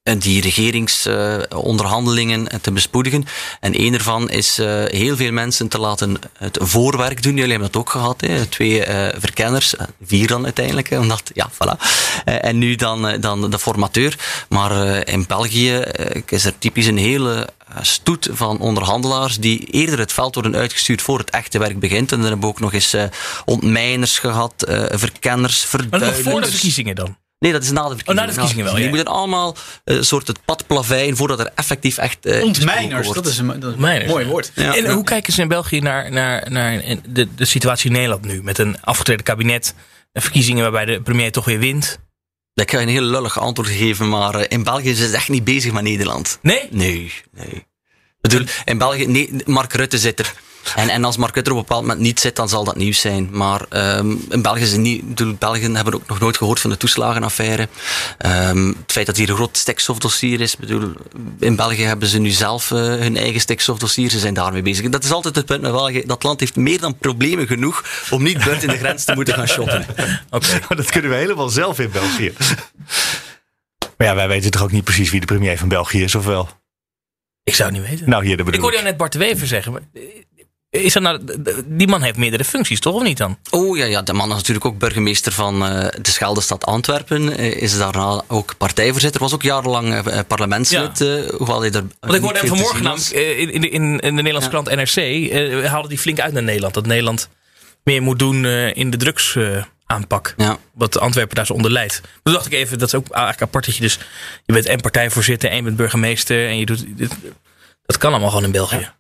en 0.03 0.19
die 0.19 0.41
regeringsonderhandelingen 0.41 2.49
te 2.61 2.73
bespoedigen. 2.73 3.25
En 3.61 3.81
een 3.81 3.95
ervan 3.95 4.31
is 4.31 4.59
eh, 4.59 4.85
heel 4.85 5.17
veel 5.17 5.33
mensen 5.33 5.69
te 5.69 5.79
laten 5.79 6.17
het 6.39 6.59
voorwerk 6.61 7.23
doen. 7.23 7.35
Jullie 7.37 7.51
hebben 7.51 7.71
dat 7.73 7.81
ook 7.81 7.91
gehad, 7.91 8.21
hè? 8.21 8.47
twee 8.47 8.85
eh, 8.85 9.21
verkenners, 9.21 9.77
eh, 9.77 9.87
vier 10.05 10.27
dan 10.27 10.45
uiteindelijk, 10.45 10.91
omdat, 10.91 11.31
ja, 11.35 11.51
voilà. 11.53 11.77
Eh, 12.25 12.45
en 12.45 12.59
nu 12.59 12.75
dan, 12.75 13.09
eh, 13.09 13.21
dan 13.21 13.51
de 13.51 13.59
formateur. 13.59 14.17
Maar 14.49 14.87
eh, 14.87 15.15
in 15.15 15.27
België 15.27 15.75
eh, 15.77 16.23
is 16.27 16.45
er 16.45 16.59
typisch 16.59 16.87
een 16.87 16.99
hele 16.99 17.49
eh, 17.69 17.77
stoet 17.83 18.29
van 18.33 18.59
onderhandelaars 18.59 19.37
die 19.39 19.59
eerder 19.59 19.99
het 19.99 20.13
veld 20.13 20.35
worden 20.35 20.57
uitgestuurd 20.57 21.03
voor 21.03 21.19
het 21.19 21.31
echte 21.31 21.59
werk 21.59 21.79
begint. 21.81 22.13
En 22.13 22.19
dan 22.21 22.29
hebben 22.29 22.47
we 22.49 22.55
ook 22.55 22.61
nog 22.61 22.73
eens 22.73 22.93
eh, 22.93 23.05
ontmijners 23.45 24.19
gehad, 24.19 24.63
eh, 24.63 24.85
verkenners, 24.91 25.67
Maar 25.71 25.81
nog 25.81 25.81
voor 25.91 26.01
de 26.01 26.07
verduidelijkers. 26.15 26.51
verkiezingen 26.51 26.95
dan? 26.95 27.17
Nee, 27.43 27.53
dat 27.53 27.63
is 27.63 27.71
na 27.71 27.83
de 27.83 27.89
verkiezingen. 27.89 28.21
Oh, 28.21 28.21
na 28.21 28.27
de 28.27 28.33
verkiezingen 28.33 28.65
wel, 28.65 28.75
Die 28.75 28.85
ja. 28.85 28.89
moeten 28.89 29.13
allemaal 29.13 29.57
eh, 29.85 29.97
een 29.97 30.05
soort 30.05 30.27
het 30.27 30.45
pad 30.45 30.67
plaveien 30.67 31.17
voordat 31.17 31.41
er 31.41 31.51
effectief 31.55 31.99
echt. 31.99 32.27
eh, 32.27 32.33
gesproken 32.33 32.47
Ontmijners, 32.49 33.07
wordt. 33.07 33.23
dat 33.23 33.33
is 33.33 33.39
een, 33.39 33.47
dat 33.47 33.71
is 33.71 33.75
een 33.75 34.07
mooi 34.07 34.25
ja. 34.25 34.31
woord. 34.31 34.53
Ja. 34.55 34.77
en 34.77 34.91
hoe 34.93 35.05
kijken 35.05 35.33
ze 35.33 35.43
in 35.43 35.49
België 35.49 35.81
naar, 35.81 36.11
naar, 36.11 36.51
naar 36.51 36.83
de, 37.09 37.35
de 37.35 37.45
situatie 37.45 37.87
in 37.87 37.93
Nederland 37.93 38.25
nu? 38.25 38.43
Met 38.43 38.59
een 38.59 38.77
afgetreden 38.81 39.25
kabinet, 39.25 39.75
en 40.13 40.23
verkiezingen 40.23 40.63
waarbij 40.63 40.85
de 40.85 41.03
premier 41.03 41.33
toch 41.33 41.45
weer 41.45 41.59
wint. 41.59 41.99
Ik 42.55 42.71
ga 42.71 42.77
je 42.79 42.83
een 42.87 42.93
heel 42.93 43.03
lullig 43.03 43.39
antwoord 43.39 43.69
geven, 43.69 44.09
maar 44.09 44.35
eh, 44.35 44.45
in 44.49 44.63
België 44.63 44.91
is 44.91 45.01
het 45.01 45.13
echt 45.13 45.29
niet 45.29 45.45
bezig 45.45 45.73
met 45.73 45.83
Nederland. 45.83 46.39
Nee? 46.43 46.69
Nee, 46.71 47.13
nee. 47.33 47.47
Ik 47.55 47.65
bedoel, 48.31 48.47
in 48.65 48.79
België, 48.79 49.07
nee, 49.07 49.31
Mark 49.45 49.73
Rutte 49.73 49.99
zit 49.99 50.19
er. 50.19 50.35
En, 50.77 50.89
en 50.89 51.05
als 51.05 51.17
Mark 51.17 51.35
Rutte 51.35 51.51
op 51.51 51.57
een 51.57 51.63
bepaald 51.63 51.83
moment 51.83 52.01
niet 52.01 52.21
zit, 52.21 52.37
dan 52.37 52.49
zal 52.49 52.65
dat 52.65 52.77
nieuws 52.77 53.01
zijn. 53.01 53.29
Maar 53.31 53.61
ehm, 53.69 54.15
in 54.29 54.43
België 54.43 54.79
niet. 54.79 55.03
ik 55.03 55.09
bedoel, 55.09 55.35
Belgen 55.39 55.77
hebben 55.77 55.95
ook 55.95 56.09
nog 56.09 56.21
nooit 56.21 56.37
gehoord 56.37 56.61
van 56.61 56.71
de 56.71 56.77
toeslagenaffaire. 56.77 57.69
Ehm, 58.19 58.67
het 58.67 58.93
feit 58.93 59.07
dat 59.07 59.17
hier 59.17 59.29
een 59.31 59.35
groot 59.35 59.57
stikstofdossier 59.57 60.41
is. 60.41 60.53
ik 60.53 60.59
Bedoel, 60.59 60.93
in 61.39 61.57
België 61.57 61.83
hebben 61.83 62.09
ze 62.09 62.19
nu 62.19 62.31
zelf 62.31 62.71
eh, 62.71 62.79
hun 62.79 63.17
eigen 63.17 63.41
stikstofdossier. 63.41 64.11
Ze 64.11 64.19
zijn 64.19 64.35
daarmee 64.35 64.63
bezig. 64.63 64.89
Dat 64.89 65.05
is 65.05 65.13
altijd 65.13 65.37
het 65.37 65.47
punt 65.47 65.63
met 65.63 65.73
België. 65.73 66.03
Dat 66.07 66.23
land 66.23 66.41
heeft 66.41 66.57
meer 66.57 66.81
dan 66.81 66.99
problemen 66.99 67.47
genoeg 67.47 67.85
om 68.11 68.23
niet 68.23 68.45
buiten 68.45 68.69
de 68.69 68.79
grens 68.79 69.05
te 69.05 69.15
moeten 69.15 69.35
gaan 69.35 69.49
shoppen. 69.49 69.87
Oké. 70.31 70.61
Maar 70.69 70.77
dat 70.77 70.91
kunnen 70.91 71.11
we 71.11 71.17
helemaal 71.17 71.49
zelf 71.49 71.79
in 71.79 71.91
België. 71.91 72.33
Maar 73.97 74.07
ja, 74.07 74.15
wij 74.15 74.29
weten 74.29 74.51
toch 74.51 74.63
ook 74.63 74.73
niet 74.73 74.85
precies 74.85 75.11
wie 75.11 75.21
de 75.21 75.27
premier 75.27 75.59
van 75.59 75.69
België 75.69 76.03
is, 76.03 76.15
of 76.15 76.25
wel? 76.25 76.49
Ik 77.45 77.55
zou 77.55 77.71
het 77.71 77.81
niet 77.81 77.91
weten. 77.91 78.09
Nou, 78.09 78.25
hier 78.25 78.37
de 78.37 78.43
ik 78.43 78.45
bedoel 78.45 78.61
hoorde 78.61 78.77
jou 78.77 78.89
net 78.89 78.97
Bart 78.97 79.13
de 79.13 79.19
Wever 79.19 79.47
zeggen. 79.47 79.73
maar, 79.73 79.81
eh, 79.93 80.03
Is 80.73 80.93
dat 80.93 81.03
nou, 81.03 81.21
die 81.67 81.89
man 81.89 82.03
heeft 82.03 82.17
meerdere 82.17 82.45
functies, 82.45 82.81
toch? 82.81 82.95
Of 82.95 83.03
niet 83.03 83.17
dan? 83.19 83.39
Oh 83.51 83.77
ja, 83.77 83.85
ja, 83.85 84.03
de 84.03 84.13
man 84.13 84.29
is 84.31 84.35
natuurlijk 84.37 84.65
ook 84.67 84.79
burgemeester 84.79 85.33
van 85.33 85.65
eh, 85.67 85.89
de 86.03 86.11
Scheldestad 86.11 86.65
Antwerpen. 86.67 87.37
Eh, 87.37 87.63
is 87.63 87.77
daarna 87.79 88.23
ook 88.27 88.57
partijvoorzitter. 88.57 89.21
Was 89.21 89.35
ook 89.35 89.43
jarenlang 89.43 89.95
eh, 90.07 90.19
parlementslid. 90.27 91.01
eh, 91.01 91.09
hoewel 91.37 91.61
hij 91.61 91.71
er. 91.73 91.85
Want 92.01 92.15
ik 92.15 92.21
hoorde 92.21 92.39
hem 92.39 92.49
vanmorgen 92.49 92.83
namelijk 92.83 93.11
in, 93.11 93.51
in, 93.53 93.61
de- 93.61 93.69
in, 93.69 93.97
de 93.97 94.11
Nederlandse 94.13 94.51
Ja. 94.51 94.63
krant 94.63 94.77
NRC. 94.95 95.67
haalde 95.67 95.89
die 95.89 95.99
flink 95.99 96.21
uit 96.21 96.33
naar 96.33 96.43
Nederland. 96.43 96.75
Dat 96.75 96.87
Nederland 96.87 97.29
meer 97.85 98.03
moet 98.03 98.19
doen 98.19 98.45
in 98.75 98.91
de 98.91 98.97
drugsaanpak. 98.97 100.35
Ja. 100.37 100.59
wat 100.75 100.99
Antwerpen 100.99 101.35
daar 101.37 101.47
zo 101.47 101.53
onder 101.53 101.71
leidt. 101.71 102.01
Toen 102.23 102.33
dacht 102.35 102.47
ik 102.47 102.53
even, 102.53 102.79
dat 102.79 102.89
is 102.89 102.95
ook 102.95 103.09
eigenlijk 103.11 103.43
apart 103.43 103.65
dat 103.67 103.75
je 103.77 103.83
dus... 103.83 103.99
Je 104.45 104.53
bent 104.53 104.67
en 104.67 104.81
partijvoorzitter 104.81 105.51
en 105.51 105.57
je 105.57 105.63
bent 105.63 105.77
burgemeester. 105.77 106.49
En 106.49 106.59
je 106.59 106.67
doet... 106.67 106.85
dit- 106.97 107.13
Dat 107.87 107.99
kan 107.99 108.11
allemaal 108.11 108.29
gewoon 108.31 108.45
in 108.45 108.51
België. 108.51 108.91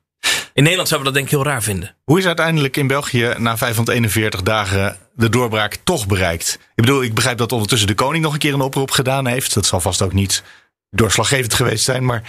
In 0.54 0.62
Nederland 0.62 0.88
zouden 0.88 1.12
we 1.12 1.14
dat 1.14 1.14
denk 1.14 1.24
ik 1.24 1.44
heel 1.44 1.52
raar 1.52 1.62
vinden. 1.62 1.94
Hoe 2.04 2.18
is 2.18 2.26
uiteindelijk 2.26 2.76
in 2.76 2.86
België 2.86 3.34
na 3.38 3.56
541 3.56 4.42
dagen 4.42 4.96
de 5.14 5.28
doorbraak 5.28 5.78
toch 5.84 6.06
bereikt? 6.06 6.58
Ik 6.74 6.84
bedoel, 6.84 7.02
ik 7.02 7.14
begrijp 7.14 7.38
dat 7.38 7.52
ondertussen 7.52 7.88
de 7.88 7.94
koning 7.94 8.24
nog 8.24 8.32
een 8.32 8.38
keer 8.38 8.54
een 8.54 8.60
oproep 8.60 8.90
gedaan 8.90 9.26
heeft. 9.26 9.54
Dat 9.54 9.66
zal 9.66 9.80
vast 9.80 10.02
ook 10.02 10.12
niet 10.12 10.42
doorslaggevend 10.90 11.54
geweest 11.54 11.84
zijn. 11.84 12.04
Maar 12.04 12.22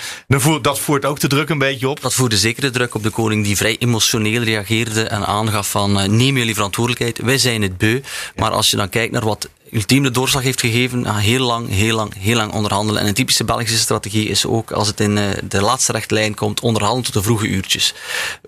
dat 0.61 0.79
voert 0.79 1.05
ook 1.05 1.19
de 1.19 1.27
druk 1.27 1.49
een 1.49 1.57
beetje 1.57 1.89
op. 1.89 2.01
Dat 2.01 2.13
voerde 2.13 2.37
zeker 2.37 2.61
de 2.61 2.69
druk 2.69 2.95
op 2.95 3.03
de 3.03 3.09
koning, 3.09 3.43
die 3.43 3.57
vrij 3.57 3.75
emotioneel 3.79 4.43
reageerde 4.43 5.03
en 5.03 5.25
aangaf 5.25 5.69
van 5.69 5.99
eh, 5.99 6.09
neem 6.09 6.37
jullie 6.37 6.53
verantwoordelijkheid, 6.53 7.17
wij 7.17 7.37
zijn 7.37 7.61
het 7.61 7.77
beu. 7.77 8.01
Maar 8.35 8.51
als 8.51 8.69
je 8.69 8.77
dan 8.77 8.89
kijkt 8.89 9.11
naar 9.11 9.25
wat 9.25 9.49
ultiem 9.73 10.03
de 10.03 10.11
doorslag 10.11 10.43
heeft 10.43 10.59
gegeven, 10.59 11.01
ja, 11.03 11.15
heel 11.15 11.45
lang, 11.45 11.69
heel 11.69 11.95
lang, 11.95 12.13
heel 12.17 12.35
lang 12.35 12.51
onderhandelen. 12.51 13.01
En 13.01 13.07
een 13.07 13.13
typische 13.13 13.43
Belgische 13.43 13.77
strategie 13.77 14.27
is 14.27 14.45
ook, 14.45 14.71
als 14.71 14.87
het 14.87 14.99
in 14.99 15.17
eh, 15.17 15.29
de 15.43 15.61
laatste 15.61 15.91
rechtlijn 15.91 16.35
komt, 16.35 16.59
onderhandelen 16.59 17.05
tot 17.05 17.13
de 17.13 17.23
vroege 17.23 17.47
uurtjes. 17.47 17.93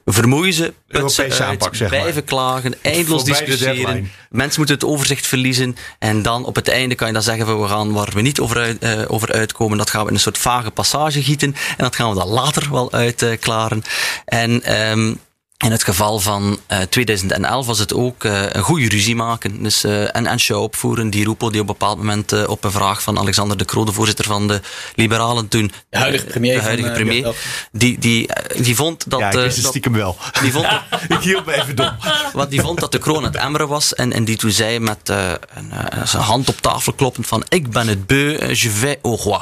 Vermoeien 0.06 0.54
ze, 0.54 0.74
put 0.88 1.12
ze 1.12 1.22
uit, 1.22 1.42
aanpak, 1.42 1.76
zeg 1.76 1.90
maar. 1.90 2.00
blijven 2.00 2.24
klagen, 2.24 2.76
eindeloos 2.82 3.24
discussiëren. 3.24 4.12
Mensen 4.30 4.60
moeten 4.60 4.76
het 4.76 4.86
overzicht 4.86 5.28
verliezen. 5.28 5.76
En 6.00 6.22
dan 6.22 6.46
op 6.46 6.56
het 6.56 6.68
einde 6.68 6.96
kan 6.96 7.08
je 7.08 7.14
dan 7.14 7.24
zeggen: 7.24 7.46
van, 7.46 7.62
we 7.62 7.68
gaan 7.68 7.92
waar 7.92 8.12
we 8.14 8.22
niet 8.22 8.40
over, 8.40 8.58
uit, 8.58 8.80
eh, 8.80 9.02
over 9.08 9.32
uitkomen. 9.32 9.78
Dat 9.78 9.90
gaan 9.90 10.02
we 10.02 10.08
in 10.10 10.16
een 10.16 10.20
soort 10.20 10.38
vage 10.38 10.72
passage 10.72 11.24
gieten. 11.24 11.56
En 11.78 11.84
dat 11.84 11.96
gaan 11.96 12.10
we 12.10 12.16
dan 12.16 12.28
later 12.28 12.72
wel 12.72 12.92
uitklaren. 12.92 13.84
en. 14.26 14.64
ehm, 14.64 15.14
in 15.58 15.72
het 15.72 15.84
geval 15.84 16.20
van 16.20 16.60
eh, 16.68 16.80
2011 16.82 17.66
was 17.66 17.80
het 17.80 17.94
ook 17.94 18.24
eh, 18.24 18.44
een 18.50 18.62
goede 18.64 18.90
ruzie 18.90 19.16
maken. 19.16 19.64
Dus, 19.64 19.84
eh, 19.84 20.16
en, 20.16 20.26
en 20.28 20.40
show 20.40 20.62
opvoeren. 20.62 21.10
Die 21.10 21.26
Roepo 21.26 21.50
die 21.50 21.62
op 21.62 21.68
een 21.68 21.74
bepaald 21.78 21.98
moment 21.98 22.32
eh, 22.32 22.50
op 22.50 22.64
een 22.64 22.72
vraag 22.72 23.02
van 23.04 23.20
Alexander 23.20 23.58
de 23.58 23.66
Croo, 23.66 23.84
de 23.86 23.92
voorzitter 23.92 24.26
van 24.26 24.48
de 24.48 24.62
Liberalen 24.96 25.48
toen. 25.48 25.72
De 25.90 25.98
huidige 25.98 26.26
premier 26.26 26.56
De 26.56 26.62
huidige 26.62 26.92
premier. 26.92 27.36
Die, 27.72 28.00
die, 28.00 28.30
die 28.58 28.76
vond 28.76 29.10
dat. 29.10 29.20
Ja, 29.20 29.28
ik 29.28 29.34
wist 29.34 29.54
het 29.54 29.62
dat- 29.64 29.72
stiekem 29.72 29.94
wel. 29.94 30.18
die 30.42 30.52
vond 30.52 30.66
dat, 30.90 31.02
ik 31.18 31.20
hield 31.24 31.46
me 31.46 31.54
even 31.54 31.76
dom. 31.76 31.92
want 32.34 32.50
die 32.50 32.62
vond 32.62 32.80
dat 32.80 32.92
de 32.92 33.00
kroon 33.00 33.24
het 33.24 33.36
emmeren 33.36 33.68
was. 33.68 33.94
En, 33.94 34.14
en 34.14 34.26
die 34.26 34.38
toen 34.38 34.52
zei 34.52 34.80
met 34.80 35.10
eh, 35.10 35.32
een, 35.54 35.72
eh, 35.72 36.06
zijn 36.06 36.24
hand 36.24 36.50
op 36.50 36.62
tafel 36.62 36.94
kloppend 36.94 37.28
van... 37.28 37.44
Ik 37.50 37.70
ben 37.70 37.88
het 37.88 38.06
beu, 38.08 38.48
je 38.54 38.70
vais 38.70 38.96
au 39.02 39.16
roi. 39.16 39.40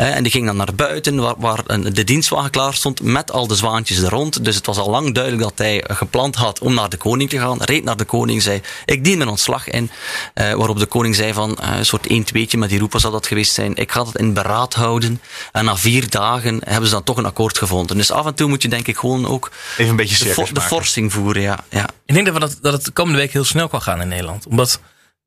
Eh, 0.00 0.16
en 0.16 0.22
die 0.22 0.32
ging 0.32 0.46
dan 0.46 0.56
naar 0.56 0.74
buiten, 0.74 1.16
waar, 1.16 1.34
waar 1.38 1.60
een, 1.66 1.82
de 1.82 2.04
dienstwagen 2.04 2.50
klaar 2.50 2.74
stond, 2.74 3.02
met 3.02 3.32
al 3.32 3.46
de 3.46 3.54
zwaantjes 3.54 3.98
er 3.98 4.08
rond. 4.08 4.44
Dus 4.44 4.54
het 4.54 4.66
was 4.66 4.78
al 4.78 4.90
lang 4.90 5.14
duidelijk 5.14 5.42
dat 5.42 5.58
hij 5.58 5.84
gepland 5.88 6.34
had 6.34 6.60
om 6.60 6.74
naar 6.74 6.88
de 6.88 6.96
koning 6.96 7.30
te 7.30 7.38
gaan. 7.38 7.62
Reed 7.62 7.84
naar 7.84 7.96
de 7.96 8.04
koning, 8.04 8.42
zei, 8.42 8.60
ik 8.84 9.04
dien 9.04 9.18
mijn 9.18 9.30
ontslag 9.30 9.68
in. 9.68 9.90
Uh, 10.34 10.52
waarop 10.52 10.78
de 10.78 10.86
koning 10.86 11.14
zei 11.14 11.32
van, 11.32 11.58
uh, 11.62 11.76
een 11.76 11.86
soort 11.86 12.06
1 12.06 12.24
2 12.24 12.48
met 12.56 12.68
die 12.68 12.78
roepen 12.78 13.00
zal 13.00 13.10
dat 13.10 13.26
geweest 13.26 13.52
zijn. 13.52 13.76
Ik 13.76 13.92
ga 13.92 14.04
het 14.04 14.14
in 14.14 14.32
beraad 14.32 14.74
houden. 14.74 15.20
En 15.52 15.64
na 15.64 15.76
vier 15.76 16.10
dagen 16.10 16.60
hebben 16.64 16.88
ze 16.88 16.94
dan 16.94 17.04
toch 17.04 17.16
een 17.16 17.26
akkoord 17.26 17.58
gevonden. 17.58 17.96
Dus 17.96 18.10
af 18.10 18.26
en 18.26 18.34
toe 18.34 18.48
moet 18.48 18.62
je 18.62 18.68
denk 18.68 18.86
ik 18.86 18.96
gewoon 18.96 19.26
ook 19.26 19.50
Even 19.76 19.90
een 19.90 19.96
beetje 19.96 20.34
de, 20.52 20.60
forsing 20.60 21.12
voeren. 21.12 21.42
Ja, 21.42 21.64
ja. 21.70 21.88
Ik 22.06 22.14
denk 22.14 22.26
dat, 22.26 22.34
we 22.34 22.40
dat, 22.40 22.58
dat 22.60 22.72
het 22.72 22.84
de 22.84 22.90
komende 22.90 23.18
week 23.18 23.32
heel 23.32 23.44
snel 23.44 23.68
kan 23.68 23.82
gaan 23.82 24.00
in 24.00 24.08
Nederland. 24.08 24.46
Omdat 24.46 24.80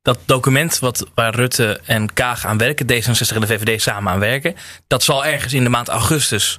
dat 0.03 0.19
document 0.25 0.79
wat, 0.79 1.05
waar 1.15 1.35
Rutte 1.35 1.81
en 1.85 2.13
Kaag 2.13 2.45
aan 2.45 2.57
werken, 2.57 2.85
D66 2.85 3.35
en 3.35 3.41
de 3.41 3.47
VVD 3.47 3.81
samen 3.81 4.13
aan 4.13 4.19
werken, 4.19 4.55
dat 4.87 5.03
zal 5.03 5.25
ergens 5.25 5.53
in 5.53 5.63
de 5.63 5.69
maand 5.69 5.87
augustus 5.87 6.57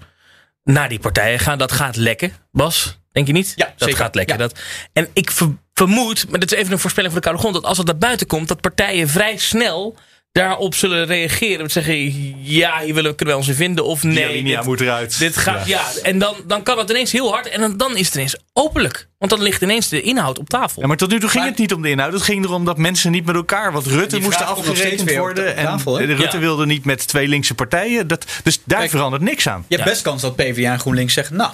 naar 0.63 0.89
die 0.89 0.99
partijen 0.99 1.39
gaan. 1.39 1.59
Dat 1.59 1.73
gaat 1.73 1.97
lekken, 1.97 2.33
Bas. 2.53 2.99
Denk 3.13 3.27
je 3.27 3.33
niet? 3.33 3.53
Ja, 3.57 3.67
dat 3.67 3.89
zeker. 3.89 3.97
gaat 3.97 4.15
lekken. 4.15 4.39
Ja. 4.39 4.43
Dat, 4.43 4.59
en 4.93 5.09
ik 5.13 5.31
ver- 5.31 5.57
vermoed, 5.75 6.29
maar 6.31 6.41
dit 6.41 6.53
is 6.53 6.59
even 6.59 6.73
een 6.73 6.79
voorspelling 6.79 7.13
voor 7.13 7.23
de 7.23 7.27
koude 7.29 7.43
grond, 7.43 7.63
dat 7.63 7.71
als 7.71 7.79
het 7.79 7.87
naar 7.87 7.99
buiten 7.99 8.27
komt, 8.27 8.49
dat 8.49 8.61
partijen 8.61 9.09
vrij 9.09 9.37
snel 9.37 9.97
daarop 10.43 10.75
zullen 10.75 11.07
reageren. 11.07 11.59
Dat 11.59 11.73
zeggen, 11.73 11.95
ja, 12.43 12.81
hier 12.81 12.95
willen, 12.95 13.15
kunnen 13.15 13.35
wij 13.35 13.45
ons 13.45 13.49
in 13.49 13.55
vinden. 13.55 13.85
Of 13.85 14.03
nee, 14.03 14.43
dit- 14.43 14.65
moet 14.65 14.81
eruit. 14.81 15.19
dit 15.19 15.37
gaat, 15.37 15.67
ja. 15.67 15.83
en 16.03 16.19
dan, 16.19 16.35
dan 16.47 16.63
kan 16.63 16.79
het 16.79 16.91
ineens 16.91 17.13
heel 17.13 17.31
hard 17.31 17.49
en 17.49 17.61
dan, 17.61 17.77
dan 17.77 17.97
is 17.97 18.07
het 18.07 18.15
ineens 18.15 18.37
openlijk. 18.53 19.09
Want 19.19 19.31
dan 19.31 19.43
ligt 19.43 19.63
ineens 19.63 19.89
de 19.89 20.01
inhoud 20.03 20.39
op 20.39 20.49
tafel. 20.49 20.83
Ja, 20.83 20.89
maar 20.89 20.97
tot 20.97 21.11
nu 21.11 21.21
toe 21.21 21.29
ging 21.29 21.43
Maar- 21.43 21.51
het 21.53 21.61
niet 21.61 21.73
om 21.75 21.83
de 21.83 21.91
inhoud. 21.91 22.13
Het 22.13 22.23
ging 22.23 22.45
erom 22.45 22.65
dat 22.65 22.79
mensen 22.79 23.11
niet 23.11 23.25
met 23.27 23.35
elkaar. 23.35 23.73
Want 23.73 23.87
Rutte 23.87 24.19
moest 24.21 24.43
afgerekend 24.43 25.17
worden. 25.17 25.55
tafel, 25.57 26.01
en 26.01 26.09
hè? 26.09 26.15
Rutte 26.15 26.37
Ja. 26.37 26.43
wilde 26.43 26.67
niet 26.67 26.85
met 26.85 27.07
twee 27.07 27.29
linkse 27.29 27.55
partijen. 27.55 28.07
Dat, 28.09 28.27
dus 28.43 28.61
daar 28.65 28.79
Kijk, 28.79 28.91
verandert 28.91 29.23
niks 29.23 29.49
aan. 29.49 29.65
Je 29.69 29.75
hebt 29.75 29.87
Ja. 29.87 29.93
best 29.93 30.05
kans 30.05 30.23
dat 30.23 30.37
PvdA 30.37 30.73
en 30.73 30.79
GroenLinks 30.81 31.15
zeggen, 31.15 31.37
nou, 31.37 31.53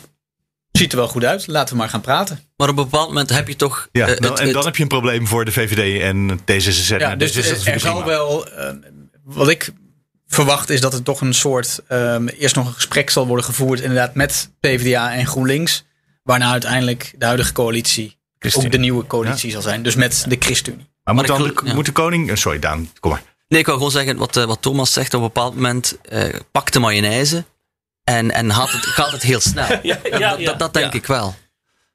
ziet 0.81 0.93
er 0.93 0.99
wel 0.99 1.09
goed 1.09 1.25
uit, 1.25 1.47
laten 1.47 1.73
we 1.75 1.81
maar 1.81 1.89
gaan 1.89 2.01
praten. 2.01 2.41
Maar 2.57 2.69
op 2.69 2.77
een 2.79 2.85
bepaald 2.85 3.09
moment 3.09 3.31
heb 3.31 3.49
je 3.49 3.57
toch... 3.57 3.89
Ja, 3.93 4.07
eh, 4.07 4.21
dan, 4.21 4.31
het- 4.31 4.41
en 4.41 4.47
dan 4.47 4.55
het- 4.57 4.65
heb 4.65 4.77
je 4.77 4.83
een 4.83 4.89
probleem 4.89 5.27
voor 5.27 5.45
de 5.45 5.53
VVD 5.53 6.01
en 6.01 6.41
D66. 6.41 6.87
Ja, 6.87 6.97
Nou, 7.07 7.17
dus 7.17 7.31
D66 7.33 7.37
er- 7.51 7.57
is 7.57 7.67
er 7.67 7.81
zal 7.81 8.05
wel, 8.05 8.47
eh, 8.49 8.73
wat 9.25 9.49
ik 9.49 9.71
verwacht 10.27 10.71
is 10.71 10.81
dat 10.81 10.95
er 10.95 11.03
toch 11.03 11.21
een 11.21 11.35
soort, 11.35 11.81
ehm, 11.89 12.27
eerst 12.29 12.55
nog 12.57 12.67
een 12.67 12.73
gesprek 12.75 13.11
zal 13.11 13.27
worden 13.27 13.45
gevoerd 13.45 13.81
inderdaad 13.81 14.15
met 14.15 14.51
PvdA 14.61 15.13
en 15.15 15.27
GroenLinks. 15.27 15.85
Waarna 16.23 16.51
uiteindelijk 16.51 17.15
de 17.19 17.25
huidige 17.25 17.53
coalitie 17.53 18.19
ChristenUnie. 18.39 18.73
ook 18.73 18.73
de 18.81 18.83
nieuwe 18.91 19.07
coalitie 19.07 19.51
zal 19.51 19.63
zijn. 19.63 19.83
Dus 19.83 19.95
met 19.95 20.25
de 20.29 20.37
ChristenUnie. 20.39 20.89
Maar 21.05 21.15
moet, 21.15 21.27
dan 21.27 21.43
de, 21.43 21.53
wil- 21.55 21.67
ja. 21.67 21.75
moet 21.75 21.85
de 21.87 21.93
koning... 21.93 22.31
eh, 22.31 22.37
Sorry, 22.37 22.59
Daan, 22.59 22.91
kom 23.01 23.11
maar. 23.11 23.23
Nee, 23.49 23.61
ik 23.61 23.67
wil 23.67 23.75
gewoon 23.75 23.91
zeggen 23.91 24.17
wat, 24.17 24.37
eh, 24.37 24.45
wat 24.45 24.63
Thomas 24.63 24.93
zegt. 24.93 25.15
Op 25.15 25.21
een 25.21 25.27
bepaald 25.27 25.55
moment 25.55 25.99
eh 26.03 26.35
pak 26.53 26.71
de 26.73 26.79
mayonaise 26.79 27.45
en, 28.17 28.31
en 28.31 28.53
gaat, 28.55 28.71
het, 28.73 28.87
gaat 28.87 29.13
het 29.13 29.23
heel 29.23 29.41
snel. 29.41 29.67
ja, 29.83 29.99
dat, 30.11 30.19
ja, 30.19 30.37
dat, 30.37 30.59
dat 30.59 30.73
denk 30.75 30.93
ja. 30.93 30.99
ik 30.99 31.07
wel. 31.07 31.35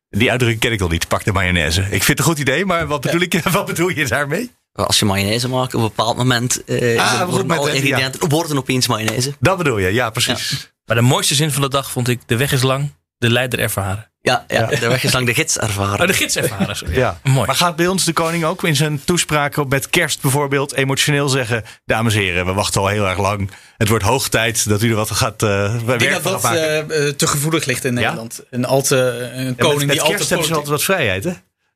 Die 0.10 0.30
uitdrukking 0.32 0.62
ken 0.62 0.72
ik 0.72 0.82
al 0.82 0.88
niet. 0.88 1.08
Pak 1.08 1.24
de 1.24 1.32
mayonaise. 1.32 1.82
Ik 1.82 1.90
vind 1.90 2.08
het 2.08 2.20
een 2.20 2.24
goed 2.26 2.40
idee, 2.40 2.66
maar 2.66 2.88
wat 2.88 3.02
bedoel, 3.02 3.22
ik, 3.22 3.42
wat 3.52 3.66
bedoel 3.66 3.90
je 3.90 4.08
daarmee? 4.08 4.52
Als 4.74 5.00
je 5.00 5.06
mayonaise 5.06 5.48
maakt, 5.50 5.74
op 5.74 5.82
een 5.82 5.88
bepaald 5.88 6.18
moment 6.18 6.64
eh, 6.64 7.00
Ah, 7.02 7.12
het- 7.12 7.20
goed, 7.20 7.30
worden 7.30 7.48
met 7.48 7.58
alle 7.58 7.68
het, 7.70 7.78
ja. 7.78 7.84
ingrediënten 7.84 8.30
worden 8.30 8.58
opeens 8.58 8.88
mayonaise. 8.88 9.34
Dat 9.40 9.58
bedoel 9.58 9.78
je, 9.78 9.94
ja, 9.94 10.10
precies. 10.10 10.72
Maar 10.86 10.96
de 10.96 11.02
mooiste 11.02 11.36
zin 11.36 11.52
van 11.52 11.62
de 11.62 11.70
dag 11.70 11.92
vond 11.92 12.08
ik: 12.08 12.20
de 12.26 12.38
weg 12.38 12.52
is 12.52 12.62
lang, 12.62 12.92
de 13.18 13.30
leider 13.30 13.60
ervaren. 13.60 14.10
Ja, 14.22 14.46
ja, 14.48 14.66
de 14.66 14.88
weg 14.88 15.04
is 15.04 15.14
lang 15.14 15.26
de 15.26 15.34
gids 15.34 15.58
ervaren. 15.58 16.00
Oh, 16.02 16.08
de 16.08 16.14
gids 16.14 16.36
ervaren. 16.36 16.76
sorry. 16.76 16.96
Ja. 16.96 17.20
Mooi. 17.24 17.46
Maar 17.46 17.56
gaat 17.56 17.76
bij 17.76 17.88
ons 17.88 18.04
de 18.04 18.14
koning 18.14 18.44
ook 18.44 18.64
in 18.64 18.76
zijn 18.76 19.02
toespraak 19.04 19.68
met 19.68 19.90
kerst 19.90 20.22
bijvoorbeeld 20.22 20.74
emotioneel 20.74 21.30
zeggen: 21.30 21.64
Dames 21.86 22.14
en 22.14 22.20
heren, 22.20 22.46
we 22.46 22.54
wachten 22.54 22.82
al 22.82 22.88
heel 22.88 23.08
erg 23.08 23.18
lang. 23.18 23.52
Het 23.78 23.90
wordt 23.90 24.04
hoog 24.04 24.30
tijd 24.30 24.70
dat 24.70 24.82
u 24.82 24.90
er 24.90 24.96
wat 24.96 25.12
gaat 25.12 25.44
uh, 25.44 25.76
Ik 25.88 26.00
denk 26.00 26.24
dat 26.24 26.24
dat 26.24 26.44
eh, 26.44 26.80
eh, 26.80 27.14
te 27.16 27.28
gevoelig 27.28 27.66
ligt 27.66 27.86
in 27.86 27.94
Ja? 27.94 28.00
Nederland. 28.00 28.44
Een, 28.50 28.66
al 28.66 28.82
te, 28.82 29.30
een 29.34 29.46
Ja, 29.46 29.54
koning 29.54 29.78
met, 29.78 29.86
met 29.86 29.90
die 29.90 30.00
altijd 30.00 30.16
kerst 30.16 30.30
hebben 30.30 30.48
ze 30.48 30.54
altijd 30.54 30.72
wat 30.72 30.84
vrijheid, 30.84 31.24
hè? 31.24 31.32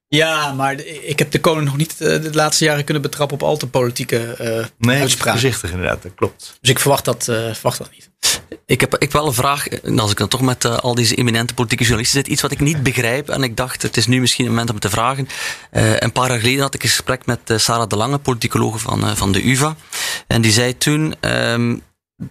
Ja, 0.09 0.51
maar 0.53 0.79
ik 0.85 1.19
heb 1.19 1.31
de 1.31 1.39
koning 1.39 1.65
nog 1.65 1.77
niet 1.77 2.01
eh, 2.01 2.21
de 2.21 2.29
laatste 2.33 2.63
jaren 2.63 2.83
kunnen 2.83 3.03
betrappen 3.03 3.37
op 3.37 3.43
al 3.43 3.57
te 3.57 3.67
politieke 3.67 4.17
eh 4.33 4.65
Nee, 4.77 4.99
uitspraken. 5.01 5.31
voorzichtig 5.31 5.71
inderdaad, 5.71 6.03
dat 6.03 6.11
klopt. 6.15 6.57
Dus 6.61 6.69
ik 6.69 6.79
verwacht 6.79 7.05
dat, 7.05 7.27
eh, 7.27 7.53
verwacht 7.53 7.77
dat 7.77 7.89
niet. 7.91 8.09
Ik 8.65 8.81
heb, 8.81 8.93
ik 8.95 9.01
heb 9.01 9.11
wel 9.11 9.27
een 9.27 9.33
vraag, 9.33 9.67
en 9.67 9.99
als 9.99 10.11
ik 10.11 10.17
dan 10.17 10.27
toch 10.27 10.41
met 10.41 10.65
al 10.81 10.95
deze 10.95 11.15
eminente 11.15 11.53
politieke 11.53 11.83
journalisten 11.83 12.19
zit, 12.19 12.31
iets 12.31 12.41
wat 12.41 12.51
ik 12.51 12.59
niet 12.59 12.83
begrijp. 12.83 13.29
En 13.29 13.43
ik 13.43 13.57
dacht, 13.57 13.81
het 13.81 13.97
is 13.97 14.07
nu 14.07 14.19
misschien 14.19 14.45
een 14.45 14.51
moment 14.51 14.69
om 14.69 14.79
te 14.79 14.89
vragen. 14.89 15.27
Eh, 15.71 15.97
een 15.99 16.11
paar 16.11 16.29
jaar 16.29 16.39
geleden 16.39 16.61
had 16.61 16.73
ik 16.73 16.83
een 16.83 16.89
gesprek 16.89 17.25
met 17.25 17.39
eh, 17.45 17.57
Sarah 17.57 17.87
de 17.89 17.95
Lange, 17.95 18.17
politicologe 18.17 18.79
van, 18.79 19.05
eh, 19.05 19.15
van 19.15 19.31
de 19.31 19.49
UvA. 19.49 19.75
En 20.27 20.41
die 20.41 20.51
zei 20.51 20.77
toen, 20.77 21.15
ehm, 21.19 21.75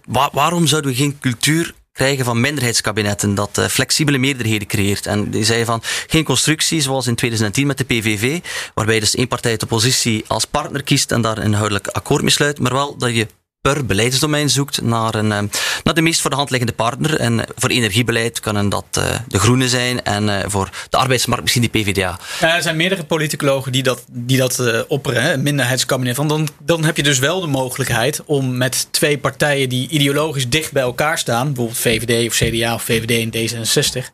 wa- 0.05 0.29
waarom 0.33 0.67
zouden 0.67 0.91
we 0.91 0.97
geen 0.97 1.17
cultuur 1.19 1.73
krijgen 1.91 2.25
van 2.25 2.41
minderheidskabinetten 2.41 3.35
dat 3.35 3.57
eh, 3.57 3.65
flexibele 3.65 4.17
meerderheden 4.17 4.67
creëert. 4.67 5.05
En 5.05 5.29
die 5.29 5.43
zei 5.43 5.65
van 5.65 5.81
geen 6.07 6.23
constructie 6.23 6.81
zoals 6.81 7.07
in 7.07 7.15
2010 7.15 7.67
met 7.67 7.77
de 7.77 7.83
PVV, 7.83 8.39
waarbij 8.73 8.99
dus 8.99 9.15
één 9.15 9.27
partij 9.27 9.57
de 9.57 9.63
oppositie 9.63 10.23
als 10.27 10.45
partner 10.45 10.83
kiest 10.83 11.11
en 11.11 11.21
daar 11.21 11.37
een 11.37 11.43
inhoudelijk 11.43 11.87
akkoord 11.87 12.21
mee 12.21 12.31
sluit, 12.31 12.59
maar 12.59 12.73
wel 12.73 12.97
dat 12.97 13.15
je 13.15 13.27
per 13.61 13.85
beleidsdomein 13.85 14.49
zoekt 14.49 14.81
naar, 14.81 15.15
een, 15.15 15.31
eh, 15.31 15.41
naar 15.83 15.93
de 15.93 16.01
meest 16.01 16.21
voor 16.21 16.29
de 16.29 16.35
hand 16.35 16.49
liggende 16.49 16.73
partner. 16.73 17.19
En 17.19 17.45
voor 17.55 17.69
energiebeleid 17.69 18.39
kunnen 18.39 18.69
dat 18.69 18.85
eh, 18.91 19.03
de 19.27 19.39
Groenen 19.39 19.69
zijn 19.69 20.03
en 20.03 20.29
eh, 20.29 20.49
voor 20.49 20.69
de 20.89 20.97
arbeidsmarkt 20.97 21.43
misschien 21.43 21.63
de 21.71 21.79
PvdA. 21.79 22.19
Er 22.41 22.61
zijn 22.61 22.75
meerdere 22.75 23.03
politicologen 23.03 23.71
die 23.71 23.83
dat, 23.83 24.05
die 24.09 24.37
dat 24.37 24.87
opperen, 24.87 25.33
een 25.33 25.43
minderheidskabinet. 25.43 26.17
Want 26.17 26.29
dan, 26.29 26.47
dan 26.59 26.83
heb 26.83 26.97
je 26.97 27.03
dus 27.03 27.19
wel 27.19 27.41
de 27.41 27.47
mogelijkheid 27.47 28.21
om 28.25 28.57
met 28.57 28.87
twee 28.91 29.17
partijen 29.17 29.69
die 29.69 29.89
ideologisch 29.89 30.49
dicht 30.49 30.71
bij 30.71 30.83
elkaar 30.83 31.17
staan, 31.17 31.45
bijvoorbeeld 31.45 31.77
VVD 31.77 32.27
of 32.27 32.35
CDA 32.35 32.73
of 32.73 32.83
VVD 32.83 33.33
en 33.33 33.49
D66, 33.49 34.05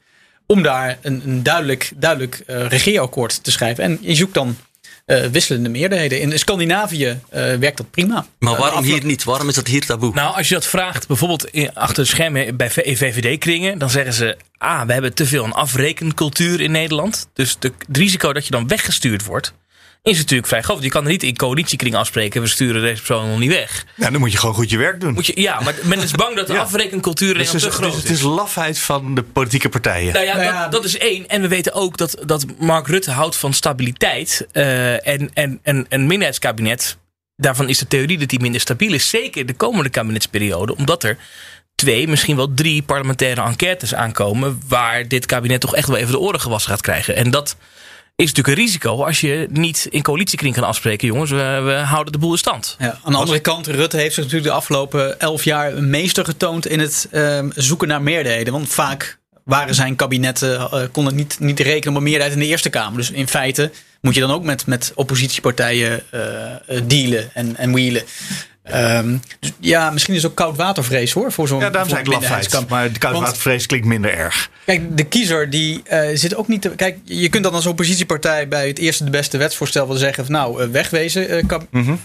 om 0.46 0.62
daar 0.62 0.98
een, 1.02 1.22
een 1.26 1.44
duidelijk, 1.44 1.92
duidelijk 1.96 2.44
regeerakkoord 2.46 3.44
te 3.44 3.52
schrijven. 3.52 3.84
En 3.84 3.98
je 4.02 4.16
zoekt 4.16 4.34
dan 4.34 4.58
eh, 5.06 5.26
wisselende 5.26 5.70
meerderheden. 5.70 6.20
In 6.22 6.40
Scandinavië 6.40 7.20
eh, 7.30 7.56
werkt 7.56 7.78
dat 7.78 7.92
prima. 7.92 8.26
Maar 8.40 8.54
Eh, 8.54 8.60
waarom 8.60 8.84
hier 8.84 9.06
niet? 9.06 9.24
Waarom 9.24 9.50
is 9.50 9.56
dat 9.56 9.68
hier 9.68 9.86
taboe? 9.86 10.14
Nou, 10.14 10.36
als 10.36 10.48
je 10.48 10.54
dat 10.54 10.66
vraagt, 10.66 11.08
bijvoorbeeld 11.08 11.46
in, 11.46 11.74
achter 11.74 12.04
de 12.04 12.10
schermen 12.10 12.56
bij 12.56 12.70
VVD-kringen, 12.72 13.78
dan 13.78 13.90
zeggen 13.90 14.14
ze: 14.14 14.38
Ah, 14.58 14.86
we 14.86 14.94
hebben 14.94 15.14
te 15.14 15.26
veel 15.26 15.44
een 15.44 15.52
afrekencultuur 15.54 16.62
in 16.62 16.72
Nederland. 16.72 17.28
Dus 17.34 17.56
de, 17.60 17.72
het 17.88 17.98
risico 17.98 18.34
dat 18.34 18.46
je 18.46 18.52
dan 18.52 18.68
weggestuurd 18.68 19.26
wordt, 19.26 19.54
is 20.06 20.18
natuurlijk 20.18 20.48
vrij 20.48 20.62
groot. 20.62 20.84
Je 20.84 20.90
kan 20.90 21.04
er 21.04 21.10
niet 21.10 21.24
in 21.24 21.36
coalitiekringen 21.36 22.00
afspreken: 22.00 22.42
we 22.42 22.48
sturen 22.48 22.82
deze 22.82 23.02
persoon 23.04 23.30
nog 23.30 23.40
niet 23.40 23.52
weg. 23.52 23.86
Nou, 23.96 24.12
dan 24.12 24.20
moet 24.20 24.32
je 24.32 24.38
gewoon 24.38 24.56
goed 24.56 24.70
je 24.70 24.78
werk 24.78 25.00
doen. 25.00 25.14
Moet 25.14 25.26
je, 25.26 25.42
ja, 25.42 25.60
maar 25.62 25.76
men 25.84 26.00
is 26.02 26.12
bang 26.12 26.36
dat 26.36 26.48
de 26.48 26.54
Ja. 26.60 26.60
afrekencultuur 26.60 27.34
dus, 27.34 27.52
dus, 27.52 27.62
te 27.62 27.68
dus 27.68 27.76
groot 27.78 27.96
het 27.96 28.04
is 28.04 28.10
is. 28.12 28.22
lafheid 28.22 28.80
van 28.80 29.16
de 29.16 29.24
politieke 29.24 29.70
partijen. 29.70 30.14
Nou 30.14 30.26
ja, 30.26 30.34
Nou 30.34 30.46
ja, 30.46 30.62
dat, 30.62 30.72
dat 30.72 30.84
is 30.86 30.98
één. 30.98 31.28
En 31.28 31.42
we 31.42 31.48
weten 31.48 31.74
ook 31.74 31.98
dat, 31.98 32.18
dat 32.26 32.46
Mark 32.60 32.88
Rutte 32.88 33.12
houdt 33.12 33.36
van 33.36 33.54
stabiliteit. 33.54 34.48
eh, 34.52 35.08
en, 35.08 35.30
en, 35.34 35.60
en 35.64 35.86
een 35.90 36.02
minderheidskabinet, 36.08 36.98
daarvan 37.36 37.70
is 37.70 37.78
de 37.78 37.88
theorie 37.88 38.18
dat 38.18 38.30
die 38.30 38.40
minder 38.40 38.62
stabiel 38.62 38.94
is. 38.94 39.10
Zeker 39.10 39.46
de 39.46 39.54
komende 39.54 39.90
kabinetsperiode. 39.90 40.76
Omdat 40.76 41.04
er 41.04 41.18
twee, 41.76 42.08
misschien 42.08 42.36
wel 42.36 42.54
drie 42.54 42.82
parlementaire 42.84 43.42
enquêtes 43.42 43.94
aankomen. 43.96 44.62
Waar 44.68 45.08
dit 45.08 45.26
kabinet 45.26 45.62
toch 45.62 45.76
echt 45.76 45.88
wel 45.88 45.98
even 45.98 46.12
de 46.12 46.20
oren 46.20 46.42
gewassen 46.42 46.72
gaat 46.72 46.82
krijgen. 46.82 47.16
En 47.16 47.32
dat 47.32 47.56
is 48.16 48.26
natuurlijk 48.26 48.58
een 48.58 48.64
risico 48.64 49.04
als 49.04 49.22
je 49.22 49.48
niet 49.52 49.88
in 49.90 50.02
coalitiekring 50.02 50.54
kan 50.54 50.64
afspreken. 50.64 51.08
Jongens, 51.08 51.32
we, 51.32 51.62
we 51.66 51.72
houden 51.72 52.14
de 52.14 52.20
boel 52.20 52.32
in 52.32 52.38
stand. 52.38 52.76
Ja, 52.80 53.00
aan 53.04 53.12
de 53.12 53.18
andere 53.18 53.40
kant, 53.40 53.68
Rutte 53.68 53.98
heeft 53.98 54.14
zich 54.14 54.24
natuurlijk 54.24 54.52
de 54.52 54.58
afgelopen 54.58 55.20
elf 55.20 55.44
jaar 55.44 55.74
een 55.74 55.90
meester 55.90 56.26
getoond 56.26 56.68
in 56.68 56.80
het 56.80 57.08
ehm, 57.12 57.50
zoeken 57.56 57.88
naar 57.88 58.02
meerderheden. 58.02 58.54
Want 58.54 58.70
vaak 58.70 59.20
waren 59.44 59.76
zijn 59.76 59.96
kabinetten, 59.96 60.60
eh, 60.60 60.82
kon 60.92 61.06
het 61.06 61.16
niet, 61.16 61.40
niet 61.40 61.60
rekenen 61.60 61.90
op 61.90 61.96
een 61.96 62.04
meerderheid 62.04 62.34
in 62.34 62.40
de 62.40 62.46
Eerste 62.46 62.70
Kamer. 62.70 62.98
Dus 62.98 63.12
in 63.12 63.28
feite 63.28 63.72
moet 64.02 64.14
je 64.14 64.20
dan 64.20 64.32
ook 64.32 64.44
met, 64.44 64.66
met 64.66 64.92
oppositiepartijen 64.96 66.04
eh, 66.12 66.46
eh, 66.54 66.82
dealen 66.84 67.34
en, 67.34 67.56
en 67.56 67.72
wheelen. 67.72 68.04
Ehm, 68.66 69.18
dus 69.40 69.52
ja, 69.60 69.90
misschien 69.90 70.14
is 70.16 70.22
het 70.22 70.32
ook 70.32 70.38
koudwatervrees 70.38 71.12
hoor. 71.14 71.32
Voor 71.32 71.48
zo'n 71.48 71.60
ja, 71.60 71.70
daarom 71.70 71.90
zei 71.90 72.02
ik 72.02 72.08
lafheid. 72.08 72.70
Maar 72.70 72.92
de 72.92 73.00
koudwatervrees 73.00 73.66
klinkt 73.66 73.88
minder 73.88 74.14
erg. 74.14 74.50
Kijk, 74.66 74.98
de 74.98 75.04
kiezer 75.04 75.50
die 75.50 75.82
eh, 75.84 76.10
zit 76.18 76.36
ook 76.36 76.48
niet. 76.48 76.62
Te, 76.62 76.70
kijk, 76.70 76.98
je 77.04 77.30
kunt 77.30 77.44
dan 77.44 77.54
als 77.54 77.66
oppositiepartij 77.66 78.48
bij 78.48 78.68
het 78.68 78.78
eerste 78.80 79.04
de 79.04 79.10
beste 79.10 79.38
wetsvoorstel 79.38 79.88
wel 79.88 79.98
zeggen: 79.98 80.26
van, 80.26 80.34
nou, 80.34 80.62
eh, 80.64 80.68
wegwezen. 80.70 81.30
eh, 81.30 81.44
kab- 81.48 81.68
Mhm. 81.72 81.96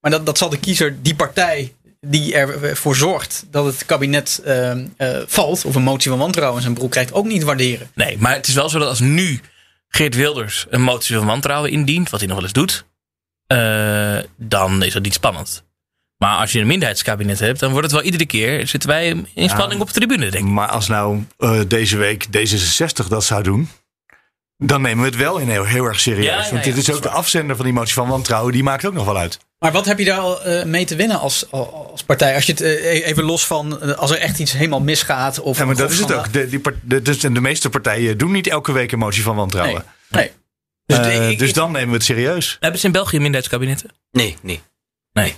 maar 0.00 0.10
dat, 0.10 0.26
dat 0.26 0.38
zal 0.38 0.48
de 0.48 0.58
kiezer, 0.58 0.96
die 1.02 1.14
partij 1.14 1.72
die 2.00 2.34
ervoor 2.34 2.96
zorgt 2.96 3.44
dat 3.50 3.64
het 3.64 3.86
kabinet 3.86 4.40
eh, 4.44 4.70
eh, 4.70 4.78
valt, 5.26 5.64
of 5.64 5.74
een 5.74 5.82
motie 5.82 6.10
van 6.10 6.18
wantrouwen 6.18 6.56
in 6.56 6.62
zijn 6.62 6.74
broek 6.74 6.90
krijgt, 6.90 7.12
ook 7.12 7.26
niet 7.26 7.42
waarderen. 7.42 7.90
Nee, 7.94 8.16
maar 8.18 8.34
het 8.34 8.46
is 8.46 8.54
wel 8.54 8.68
zo 8.68 8.78
dat 8.78 8.88
als 8.88 9.00
nu 9.00 9.40
Geert 9.88 10.14
Wilders 10.14 10.66
een 10.70 10.82
motie 10.82 11.16
van 11.16 11.26
wantrouwen 11.26 11.70
indient, 11.70 12.10
wat 12.10 12.20
hij 12.20 12.28
nog 12.28 12.36
wel 12.36 12.44
eens 12.46 12.54
doet, 12.54 12.84
eh, 13.46 14.18
dan 14.36 14.82
is 14.82 14.92
dat 14.92 15.02
niet 15.02 15.14
spannend. 15.14 15.64
Maar 16.24 16.36
als 16.38 16.52
je 16.52 16.60
een 16.60 16.66
minderheidskabinet 16.66 17.38
hebt, 17.38 17.60
dan 17.60 17.70
wordt 17.70 17.84
het 17.86 17.94
wel 17.94 18.04
iedere 18.04 18.26
keer 18.26 18.66
zitten 18.66 18.88
wij 18.88 19.24
in 19.34 19.48
spanning 19.48 19.80
op 19.80 19.86
de 19.86 19.92
tribune, 19.92 20.30
denk 20.30 20.44
ik. 20.44 20.50
Maar 20.50 20.68
als 20.68 20.88
nou 20.88 21.24
eh, 21.38 21.60
deze 21.68 21.96
week 21.96 22.26
D66 22.26 23.08
dat 23.08 23.24
zou 23.24 23.42
doen, 23.42 23.68
Dan 24.56 24.82
nemen 24.82 25.04
we 25.04 25.10
het 25.10 25.18
wel 25.18 25.38
in 25.38 25.48
heel, 25.48 25.64
heel 25.64 25.84
erg 25.84 26.00
serieus. 26.00 26.24
Ja, 26.24 26.30
ja, 26.44 26.50
want 26.50 26.64
ja, 26.64 26.70
dit 26.70 26.76
is 26.76 26.88
ook 26.90 26.94
is 26.96 27.02
de 27.02 27.08
afzender 27.08 27.56
van 27.56 27.64
die 27.64 27.74
motie 27.74 27.94
van 27.94 28.08
wantrouwen. 28.08 28.52
Die 28.52 28.62
maakt 28.62 28.84
ook 28.86 28.92
nog 28.92 29.04
wel 29.04 29.18
uit. 29.18 29.38
Maar 29.58 29.72
wat 29.72 29.84
heb 29.84 29.98
je 29.98 30.04
daar 30.04 30.18
al 30.18 30.42
eh, 30.42 30.64
mee 30.64 30.84
te 30.84 30.96
winnen 30.96 31.20
als, 31.20 31.50
als 31.50 32.02
partij? 32.02 32.34
Als 32.34 32.44
je 32.46 32.52
het 32.52 32.60
eh, 32.60 33.06
even 33.06 33.24
los 33.24 33.46
van 33.46 33.96
als 33.96 34.10
er 34.10 34.18
echt 34.18 34.38
iets 34.38 34.52
helemaal 34.52 34.80
misgaat. 34.80 35.40
Of, 35.40 35.58
Ja, 35.58 35.64
maar 35.64 35.74
dat 35.76 35.90
is 35.90 35.98
het 35.98 36.12
ook. 36.12 36.32
De, 36.32 36.48
die, 36.48 36.60
part- 36.60 36.76
de, 36.82 37.02
dus- 37.02 37.18
de 37.20 37.30
meeste 37.30 37.70
partijen 37.70 38.18
doen 38.18 38.32
niet 38.32 38.46
elke 38.46 38.72
week 38.72 38.92
een 38.92 38.98
motie 38.98 39.22
van 39.22 39.36
wantrouwen. 39.36 39.84
nee. 40.08 40.30
Dus, 40.86 41.06
ik- 41.30 41.38
dus 41.38 41.52
dan 41.52 41.72
nemen 41.72 41.88
we 41.88 41.94
het 41.94 42.04
serieus. 42.04 42.56
Hebben 42.60 42.80
ze 42.80 42.86
in 42.86 42.92
België 42.92 43.16
minderheidskabinetten? 43.16 43.90
Nee, 44.10 44.36
nee. 44.42 44.60
Nee. 45.12 45.34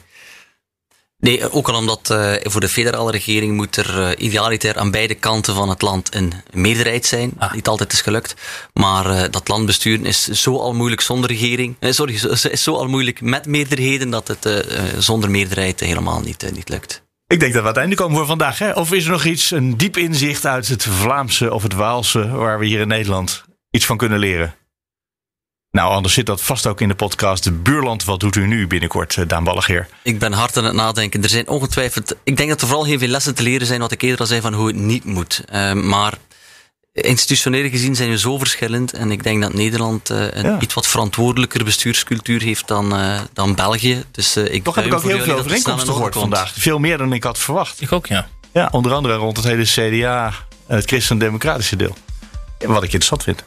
Nee, 1.27 1.51
ook 1.51 1.69
al 1.69 1.75
omdat 1.75 2.11
eh, 2.11 2.33
voor 2.43 2.61
de 2.61 2.69
federale 2.69 3.11
regering 3.11 3.53
moet 3.57 3.77
er 3.77 4.03
eh, 4.03 4.25
idealiter 4.27 4.77
aan 4.77 4.91
beide 4.91 5.15
kanten 5.15 5.55
van 5.55 5.69
het 5.69 5.83
land 5.83 6.15
een 6.15 6.33
meerderheid 6.53 7.07
zijn. 7.07 7.33
Ah. 7.39 7.53
Niet 7.53 7.69
altijd 7.69 7.93
is 7.93 8.01
gelukt. 8.01 8.35
Maar 8.73 9.11
eh, 9.11 9.31
dat 9.31 9.49
land 9.49 9.67
besturen 9.67 10.07
is 10.07 10.25
zo 10.25 10.59
al 10.59 10.75
moeilijk 10.75 11.01
zonder 11.01 11.31
regering. 11.31 11.77
Eh, 11.79 11.93
sorry, 11.93 12.19
zo- 12.19 12.49
is 12.49 12.63
zo 12.63 12.75
al 12.75 12.89
moeilijk 12.89 13.21
met 13.21 13.47
meerderheden 13.47 14.11
dat 14.11 14.29
het 14.29 14.67
zonder 14.99 15.31
meerderheid 15.31 15.81
helemaal 15.81 16.21
niet, 16.21 16.51
niet 16.55 16.69
lukt. 16.69 17.03
Ik 17.27 17.41
denk 17.41 17.53
dat 17.53 17.63
we 17.63 17.69
aan 17.69 17.75
het 17.75 17.83
einde 17.83 17.97
komen 17.97 18.17
voor 18.17 18.27
vandaag. 18.27 18.59
Hè? 18.59 18.73
Of 18.73 18.93
is 18.93 19.05
er 19.05 19.11
nog 19.11 19.25
iets, 19.25 19.51
een 19.51 19.77
diep 19.77 19.97
inzicht 19.97 20.47
uit 20.47 20.69
het 20.69 20.83
Vlaamse 20.85 21.53
of 21.55 21.63
het 21.63 21.73
Waalse, 21.73 22.29
waar 22.29 22.59
we 22.59 22.67
hier 22.67 22.81
in 22.81 22.89
Nederland 22.89 23.45
iets 23.71 23.87
van 23.87 23.97
kunnen 23.97 24.19
leren? 24.19 24.55
Nou, 25.77 25.91
anders 25.91 26.15
zit 26.15 26.27
dat 26.27 26.43
vast 26.43 26.67
ook 26.67 26.81
in 26.81 26.89
de 26.89 26.95
podcast 26.95 27.45
De 27.45 27.53
Buurland. 27.53 28.05
Wat 28.05 28.21
doet 28.21 28.37
u 28.37 28.47
nu 28.47 28.67
binnenkort, 28.67 29.17
eh, 29.17 29.25
Daan 29.27 29.45
Ballegeer? 29.45 29.89
Ik 30.03 30.19
ben 30.19 30.33
hard 30.33 30.57
aan 30.57 30.65
het 30.65 30.75
nadenken. 30.75 31.23
Er 31.23 31.29
zijn 31.29 31.49
ongetwijfeld. 31.49 32.15
Ik 32.25 32.37
denk 32.37 32.49
dat 32.49 32.61
er 32.61 32.67
vooral 32.67 32.85
heel 32.87 32.99
veel 32.99 33.09
lessen 33.09 33.35
te 33.35 33.43
leren 33.43 33.67
zijn, 33.67 33.81
wat 33.81 33.93
ik 33.93 34.03
eerder 34.03 34.21
al 34.21 34.27
zei, 34.27 34.41
van 34.41 34.55
hoe 34.55 34.67
het 34.67 34.77
niet 34.77 35.05
moet. 35.05 35.43
Eh, 35.49 35.73
maar 35.73 36.13
institutioneel 36.93 37.69
gezien 37.71 37.97
zijn 37.97 38.11
we 38.11 38.19
zo 38.19 38.39
verschillend. 38.39 38.93
En 38.93 39.11
ik 39.11 39.23
denk 39.23 39.43
dat 39.43 39.55
Nederland 39.55 40.11
eh, 40.11 40.31
een 40.31 40.47
Ja. 40.47 40.61
iets 40.61 40.75
wat 40.75 40.87
verantwoordelijker 40.87 41.65
bestuurscultuur 41.65 42.43
heeft 42.43 42.69
dan, 42.69 42.97
eh, 42.97 43.21
dan 43.33 43.55
België. 43.55 44.05
Dus 44.11 44.37
eh, 44.37 44.55
ik 44.55 44.65
Toch 44.65 44.75
heb 44.75 44.85
ik 44.85 44.95
ook 44.95 45.03
heel 45.03 45.21
veel 45.21 45.39
overeenkomsten 45.39 45.93
gehoord 45.93 46.15
vandaag. 46.15 46.53
Veel 46.57 46.79
meer 46.79 46.99
dan 46.99 47.13
ik 47.13 47.25
had 47.25 47.39
verwacht. 47.39 47.81
Ik 47.81 47.93
ook, 47.93 48.07
ja. 48.07 48.29
Ja, 48.53 48.69
onder 48.71 48.93
andere 48.93 49.15
rond 49.15 49.37
het 49.37 49.47
hele 49.47 49.65
CDA 49.65 50.33
en 50.67 50.77
het 50.77 50.87
christendemocratische 50.87 51.77
deel. 51.77 51.97
Wat 52.59 52.77
ik 52.77 52.83
interessant 52.83 53.23
vind. 53.23 53.45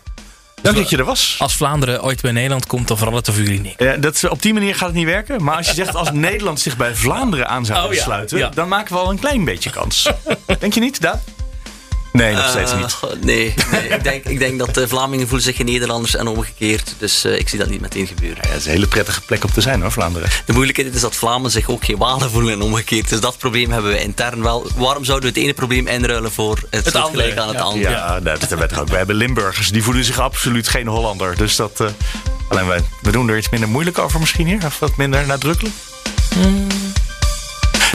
Dank 0.61 0.75
dat 0.75 0.89
je 0.89 0.97
er 0.97 1.05
was. 1.05 1.35
Als 1.39 1.55
Vlaanderen 1.55 2.03
ooit 2.03 2.21
bij 2.21 2.31
Nederland 2.31 2.67
komt, 2.67 2.87
dan 2.87 2.97
verandert 2.97 3.27
er 3.27 3.33
voor 3.33 3.43
jullie 3.43 3.61
niks. 3.61 3.83
Ja, 3.83 3.97
dat, 3.97 4.29
op 4.29 4.41
die 4.41 4.53
manier 4.53 4.75
gaat 4.75 4.87
het 4.87 4.95
niet 4.97 5.05
werken. 5.05 5.43
Maar 5.43 5.55
als 5.55 5.67
je 5.67 5.73
zegt 5.73 5.95
als 5.95 6.11
Nederland 6.11 6.59
zich 6.59 6.77
bij 6.77 6.95
Vlaanderen 6.95 7.47
aan 7.47 7.65
zou 7.65 7.87
Oh 7.87 7.93
ja, 7.93 8.01
sluiten, 8.01 8.37
ja. 8.37 8.49
dan 8.49 8.67
maken 8.67 8.93
we 8.93 8.99
al 8.99 9.09
een 9.09 9.19
klein 9.19 9.43
beetje 9.43 9.69
kans. 9.69 10.09
Denk 10.59 10.73
je 10.73 10.79
niet, 10.79 11.01
Daan? 11.01 11.21
Nee, 12.13 12.33
nog 12.35 12.49
steeds 12.49 12.71
Eh, 12.71 12.77
niet. 12.79 12.97
nee, 13.23 13.53
nee 13.71 13.87
ik, 13.89 14.03
denk, 14.03 14.23
ik 14.25 14.39
denk 14.39 14.59
dat 14.59 14.73
de 14.73 14.87
Vlamingen 14.87 15.25
voelen 15.27 15.45
zich 15.45 15.55
geen 15.55 15.65
Nederlanders 15.65 16.15
en 16.15 16.27
omgekeerd. 16.27 16.93
Dus 16.97 17.23
eh, 17.23 17.39
ik 17.39 17.49
zie 17.49 17.59
dat 17.59 17.69
niet 17.69 17.81
meteen 17.81 18.07
gebeuren. 18.07 18.37
Ja, 18.41 18.49
het 18.49 18.59
is 18.59 18.65
een 18.65 18.71
hele 18.71 18.87
prettige 18.87 19.21
plek 19.21 19.43
om 19.43 19.51
te 19.51 19.61
zijn 19.61 19.81
hoor, 19.81 19.91
Vlaanderen. 19.91 20.29
De 20.45 20.53
moeilijkheid 20.53 20.95
is 20.95 21.01
dat 21.01 21.15
Vlamingen 21.15 21.51
zich 21.51 21.69
ook 21.69 21.85
geen 21.85 21.97
Walen 21.97 22.31
voelen 22.31 22.53
en 22.53 22.61
omgekeerd. 22.61 23.09
Dus 23.09 23.19
dat 23.19 23.37
probleem 23.37 23.71
hebben 23.71 23.91
we 23.91 24.01
intern 24.01 24.41
wel. 24.43 24.67
Waarom 24.75 25.03
zouden 25.03 25.29
we 25.29 25.35
het 25.35 25.43
ene 25.45 25.53
probleem 25.55 25.87
inruilen 25.87 26.31
voor 26.31 26.59
het, 26.69 26.85
Het 26.85 26.95
andere, 26.95 27.41
aan 27.41 27.47
het 27.47 27.57
ja. 27.57 27.63
andere? 27.63 27.89
Ja, 27.89 28.19
dat 28.19 28.49
hebben 28.49 28.67
toch 28.69 28.79
ook. 28.79 28.87
Wij 28.87 28.97
hebben 28.97 29.15
Limburgers, 29.15 29.71
die 29.71 29.83
voelen 29.83 30.03
zich 30.03 30.19
absoluut 30.19 30.67
geen 30.67 30.87
Hollander. 30.87 31.35
Dus 31.37 31.55
dat. 31.55 31.79
eh, 31.79 31.87
alleen 32.49 32.67
wij, 32.67 32.79
we 33.01 33.11
doen 33.11 33.29
er 33.29 33.37
iets 33.37 33.49
minder 33.49 33.69
moeilijk 33.69 33.97
over 33.97 34.19
misschien 34.19 34.47
hier, 34.47 34.65
of 34.65 34.79
wat 34.79 34.97
minder 34.97 35.25
nadrukkelijk. 35.25 35.75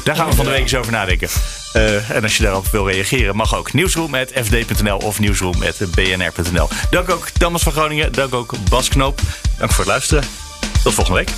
Daar 0.02 0.16
gaan 0.16 0.28
we 0.28 0.34
van 0.34 0.44
de 0.44 0.50
week 0.50 0.60
eens 0.60 0.74
over 0.74 0.92
nadenken. 0.92 1.28
Eh, 1.72 2.10
en 2.10 2.22
als 2.22 2.36
je 2.36 2.42
daarop 2.42 2.66
wil 2.66 2.90
reageren, 2.90 3.36
mag 3.36 3.56
ook 3.56 3.72
nieuwsroom.fd.nl 3.72 4.96
of 4.96 5.18
nieuwsroom.bnr.nl. 5.18 6.68
Dank 6.90 7.10
ook 7.10 7.28
Thomas 7.28 7.62
van 7.62 7.72
Groningen, 7.72 8.12
dank 8.12 8.34
ook 8.34 8.54
Bas 8.70 8.88
Knoop. 8.88 9.20
Dank 9.58 9.70
voor 9.70 9.84
het 9.84 9.92
luisteren. 9.92 10.24
Tot 10.82 10.94
volgende 10.94 11.18
week. 11.18 11.30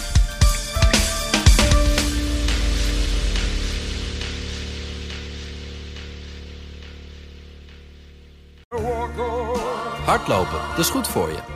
Hardlopen, 10.05 10.59
dat 10.69 10.79
is 10.79 10.89
goed 10.89 11.09
voor 11.09 11.29
je. 11.29 11.56